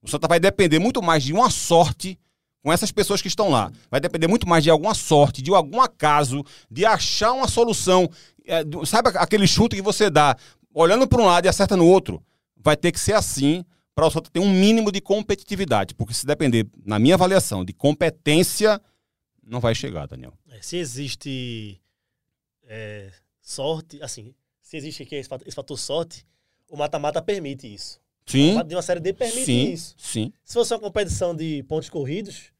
[0.02, 2.18] O Santa vai depender muito mais de uma sorte
[2.62, 3.72] com essas pessoas que estão lá.
[3.90, 8.08] Vai depender muito mais de alguma sorte, de algum acaso, de achar uma solução.
[8.46, 10.36] É, sabe aquele chute que você dá
[10.74, 12.22] olhando para um lado e acerta no outro?
[12.56, 15.94] Vai ter que ser assim para o Santa ter um mínimo de competitividade.
[15.94, 18.80] Porque se depender, na minha avaliação, de competência,
[19.48, 20.32] não vai chegar, Daniel.
[20.50, 21.80] É, se existe
[22.66, 23.10] é,
[23.40, 26.26] sorte, assim, se existe aqui esse fator, esse fator sorte,
[26.68, 28.00] o mata-mata permite isso.
[28.26, 28.62] Sim.
[28.66, 29.94] De uma série D permite sim, isso.
[29.96, 30.32] Sim.
[30.44, 32.52] Se fosse uma competição de pontos corridos,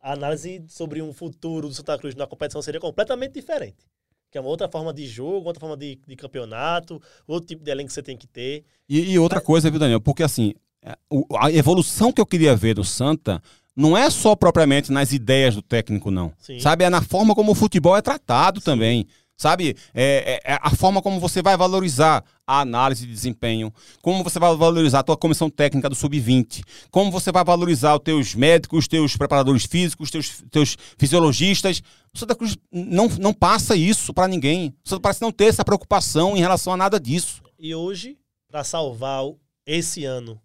[0.00, 3.84] a análise sobre um futuro do Santa Cruz na competição seria completamente diferente.
[4.30, 7.70] Que é uma outra forma de jogo, outra forma de, de campeonato, outro tipo de
[7.72, 8.64] elenco que você tem que ter.
[8.88, 9.46] E, e outra Mas...
[9.46, 10.00] coisa, viu, Daniel?
[10.00, 10.96] Porque assim, é,
[11.40, 13.42] a evolução que eu queria ver no Santa
[13.76, 16.32] não é só propriamente nas ideias do técnico, não.
[16.38, 16.58] Sim.
[16.58, 16.84] Sabe?
[16.84, 18.64] É na forma como o futebol é tratado Sim.
[18.64, 19.06] também.
[19.36, 19.76] Sabe?
[19.92, 23.70] É, é, é, a forma como você vai valorizar a análise de desempenho,
[24.00, 28.00] como você vai valorizar a tua comissão técnica do sub-20, como você vai valorizar os
[28.02, 31.82] teus médicos, os teus preparadores físicos, os teus, teus fisiologistas.
[32.14, 34.74] O Santa Cruz não, não passa isso para ninguém.
[34.82, 37.42] O Santa parece não ter essa preocupação em relação a nada disso.
[37.58, 38.16] E hoje,
[38.48, 39.22] para salvar
[39.66, 40.40] esse ano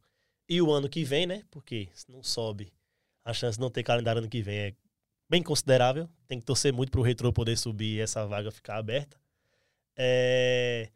[0.50, 1.44] e o ano que vem, né?
[1.50, 2.74] Porque não sobe
[3.24, 4.74] a chance de não ter calendário ano que vem é
[5.30, 6.10] bem considerável.
[6.28, 9.18] Tem que torcer muito para o Retro poder subir e essa vaga ficar aberta.
[9.96, 10.90] É...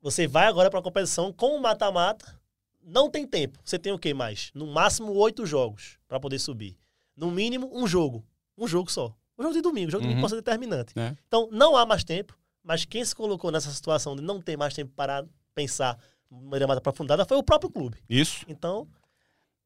[0.00, 2.40] Você vai agora para a competição com o mata-mata.
[2.82, 3.58] Não tem tempo.
[3.64, 4.50] Você tem o que mais?
[4.54, 6.76] No máximo oito jogos para poder subir.
[7.16, 8.24] No mínimo um jogo.
[8.58, 9.14] Um jogo só.
[9.38, 9.88] Um jogo de domingo.
[9.88, 10.22] Um jogo de domingo uhum.
[10.22, 10.98] pode ser determinante.
[10.98, 11.16] É.
[11.26, 12.36] Então não há mais tempo.
[12.64, 15.98] Mas quem se colocou nessa situação de não ter mais tempo para pensar
[16.30, 17.98] de maneira mais aprofundada foi o próprio clube.
[18.08, 18.44] Isso.
[18.48, 18.88] Então,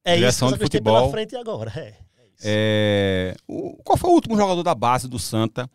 [0.05, 0.95] é Direção isso que de futebol.
[0.95, 1.71] pela frente agora.
[1.79, 2.06] É.
[2.43, 5.71] É, o, qual foi o último jogador da base do Santa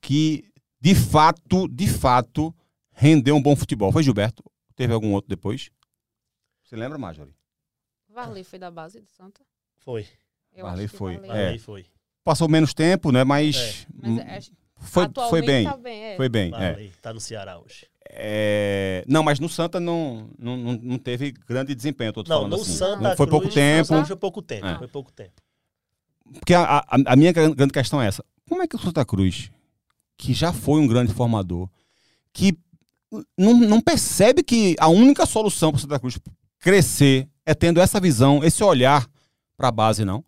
[0.00, 0.44] que,
[0.80, 2.54] de fato, de fato,
[2.92, 3.90] rendeu um bom futebol?
[3.92, 4.42] Foi Gilberto?
[4.76, 5.70] Teve algum outro depois?
[6.62, 7.34] Você lembra, Marjorie?
[8.08, 9.40] Varley foi da base do Santa?
[9.78, 10.06] Foi.
[10.54, 11.16] Eu Varley foi.
[11.18, 11.58] Varley é.
[11.58, 11.86] foi.
[12.24, 13.24] Passou menos tempo, né?
[13.24, 13.86] Mas.
[14.02, 14.08] É.
[14.08, 15.64] Mas é, foi, foi bem.
[15.64, 16.16] Tá bem é.
[16.16, 16.50] Foi bem.
[16.50, 17.00] Varley é.
[17.00, 17.86] tá no Ceará hoje.
[18.10, 19.04] É...
[19.06, 22.12] Não, mas no Santa não, não, não teve grande desempenho.
[22.12, 22.72] Tô não, no assim.
[22.72, 24.04] Santa foi pouco tempo.
[24.04, 24.66] Foi pouco tempo.
[24.66, 24.78] É.
[24.78, 25.42] Foi pouco tempo.
[26.34, 28.24] Porque a, a, a, minha grande questão é essa.
[28.48, 29.50] Como é que o Santa Cruz,
[30.16, 31.68] que já foi um grande formador,
[32.32, 32.58] que
[33.36, 36.18] não, não percebe que a única solução para o Santa Cruz
[36.58, 39.08] crescer é tendo essa visão, esse olhar
[39.56, 40.24] para a base, não?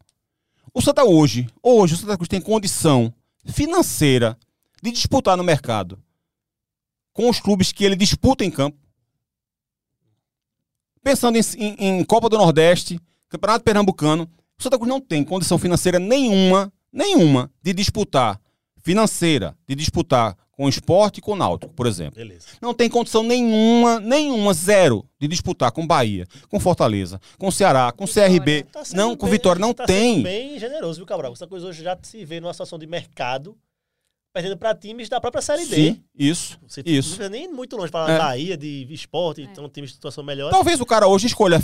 [0.72, 3.12] O Santa hoje, hoje o Santa Cruz tem condição
[3.44, 4.39] financeira
[4.82, 5.98] de disputar no mercado
[7.12, 8.78] com os clubes que ele disputa em campo.
[11.02, 15.58] Pensando em, em, em Copa do Nordeste, Campeonato Pernambucano, o Santa Cruz não tem condição
[15.58, 18.38] financeira nenhuma, nenhuma, de disputar
[18.82, 22.16] financeira, de disputar com o esporte e com o náutico, por exemplo.
[22.16, 22.48] Beleza.
[22.60, 28.04] Não tem condição nenhuma, nenhuma, zero, de disputar com Bahia, com Fortaleza, com Ceará, com
[28.04, 28.28] Vitória.
[28.28, 28.62] CRB.
[28.64, 30.22] Tá não, com bem, Vitória não tá tem.
[30.22, 31.32] bem generoso, viu, Cabral?
[31.32, 33.56] Essa coisa hoje já se vê numa situação de mercado
[34.34, 35.74] perdendo para times da própria Série D.
[35.74, 36.58] Sim, isso.
[36.68, 37.20] Você isso.
[37.20, 38.18] não nem muito longe para é.
[38.18, 39.44] Bahia, de esporte, é.
[39.44, 40.50] então time de situação melhor.
[40.50, 41.58] Talvez o cara hoje escolha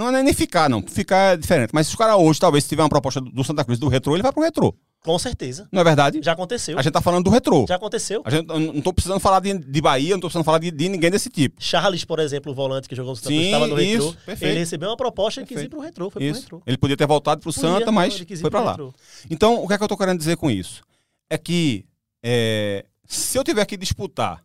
[0.00, 0.82] não é nem ficar, não.
[0.82, 1.70] Ficar é diferente.
[1.72, 4.14] Mas se os caras hoje, talvez, se tiver uma proposta do Santa Cruz do retrô,
[4.14, 4.74] ele vai pro retrô.
[5.02, 5.66] Com certeza.
[5.72, 6.20] Não é verdade?
[6.22, 6.78] Já aconteceu.
[6.78, 7.64] A gente tá falando do retrô.
[7.66, 8.22] Já aconteceu.
[8.24, 10.88] A gente, não tô precisando falar de, de Bahia, não tô precisando falar de, de
[10.88, 11.56] ninguém desse tipo.
[11.58, 14.08] Charles, por exemplo, o volante que jogou no Santa Cruz, estava no retrô.
[14.08, 14.50] Isso, perfeito.
[14.50, 16.10] Ele recebeu uma proposta e quis ir pro retrô.
[16.10, 16.46] Foi isso.
[16.46, 16.62] pro retrô.
[16.66, 18.70] Ele podia ter voltado pro podia, Santa, mas foi pra lá.
[18.72, 18.94] Retrô.
[19.30, 20.82] Então, o que é que eu tô querendo dizer com isso?
[21.30, 21.86] É que
[22.22, 24.44] é, se eu tiver que disputar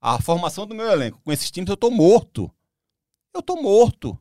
[0.00, 2.50] a formação do meu elenco com esses times, eu tô morto.
[3.34, 4.18] Eu tô morto.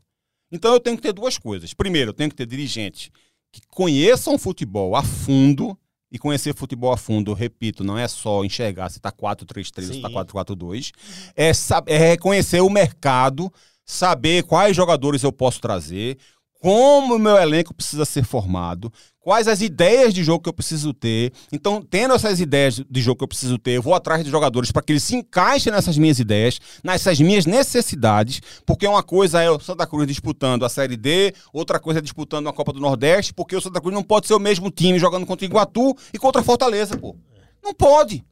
[0.51, 1.73] Então eu tenho que ter duas coisas.
[1.73, 3.09] Primeiro, eu tenho que ter dirigentes
[3.51, 5.77] que conheçam futebol a fundo,
[6.11, 9.97] e conhecer futebol a fundo, repito, não é só enxergar se está 4-3-3 ou se
[9.97, 10.91] está 4-4-2,
[11.35, 11.51] é,
[11.87, 13.51] é reconhecer o mercado,
[13.83, 16.17] saber quais jogadores eu posso trazer,
[16.61, 18.91] como o meu elenco precisa ser formado,
[19.25, 21.33] quais as ideias de jogo que eu preciso ter.
[21.51, 24.71] Então, tendo essas ideias de jogo que eu preciso ter, eu vou atrás de jogadores
[24.71, 29.49] para que eles se encaixem nessas minhas ideias, nessas minhas necessidades, porque uma coisa é
[29.49, 33.33] o Santa Cruz disputando a Série D, outra coisa é disputando a Copa do Nordeste,
[33.33, 36.19] porque o Santa Cruz não pode ser o mesmo time jogando contra o Iguatu e
[36.19, 37.15] contra a Fortaleza, pô.
[37.63, 38.23] Não pode.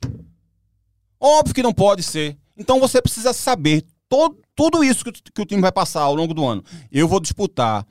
[1.19, 2.37] Óbvio que não pode ser.
[2.55, 6.35] Então você precisa saber todo, tudo isso que, que o time vai passar ao longo
[6.35, 6.63] do ano.
[6.91, 7.83] Eu vou disputar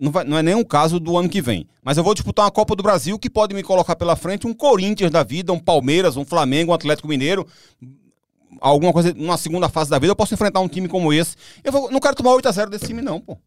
[0.00, 1.66] não, vai, não é nem um caso do ano que vem.
[1.82, 4.54] Mas eu vou disputar uma Copa do Brasil que pode me colocar pela frente um
[4.54, 7.46] Corinthians da vida, um Palmeiras, um Flamengo, um Atlético Mineiro.
[8.60, 11.36] Alguma coisa, numa segunda fase da vida, eu posso enfrentar um time como esse.
[11.62, 13.38] Eu vou, não quero tomar 8x0 desse time, não, pô.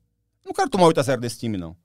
[0.46, 1.76] Não quero tomar 8x0 desse time, não.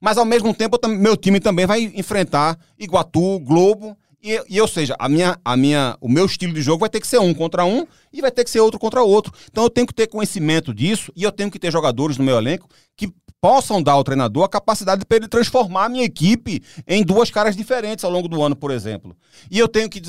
[0.00, 3.96] Mas ao mesmo tempo, meu time também vai enfrentar Iguatu, Globo.
[4.22, 7.00] E, e, ou seja, a minha, a minha, o meu estilo de jogo vai ter
[7.00, 9.32] que ser um contra um e vai ter que ser outro contra outro.
[9.50, 12.36] Então eu tenho que ter conhecimento disso e eu tenho que ter jogadores no meu
[12.36, 13.10] elenco que
[13.40, 17.56] possam dar ao treinador a capacidade para ele transformar a minha equipe em duas caras
[17.56, 19.16] diferentes ao longo do ano, por exemplo.
[19.50, 20.02] E eu tenho que.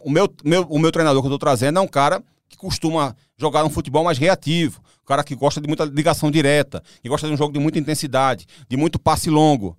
[0.00, 3.14] O meu, meu, o meu treinador que eu estou trazendo é um cara que costuma
[3.36, 7.26] jogar um futebol mais reativo, um cara que gosta de muita ligação direta, que gosta
[7.26, 9.76] de um jogo de muita intensidade, de muito passe longo.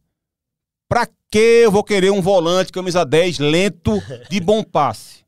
[0.88, 5.26] Pra que eu vou querer um volante, camisa 10, lento, de bom passe?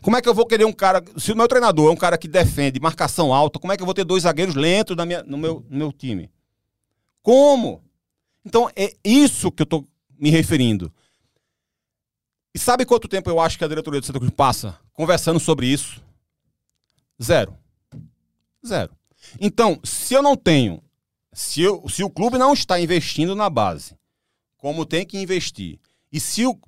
[0.00, 1.02] Como é que eu vou querer um cara.
[1.16, 3.86] Se o meu treinador é um cara que defende marcação alta, como é que eu
[3.86, 6.30] vou ter dois zagueiros lentos na minha, no, meu, no meu time?
[7.22, 7.82] Como?
[8.44, 9.86] Então é isso que eu estou
[10.18, 10.92] me referindo.
[12.54, 15.66] E sabe quanto tempo eu acho que a diretoria do Santa Cruz passa conversando sobre
[15.66, 16.02] isso?
[17.22, 17.56] Zero.
[18.66, 18.94] Zero.
[19.40, 20.82] Então, se eu não tenho,
[21.32, 23.94] se, eu, se o clube não está investindo na base,
[24.56, 25.78] como tem que investir,
[26.12, 26.58] e se o,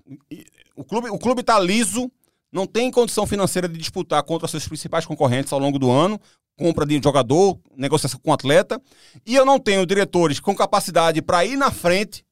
[0.77, 2.11] o clube o clube está liso,
[2.53, 6.20] não tem condição financeira de disputar contra seus principais concorrentes ao longo do ano,
[6.57, 8.81] compra de jogador, negociação com atleta,
[9.24, 12.24] e eu não tenho diretores com capacidade para ir na frente,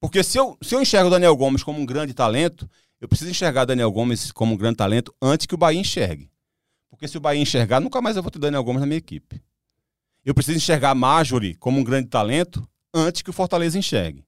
[0.00, 2.68] porque se eu, se eu enxergo o Daniel Gomes como um grande talento,
[3.00, 6.30] eu preciso enxergar Daniel Gomes como um grande talento antes que o Bahia enxergue.
[6.90, 9.42] Porque se o Bahia enxergar, nunca mais eu vou ter Daniel Gomes na minha equipe.
[10.24, 14.24] Eu preciso enxergar a como um grande talento antes que o Fortaleza enxergue.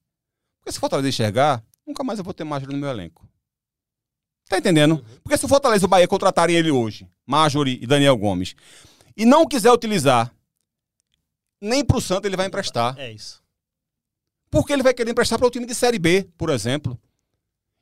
[0.59, 3.27] Porque se o Fortaleza enxergar, nunca mais eu vou ter Marjorie no meu elenco.
[4.47, 5.03] Tá entendendo?
[5.23, 8.55] Porque se o Fortaleza e o Bahia contratarem ele hoje, Marjorie e Daniel Gomes,
[9.15, 10.33] e não quiser utilizar,
[11.59, 12.97] nem para o Santos ele vai emprestar.
[12.97, 13.41] É isso.
[14.49, 16.97] Porque ele vai querer emprestar para o time de Série B, por exemplo.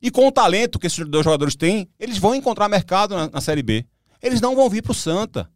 [0.02, 3.42] E com o talento que esses dois jogadores têm, eles vão encontrar mercado na, na
[3.42, 3.86] Série B.
[4.22, 5.50] Eles não vão vir para o Santa.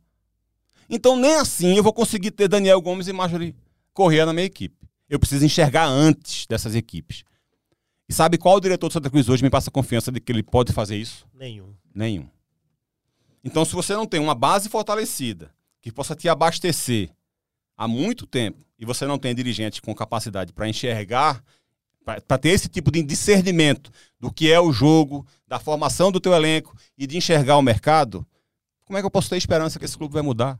[0.89, 3.55] Então, nem assim eu vou conseguir ter Daniel Gomes e Marjorie
[3.93, 4.87] Corrêa na minha equipe.
[5.09, 7.23] Eu preciso enxergar antes dessas equipes.
[8.09, 10.41] E sabe qual o diretor do Santa Cruz hoje me passa confiança de que ele
[10.41, 11.27] pode fazer isso?
[11.31, 11.75] Nenhum.
[11.93, 12.27] Nenhum.
[13.43, 17.11] Então, se você não tem uma base fortalecida, que possa te abastecer
[17.77, 21.43] há muito tempo e você não tem dirigente com capacidade para enxergar,
[22.03, 26.33] para ter esse tipo de discernimento do que é o jogo, da formação do teu
[26.33, 28.25] elenco e de enxergar o mercado,
[28.85, 30.59] como é que eu posso ter esperança que esse clube vai mudar?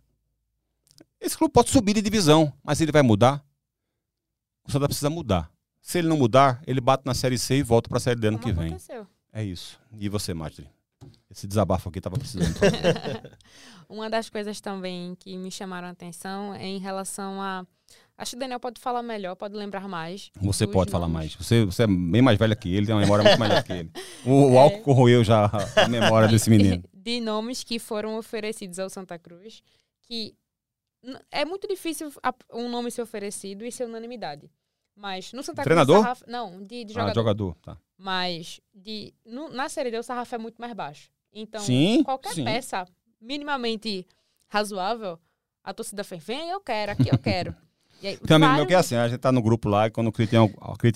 [1.19, 3.43] Esse clube pode subir de divisão, mas ele vai mudar?
[4.63, 5.51] O Santa precisa mudar.
[5.81, 8.27] Se ele não mudar, ele bate na Série C e volta para a Série D
[8.27, 8.69] ano Como que vem.
[8.69, 9.07] Aconteceu.
[9.31, 9.79] É isso.
[9.97, 10.69] E você, Marjorie?
[11.29, 12.55] Esse desabafo aqui estava precisando.
[13.87, 17.65] Uma das coisas também que me chamaram a atenção é em relação a.
[18.17, 20.29] Acho que o Daniel pode falar melhor, pode lembrar mais.
[20.41, 20.91] Você pode nomes.
[20.91, 21.35] falar mais.
[21.35, 23.91] Você, você é bem mais velha que ele, tem uma memória muito melhor que ele.
[24.25, 24.57] O, o é...
[24.57, 26.83] álcool corroeu já a memória desse menino.
[26.93, 29.63] De nomes que foram oferecidos ao Santa Cruz,
[30.03, 30.35] que
[31.31, 32.11] é muito difícil
[32.53, 34.49] um nome ser oferecido e ser unanimidade.
[34.99, 36.03] Mas no Santa Treinador?
[36.03, 36.17] Cruz.
[36.17, 36.23] Sarraf...
[36.27, 37.11] Não, de, de jogador.
[37.11, 37.77] Ah, jogador, tá.
[37.97, 41.09] Mas de, no, na Série D o sarrafo é muito mais baixo.
[41.33, 42.43] Então, sim, qualquer sim.
[42.43, 42.85] peça
[43.21, 44.05] minimamente
[44.47, 45.17] razoável,
[45.63, 47.55] a torcida fez, vem, eu quero, aqui eu quero.
[48.01, 49.87] E aí, Tem um amigo meu que é assim, a gente tá no grupo lá
[49.87, 50.49] e quando criticam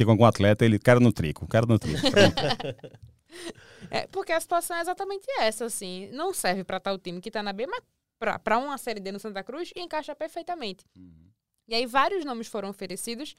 [0.07, 1.99] algum atleta, ele quer no trico, quero no trico.
[3.91, 6.09] é, porque a situação é exatamente essa, assim.
[6.13, 7.83] Não serve para tal time que tá na B, mas
[8.17, 10.85] para uma Série D no Santa Cruz encaixa perfeitamente.
[10.95, 11.27] Uhum.
[11.67, 13.35] E aí vários nomes foram oferecidos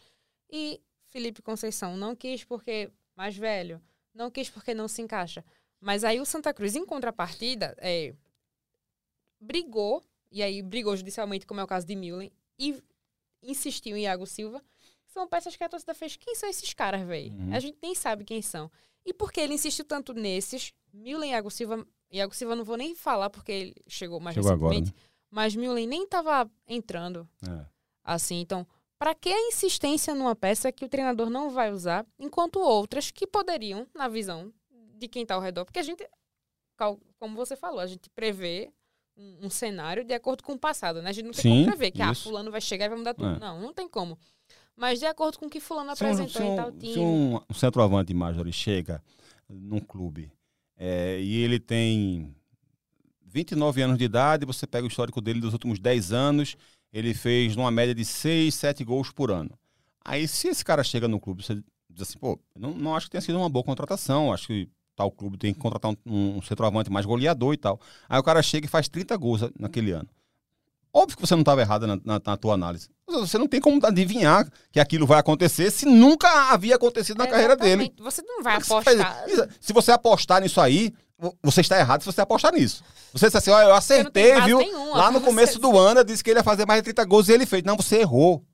[0.50, 3.80] e Felipe Conceição não quis porque mais velho,
[4.14, 5.44] não quis porque não se encaixa.
[5.80, 8.14] Mas aí o Santa Cruz, em contrapartida, é,
[9.40, 12.82] brigou, e aí brigou judicialmente, como é o caso de Milen, e
[13.42, 14.62] insistiu em Iago Silva.
[15.06, 16.16] São peças que a torcida fez.
[16.16, 17.32] Quem são esses caras, velho?
[17.32, 17.54] Uhum.
[17.54, 18.70] A gente nem sabe quem são.
[19.04, 21.86] E porque ele insistiu tanto nesses, Milen e Iago Silva.
[22.10, 24.90] Iago Silva não vou nem falar porque ele chegou mais chegou recentemente.
[24.90, 25.10] Agora, né?
[25.30, 27.28] Mas Milen nem estava entrando.
[27.46, 27.66] É.
[28.02, 28.66] Assim, então,
[29.04, 33.26] para que a insistência numa peça que o treinador não vai usar, enquanto outras que
[33.26, 34.50] poderiam, na visão
[34.98, 35.66] de quem está ao redor.
[35.66, 36.08] Porque a gente,
[37.18, 38.72] como você falou, a gente prevê
[39.14, 41.10] um, um cenário de acordo com o passado, né?
[41.10, 43.12] A gente não tem Sim, como prever que, ah, fulano vai chegar e vai mudar
[43.12, 43.36] tudo.
[43.36, 43.38] É.
[43.38, 44.18] Não, não tem como.
[44.74, 46.94] Mas de acordo com o que fulano se apresentou um, em tal time...
[46.94, 49.04] Se um, um centroavante Major chega
[49.46, 50.32] num clube
[50.78, 52.34] é, e ele tem
[53.20, 56.56] 29 anos de idade, você pega o histórico dele dos últimos 10 anos,
[56.94, 59.50] ele fez numa média de 6, 7 gols por ano.
[60.04, 61.54] Aí se esse cara chega no clube, você
[61.90, 65.10] diz assim, pô, não, não acho que tenha sido uma boa contratação, acho que tal
[65.10, 67.80] clube tem que contratar um, um centroavante mais goleador e tal.
[68.08, 70.08] Aí o cara chega e faz 30 gols naquele ano.
[70.92, 72.88] Óbvio que você não estava errado na, na, na, tua análise.
[73.08, 77.26] Você não tem como adivinhar que aquilo vai acontecer se nunca havia acontecido na é,
[77.26, 77.92] carreira dele.
[77.98, 79.24] Você não vai apostar.
[79.26, 80.94] Você se você apostar nisso aí,
[81.42, 82.82] você está errado se você apostar nisso.
[83.12, 84.58] Você disse assim, ó, eu acertei, viu?
[84.58, 87.04] Nenhuma, Lá no começo do ano eu disse que ele ia fazer mais de 30
[87.04, 87.62] gols e ele fez.
[87.62, 88.44] Não, você errou.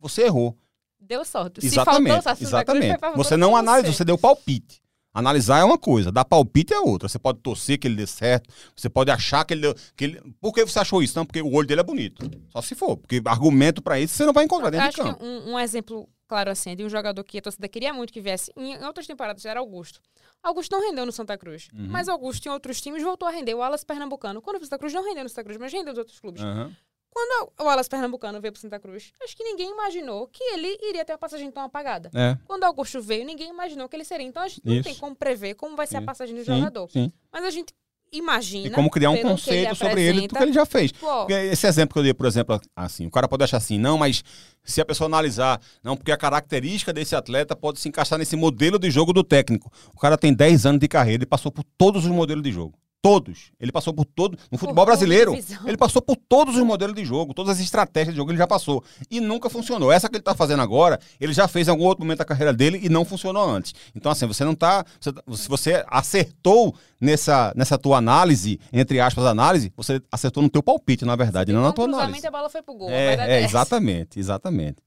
[0.00, 0.56] Você errou.
[1.00, 1.64] Deu sorte.
[1.64, 2.22] Exatamente.
[2.22, 2.98] Faltou, exatamente.
[3.16, 4.82] Você não analisou, você deu palpite.
[5.14, 7.08] Analisar é uma coisa, dar palpite é outra.
[7.08, 10.20] Você pode torcer que ele dê certo, você pode achar que ele, deu, que ele.
[10.40, 11.16] Por que você achou isso?
[11.16, 12.28] Não, porque o olho dele é bonito.
[12.48, 12.96] Só se for.
[12.96, 15.24] Porque argumento para isso você não vai encontrar dentro de campo.
[15.24, 18.52] Um, um, exemplo claro assim de um jogador que a torcida queria muito que viesse
[18.56, 20.00] em outras temporadas era Augusto.
[20.42, 21.86] Augusto não rendeu no Santa Cruz, uhum.
[21.88, 23.54] mas Augusto em outros times voltou a render.
[23.54, 25.98] O Alas Pernambucano, quando o Santa Cruz não rendeu no Santa Cruz, mas rendeu nos
[25.98, 26.42] outros clubes.
[26.42, 26.70] Uhum.
[27.14, 31.04] Quando o Alas Pernambucano veio para Santa Cruz, acho que ninguém imaginou que ele iria
[31.04, 32.10] ter uma passagem tão apagada.
[32.12, 32.36] É.
[32.44, 34.26] Quando o Augusto veio, ninguém imaginou que ele seria.
[34.26, 34.82] Então a gente não Isso.
[34.82, 36.02] tem como prever como vai ser Isso.
[36.02, 36.90] a passagem do sim, jogador.
[36.90, 37.12] Sim.
[37.32, 37.72] Mas a gente
[38.16, 38.66] imagina.
[38.68, 40.92] E como criar um conceito ele sobre ele do que ele já fez.
[40.92, 41.26] Pô.
[41.28, 44.22] Esse exemplo que eu dei, por exemplo, assim, o cara pode achar assim, não, mas
[44.64, 48.78] se a pessoa analisar, não, porque a característica desse atleta pode se encaixar nesse modelo
[48.78, 49.70] de jogo do técnico.
[49.94, 52.74] O cara tem 10 anos de carreira e passou por todos os modelos de jogo.
[53.04, 53.52] Todos.
[53.60, 54.38] Ele passou por todo.
[54.50, 55.36] No futebol brasileiro,
[55.66, 58.46] ele passou por todos os modelos de jogo, todas as estratégias de jogo, ele já
[58.46, 58.82] passou.
[59.10, 59.92] E nunca funcionou.
[59.92, 62.50] Essa que ele está fazendo agora, ele já fez em algum outro momento da carreira
[62.50, 63.74] dele e não funcionou antes.
[63.94, 64.86] Então, assim, você não está.
[65.00, 71.04] Se você acertou nessa, nessa tua análise, entre aspas, análise, você acertou no teu palpite,
[71.04, 72.26] na verdade, não na tua análise.
[72.26, 72.88] a bola foi pro gol.
[72.88, 74.78] É, é exatamente, exatamente.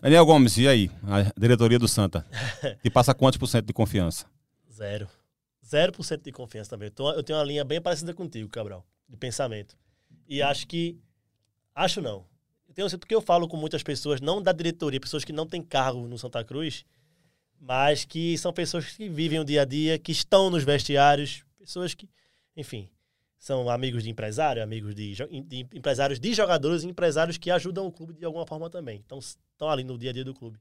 [0.00, 0.90] Daniel Gomes, e aí?
[1.06, 2.24] A diretoria do Santa.
[2.82, 4.24] Que passa quantos por cento de confiança?
[4.72, 5.06] Zero.
[5.68, 6.88] 0% de confiança também.
[6.88, 9.76] Então, eu tenho uma linha bem parecida contigo, Cabral, de pensamento.
[10.26, 10.98] E acho que.
[11.74, 12.26] Acho não.
[12.66, 15.62] Eu tenho, porque eu falo com muitas pessoas, não da diretoria, pessoas que não têm
[15.62, 16.84] cargo no Santa Cruz,
[17.60, 21.94] mas que são pessoas que vivem o dia a dia, que estão nos vestiários, pessoas
[21.94, 22.08] que,
[22.56, 22.88] enfim,
[23.38, 25.14] são amigos de empresário, amigos de,
[25.44, 29.02] de empresários de jogadores e empresários que ajudam o clube de alguma forma também.
[29.04, 30.58] Então, estão ali no dia a dia do clube.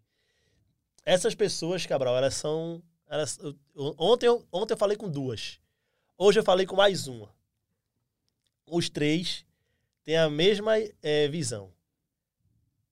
[1.04, 3.56] Essas pessoas, Cabral, elas são elas, eu,
[3.98, 5.60] ontem, eu, ontem eu falei com duas.
[6.18, 7.30] Hoje eu falei com mais uma.
[8.66, 9.46] Os três
[10.04, 11.70] têm a mesma é, visão.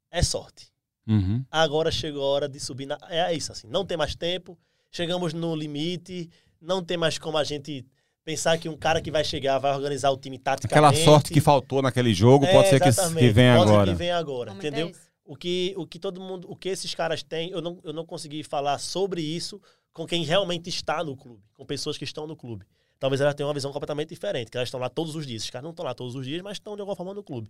[0.09, 0.71] É sorte.
[1.07, 1.43] Uhum.
[1.51, 2.85] Agora chegou a hora de subir.
[2.85, 3.67] Na, é isso, assim.
[3.67, 4.57] Não tem mais tempo.
[4.91, 6.29] Chegamos no limite.
[6.61, 7.85] Não tem mais como a gente
[8.23, 10.73] pensar que um cara que vai chegar vai organizar o time taticamente.
[10.73, 13.85] Aquela sorte que faltou naquele jogo é, pode ser que, que venha pode agora.
[13.85, 14.91] Ser que venha agora, entendeu?
[15.25, 18.05] o que, o que todo mundo, o que esses caras têm, eu não, eu não
[18.05, 19.59] consegui falar sobre isso
[19.95, 22.65] com quem realmente está no clube, com pessoas que estão no clube.
[22.99, 25.45] Talvez elas tenham uma visão completamente diferente, que elas estão lá todos os dias.
[25.45, 27.49] Os caras não estão lá todos os dias, mas estão de alguma forma no clube.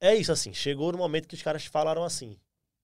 [0.00, 2.36] É isso assim, chegou no momento que os caras falaram assim,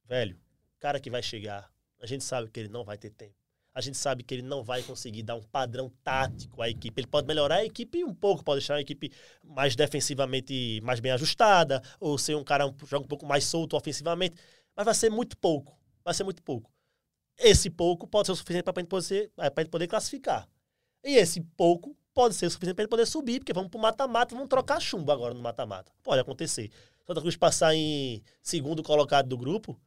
[0.04, 0.38] velho,
[0.78, 1.68] cara que vai chegar,
[2.00, 3.34] a gente sabe que ele não vai ter tempo.
[3.74, 7.00] A gente sabe que ele não vai conseguir dar um padrão tático à equipe.
[7.00, 9.10] Ele pode melhorar a equipe um pouco, pode deixar a equipe
[9.44, 13.76] mais defensivamente mais bem ajustada, ou ser um cara que joga um pouco mais solto
[13.76, 14.36] ofensivamente,
[14.76, 15.76] mas vai ser muito pouco.
[16.04, 16.69] Vai ser muito pouco.
[17.40, 20.46] Esse pouco pode ser o suficiente para a gente poder, gente poder classificar.
[21.02, 23.80] E esse pouco pode ser o suficiente para gente poder subir, porque vamos para o
[23.80, 25.90] mata-mata, vamos trocar chumbo agora no mata-mata.
[26.02, 26.70] Pode acontecer.
[27.06, 29.80] Santa Cruz passar em segundo colocado do grupo,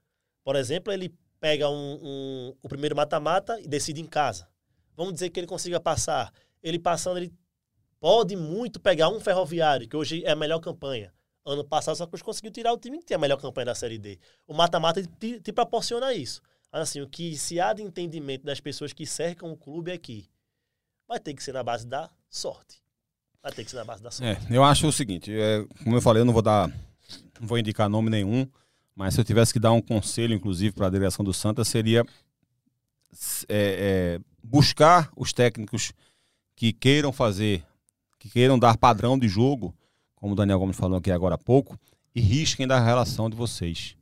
[0.44, 4.48] por exemplo, ele pega um, um, o primeiro mata-mata e decide em casa.
[4.96, 6.34] Vamos dizer que ele consiga passar.
[6.62, 7.34] Ele passando, ele
[8.00, 11.14] pode muito pegar um ferroviário, que hoje é a melhor campanha.
[11.46, 13.98] Ano passado, Santa Cruz conseguiu tirar o time que tem a melhor campanha da Série
[13.98, 14.18] D.
[14.48, 16.42] O mata-mata te, te proporciona isso.
[16.74, 20.26] Assim, o que se há de entendimento das pessoas que cercam o clube é que
[21.08, 22.82] vai ter que ser na base da sorte.
[23.44, 24.48] Vai ter que ser na base da sorte.
[24.52, 26.68] É, eu acho o seguinte, é, como eu falei, eu não vou dar,
[27.40, 28.48] não vou indicar nome nenhum,
[28.96, 32.04] mas se eu tivesse que dar um conselho, inclusive, para a direção do Santa, seria
[33.48, 35.94] é, é, buscar os técnicos
[36.56, 37.64] que queiram fazer,
[38.18, 39.76] que queiram dar padrão de jogo,
[40.16, 41.80] como o Daniel Gomes falou aqui agora há pouco,
[42.16, 43.96] e risquem da relação de vocês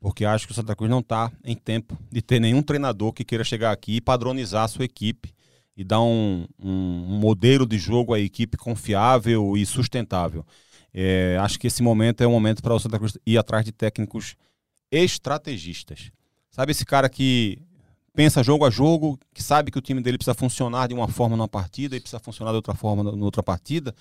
[0.00, 3.24] porque acho que o Santa Cruz não está em tempo de ter nenhum treinador que
[3.24, 5.34] queira chegar aqui e padronizar a sua equipe
[5.76, 10.44] e dar um, um, modelo de jogo à equipe confiável e sustentável.
[10.92, 13.72] É, acho que esse momento é um momento para o Santa Cruz ir atrás de
[13.72, 14.36] técnicos
[14.90, 16.10] estrategistas.
[16.50, 17.58] Sabe esse cara que
[18.14, 21.36] pensa jogo a jogo, que sabe que o time dele precisa funcionar de uma forma
[21.36, 23.94] numa partida e precisa funcionar de outra forma na outra partida,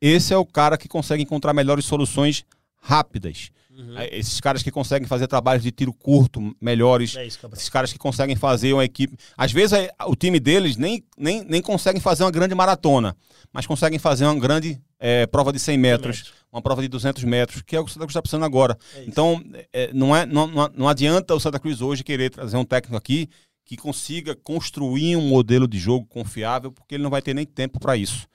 [0.00, 2.44] esse é o cara que consegue encontrar melhores soluções
[2.80, 3.50] rápidas.
[3.78, 3.94] Uhum.
[4.10, 7.14] Esses caras que conseguem fazer trabalhos de tiro curto melhores.
[7.16, 9.16] É isso, esses caras que conseguem fazer uma equipe.
[9.36, 13.16] Às vezes é, o time deles nem, nem, nem conseguem fazer uma grande maratona,
[13.52, 16.88] mas conseguem fazer uma grande é, prova de 100 metros, 100 metros, uma prova de
[16.88, 18.76] 200 metros, que é o que o Santa Cruz está precisando agora.
[18.96, 19.40] É então,
[19.72, 23.28] é, não, é, não, não adianta o Santa Cruz hoje querer trazer um técnico aqui
[23.64, 27.78] que consiga construir um modelo de jogo confiável, porque ele não vai ter nem tempo
[27.78, 28.26] para isso.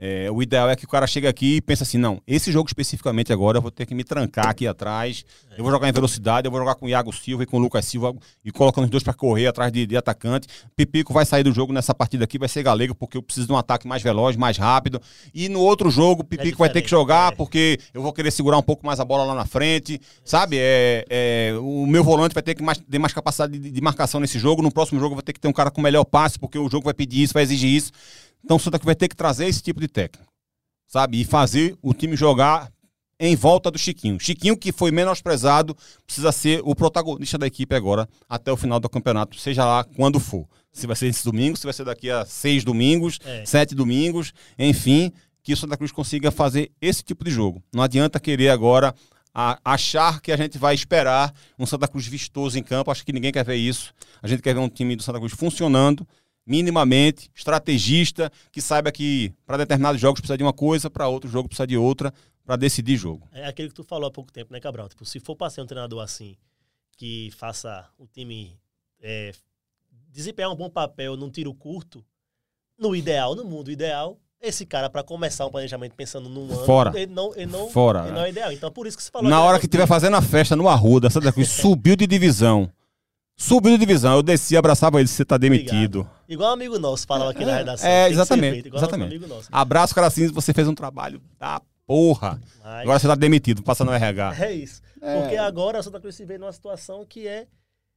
[0.00, 2.68] É, o ideal é que o cara chegue aqui e pense assim: não, esse jogo
[2.68, 5.24] especificamente agora eu vou ter que me trancar aqui atrás.
[5.56, 7.60] Eu vou jogar em velocidade, eu vou jogar com o Iago Silva e com o
[7.60, 8.14] Lucas Silva
[8.44, 10.46] e colocando os dois para correr atrás de, de, atacante.
[10.76, 13.52] Pipico vai sair do jogo nessa partida aqui, vai ser galego, porque eu preciso de
[13.52, 15.02] um ataque mais veloz, mais rápido.
[15.34, 17.34] E no outro jogo, Pipico é vai ter que jogar, é.
[17.34, 20.00] porque eu vou querer segurar um pouco mais a bola lá na frente.
[20.24, 20.58] Sabe?
[20.60, 24.20] É, é, o meu volante vai ter que mais, ter mais capacidade de, de marcação
[24.20, 24.62] nesse jogo.
[24.62, 26.84] No próximo jogo, vai ter que ter um cara com melhor passe, porque o jogo
[26.84, 27.90] vai pedir isso, vai exigir isso.
[28.44, 30.30] Então o Santa Cruz vai ter que trazer esse tipo de técnico,
[30.86, 31.20] sabe?
[31.20, 32.70] E fazer o time jogar
[33.20, 34.18] em volta do Chiquinho.
[34.20, 38.88] Chiquinho, que foi menosprezado, precisa ser o protagonista da equipe agora, até o final do
[38.88, 40.46] campeonato, seja lá quando for.
[40.70, 43.44] Se vai ser esse domingo, se vai ser daqui a seis domingos, é.
[43.44, 45.12] sete domingos, enfim,
[45.42, 47.62] que o Santa Cruz consiga fazer esse tipo de jogo.
[47.72, 48.94] Não adianta querer agora
[49.34, 52.90] a, achar que a gente vai esperar um Santa Cruz vistoso em campo.
[52.90, 53.92] Acho que ninguém quer ver isso.
[54.22, 56.06] A gente quer ver um time do Santa Cruz funcionando
[56.48, 61.48] minimamente, estrategista, que saiba que para determinados jogos precisa de uma coisa, para outro jogo
[61.48, 62.12] precisa de outra,
[62.44, 63.28] para decidir jogo.
[63.32, 64.88] É aquele que tu falou há pouco tempo, né, Cabral?
[64.88, 66.34] Tipo, se for para ser um treinador assim,
[66.96, 68.58] que faça o time
[69.00, 69.32] é,
[70.10, 72.02] desempenhar um bom papel num tiro curto,
[72.78, 76.92] no ideal, no mundo ideal, esse cara, para começar um planejamento pensando num ano, Fora.
[76.94, 78.04] ele não, ele não, Fora.
[78.04, 78.52] Ele não é ideal.
[78.52, 79.28] Então, por isso que você falou.
[79.28, 82.70] Na hora que estiver fazendo a festa no Arruda, Santa Cruz subiu de divisão.
[83.40, 86.00] Subiu de divisão, eu desci, abraçava ele, você tá demitido.
[86.00, 86.18] Obrigado.
[86.28, 87.88] Igual um amigo nosso falava aqui é, na redação.
[87.88, 88.68] É, exatamente.
[88.74, 89.20] exatamente.
[89.52, 92.40] Abraço, cara assim, você fez um trabalho da porra.
[92.64, 92.82] Mas...
[92.82, 94.34] Agora você tá demitido, passando no RH.
[94.42, 94.82] É isso.
[95.00, 95.20] É.
[95.20, 97.46] Porque agora a Santa Cruz se vê numa situação que é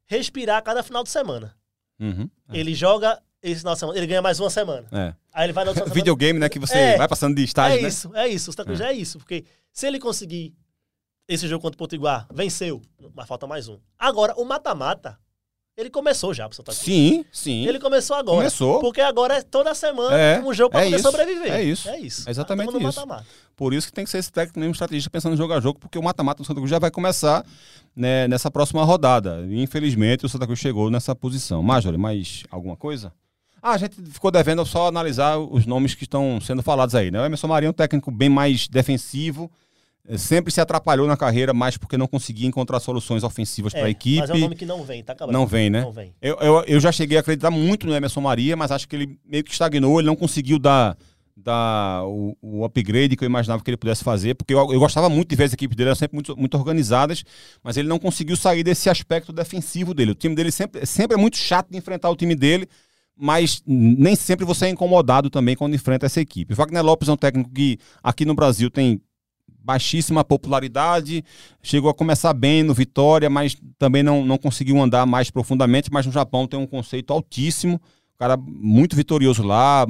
[0.06, 1.56] respirar cada final de semana.
[2.00, 2.60] Uhum, é.
[2.60, 4.88] Ele joga esse final de semana, ele ganha mais uma semana.
[4.92, 5.16] É.
[5.34, 5.96] Aí ele vai na outra semana.
[5.96, 6.50] Videogame, né?
[6.50, 6.98] Que você é.
[6.98, 7.88] vai passando de estágio, é né?
[7.88, 8.52] isso, é isso.
[8.52, 8.90] O Santa Cruz é.
[8.90, 9.18] é isso.
[9.18, 9.44] Porque
[9.74, 10.54] se ele conseguir
[11.28, 12.80] esse jogo contra o Potiguar, venceu,
[13.16, 13.80] mas falta mais um.
[13.98, 15.18] Agora, o mata-mata
[15.82, 16.86] ele começou já pro Santa Cruz.
[16.86, 17.68] Sim, sim.
[17.68, 18.38] Ele começou agora.
[18.38, 18.80] Começou.
[18.80, 21.52] Porque agora é toda semana é, um jogo pra é poder isso, sobreviver.
[21.52, 21.90] É isso.
[21.90, 22.28] É isso.
[22.28, 22.80] É exatamente isso.
[22.80, 23.26] Mata -mata.
[23.56, 25.98] Por isso que tem que ser esse técnico mesmo estrategista pensando em jogar jogo, porque
[25.98, 27.46] o mata-mata do Santa Cruz já vai começar
[27.96, 29.46] né, nessa próxima rodada.
[29.48, 31.62] E, infelizmente, o Santa Cruz chegou nessa posição.
[31.62, 33.14] Major, mais alguma coisa?
[33.62, 37.22] Ah, a gente ficou devendo só analisar os nomes que estão sendo falados aí, né?
[37.22, 39.52] O Emerson Marinho é um técnico bem mais defensivo,
[40.18, 43.90] sempre se atrapalhou na carreira, mais porque não conseguia encontrar soluções ofensivas é, para a
[43.90, 44.20] equipe.
[44.20, 45.34] Mas é um nome que não vem, tá acabando.
[45.34, 45.82] Não vem, né?
[45.82, 46.14] Não vem.
[46.22, 49.20] Eu, eu, eu, já cheguei a acreditar muito no Emerson Maria, mas acho que ele
[49.26, 50.98] meio que estagnou, ele não conseguiu dar,
[51.36, 55.10] dar o, o upgrade que eu imaginava que ele pudesse fazer, porque eu, eu gostava
[55.10, 57.24] muito de ver as equipes dele, eram sempre muito, muito organizadas,
[57.64, 60.12] mas ele não conseguiu sair desse aspecto defensivo dele.
[60.12, 62.68] O time dele sempre, sempre é muito chato de enfrentar o time dele,
[63.16, 66.54] mas nem sempre você é incomodado também quando enfrenta essa equipe.
[66.54, 69.00] O Wagner Lopes é um técnico que aqui no Brasil tem
[69.64, 71.24] baixíssima popularidade,
[71.62, 76.06] chegou a começar bem no Vitória, mas também não, não conseguiu andar mais profundamente, mas
[76.06, 77.80] no Japão tem um conceito altíssimo,
[78.22, 79.84] cara muito vitorioso lá,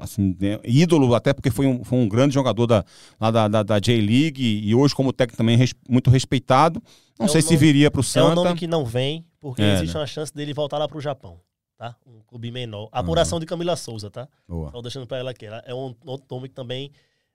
[0.00, 2.84] assim, né, ídolo, até porque foi um, foi um grande jogador da,
[3.18, 6.82] lá da, da, da J-League e hoje como técnico também res, muito respeitado.
[7.18, 8.28] Não é sei um se viria para o Santa.
[8.28, 10.00] É um nome que não vem, porque é, existe né?
[10.00, 11.40] uma chance dele voltar lá para o Japão.
[11.78, 11.96] Tá?
[12.06, 12.90] Um clube menor.
[12.92, 13.40] Apuração uhum.
[13.40, 14.28] de Camila Souza, tá?
[14.46, 14.66] Boa.
[14.66, 15.46] Estou deixando para ela aqui.
[15.46, 16.90] Ela é um outro nome que também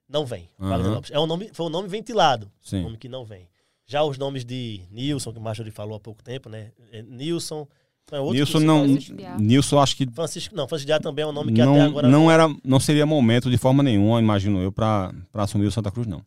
[0.08, 0.48] não vem.
[0.58, 0.94] Uhum.
[0.94, 1.10] Lopes.
[1.10, 2.50] É um nome, foi um nome ventilado.
[2.62, 2.80] Sim.
[2.80, 3.48] Um nome que não vem.
[3.86, 6.72] Já os nomes de Nilson, que o Marjorie falou há pouco tempo, né?
[6.92, 7.66] É Nilson.
[8.10, 8.86] É Nilson não.
[9.38, 10.06] Nilson acho que.
[10.10, 12.08] Francisco, não, Francisco Diá também é um nome que não, até agora.
[12.08, 16.06] Não, era, não seria momento de forma nenhuma, imagino eu, para assumir o Santa Cruz,
[16.06, 16.24] não.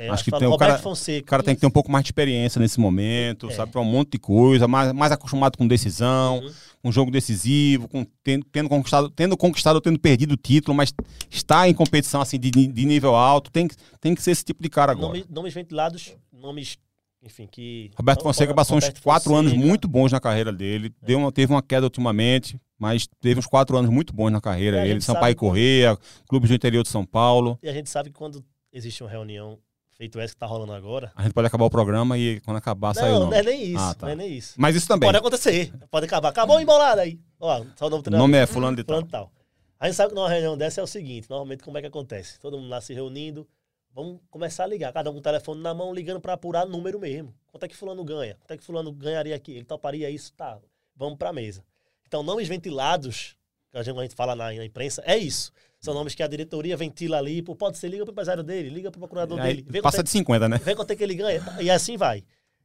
[0.00, 1.92] É, acho, acho que tem, o cara, Fonseca, o cara tem que ter um pouco
[1.92, 3.52] mais de experiência nesse momento, é.
[3.52, 6.52] sabe, para um monte de coisa, mais, mais acostumado com decisão, uhum.
[6.84, 10.94] um jogo decisivo, com, tendo, tendo, conquistado, tendo conquistado ou tendo perdido o título, mas
[11.28, 13.68] está em competição assim de, de nível alto, tem,
[14.00, 15.18] tem que ser esse tipo de cara agora.
[15.18, 16.78] Nome, nomes ventilados, nomes
[17.22, 17.90] enfim, que.
[17.94, 19.50] Roberto Fonseca passou Roberto uns quatro Fonseca.
[19.50, 20.94] anos muito bons na carreira dele.
[21.02, 21.06] É.
[21.08, 24.86] Deu uma, teve uma queda ultimamente, mas teve uns quatro anos muito bons na carreira.
[24.86, 27.58] Ele, Sampaio Correia, clubes do interior de São Paulo.
[27.62, 29.58] E a gente sabe que quando existe uma reunião
[30.00, 31.12] feito essa que tá rolando agora.
[31.14, 33.32] A gente pode acabar o programa e quando acabar sai o nome.
[33.32, 33.82] Não, é nem isso.
[33.82, 34.06] Ah, tá.
[34.06, 34.54] Não é nem isso.
[34.56, 35.06] Mas isso também.
[35.06, 35.74] Pode acontecer.
[35.90, 36.30] Pode acabar.
[36.30, 37.20] Acabou embolada aí.
[37.38, 39.26] Ó, só o nome, nome é fulano de fulano tal.
[39.26, 39.32] tal.
[39.78, 42.40] A gente sabe que numa reunião dessa é o seguinte, normalmente como é que acontece?
[42.40, 43.46] Todo mundo lá se reunindo,
[43.94, 46.98] vamos começar a ligar, cada um com o telefone na mão, ligando para apurar número
[46.98, 47.34] mesmo.
[47.48, 48.36] Quanto é que fulano ganha?
[48.40, 49.52] Quanto é que fulano ganharia aqui?
[49.52, 50.32] Ele toparia isso?
[50.32, 50.58] Tá,
[50.96, 51.62] vamos pra mesa.
[52.06, 53.36] Então, nomes ventilados,
[53.72, 55.52] que a gente fala na, na imprensa, é isso.
[55.80, 58.90] São nomes que a diretoria ventila ali, pô, pode ser, liga pro empresário dele, liga
[58.90, 59.82] pro procurador Aí, dele.
[59.82, 60.60] passa é, de 50, né?
[60.62, 61.42] Vê quanto é que ele ganha.
[61.60, 62.22] E assim vai.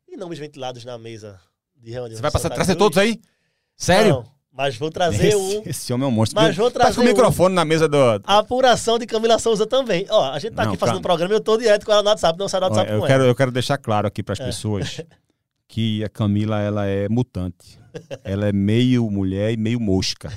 [0.07, 1.39] E nomes ventilados na mesa
[1.77, 2.17] de reunião.
[2.17, 3.21] Você vai passar, trazer todos aí?
[3.77, 4.15] Sério?
[4.15, 5.63] Não, mas vou trazer esse, um.
[5.65, 6.41] Esse homem é um monstro.
[6.41, 6.95] Mas vou trazer.
[6.95, 7.55] Com o microfone um...
[7.55, 7.97] na mesa do.
[8.23, 10.05] A apuração de Camila Souza também.
[10.09, 12.09] Ó, a gente tá não, aqui fazendo um programa, eu tô direto com ela no
[12.09, 13.31] WhatsApp, não sai do WhatsApp eu com quero, ela.
[13.31, 14.45] Eu quero deixar claro aqui para as é.
[14.45, 15.01] pessoas
[15.67, 17.79] que a Camila ela é mutante.
[18.23, 20.31] Ela é meio mulher e meio mosca.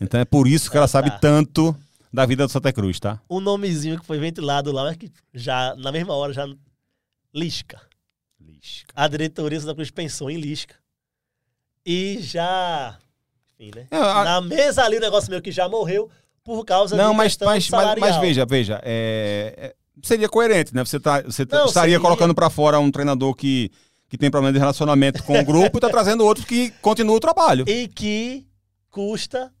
[0.00, 1.76] Então é por isso que ela sabe tanto
[2.12, 3.20] da vida do Santa Cruz, tá?
[3.30, 6.46] Um nomezinho que foi ventilado lá, mas que já, na mesma hora, já.
[7.34, 7.80] Lisca.
[8.38, 8.92] Lisca.
[8.94, 10.74] A diretoria do Santa Cruz pensou em Lisca.
[11.84, 12.98] E já.
[13.58, 13.86] Enfim, né?
[13.90, 14.24] É, a...
[14.24, 16.10] Na mesa ali o negócio meu que já morreu
[16.44, 18.80] por causa Não, mas, mas, mas, mas, veja, veja.
[18.84, 20.84] É, é, seria coerente, né?
[20.84, 22.00] Você, tá, você Não, estaria seria...
[22.00, 23.70] colocando para fora um treinador que,
[24.08, 27.20] que tem problema de relacionamento com o grupo e tá trazendo outro que continua o
[27.20, 27.64] trabalho.
[27.68, 28.46] E que
[28.90, 29.52] custa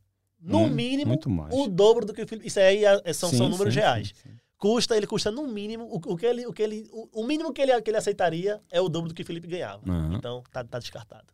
[0.42, 1.18] no hum, mínimo,
[1.50, 2.48] o dobro do que o Felipe.
[2.48, 4.12] Isso aí é, são, sim, são números sim, reais.
[4.22, 7.26] Sim, custa, ele custa no mínimo, o, o, que ele, o, que ele, o, o,
[7.26, 9.82] mínimo que ele, que ele aceitaria é o dobro do que o Felipe ganhava.
[9.84, 10.14] Uhum.
[10.14, 11.26] Então, tá, tá descartado.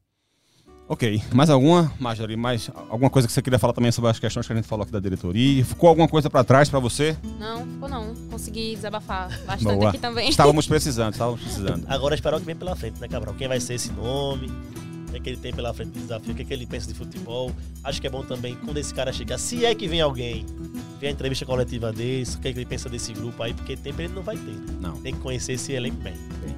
[0.89, 1.23] Ok.
[1.35, 2.37] Mais alguma, Marjorie?
[2.37, 4.85] Mais alguma coisa que você queria falar também sobre as questões que a gente falou
[4.85, 5.63] aqui da diretoria?
[5.63, 7.15] Ficou alguma coisa para trás para você?
[7.39, 8.15] Não, ficou não.
[8.31, 9.91] Consegui desabafar bastante Boa.
[9.91, 10.31] aqui também.
[10.31, 11.85] Estávamos precisando, estávamos precisando.
[11.87, 13.35] Agora esperar o que vem pela frente, né, Cabral?
[13.35, 14.51] Quem vai ser esse nome?
[15.09, 16.67] O que, é que ele tem pela frente de desafio, o que, é que ele
[16.67, 17.51] pensa de futebol.
[17.83, 20.45] Acho que é bom também, quando esse cara chegar, se é que vem alguém,
[21.01, 23.77] ver a entrevista coletiva desse, o que, é que ele pensa desse grupo aí, porque
[23.77, 24.53] tempo ele não vai ter.
[24.53, 24.79] Né?
[24.81, 25.01] Não.
[25.01, 26.15] Tem que conhecer esse elenco bem.
[26.45, 26.55] bem.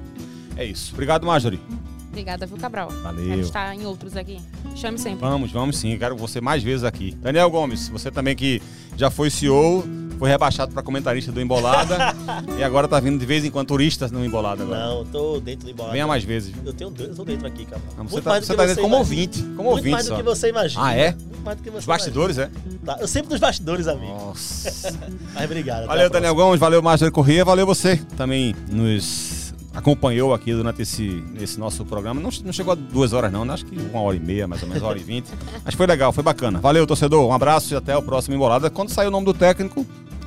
[0.57, 0.93] É isso.
[0.93, 1.61] Obrigado, Marjorie.
[2.09, 2.89] Obrigada, viu, Cabral?
[2.89, 3.25] Valeu.
[3.25, 4.37] Quero estar em outros aqui.
[4.75, 5.21] Chame sempre.
[5.21, 5.97] Vamos, vamos sim.
[5.97, 7.15] Quero você mais vezes aqui.
[7.15, 8.61] Daniel Gomes, você também que
[8.97, 9.85] já foi CEO,
[10.21, 11.97] foi rebaixado para comentarista do Embolada
[12.55, 14.79] e agora tá vindo de vez em quando turistas no Embolada agora.
[14.79, 15.93] Não, tô dentro do Embolada.
[15.93, 16.53] Venha mais vezes.
[16.63, 17.91] Eu tenho eu tô dentro aqui, Cabral.
[17.97, 19.41] Não, você tá, você tá dentro como ouvinte.
[19.41, 20.13] Como Muito ouvinte mais só.
[20.13, 20.85] do que você imagina.
[20.85, 21.13] Ah, é?
[21.13, 22.59] Muito mais do que você Os bastidores, imagina.
[22.83, 22.85] é?
[22.85, 22.97] Tá.
[23.01, 24.13] Eu sempre dos bastidores, amigo.
[24.13, 24.95] Nossa.
[25.33, 25.87] Mas obrigado.
[25.87, 26.59] Valeu, Daniel Gomes.
[26.59, 27.43] Valeu, Marjorie Corrêa.
[27.43, 29.41] Valeu você também nos
[29.73, 32.21] acompanhou aqui durante esse, esse nosso programa.
[32.21, 33.55] Não, não chegou a duas horas, não, né?
[33.55, 35.31] acho que uma hora e meia, mais ou menos, uma hora e vinte.
[35.65, 36.59] Mas foi legal, foi bacana.
[36.59, 37.27] Valeu, torcedor.
[37.27, 38.69] Um abraço e até o próximo Embolada.
[38.69, 39.83] Quando sair o nome do técnico,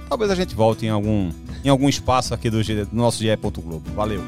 [0.08, 1.30] talvez a gente volte em algum,
[1.64, 3.36] em algum espaço aqui do, do nosso GE.
[3.36, 3.82] Globo.
[3.94, 4.22] Valeu.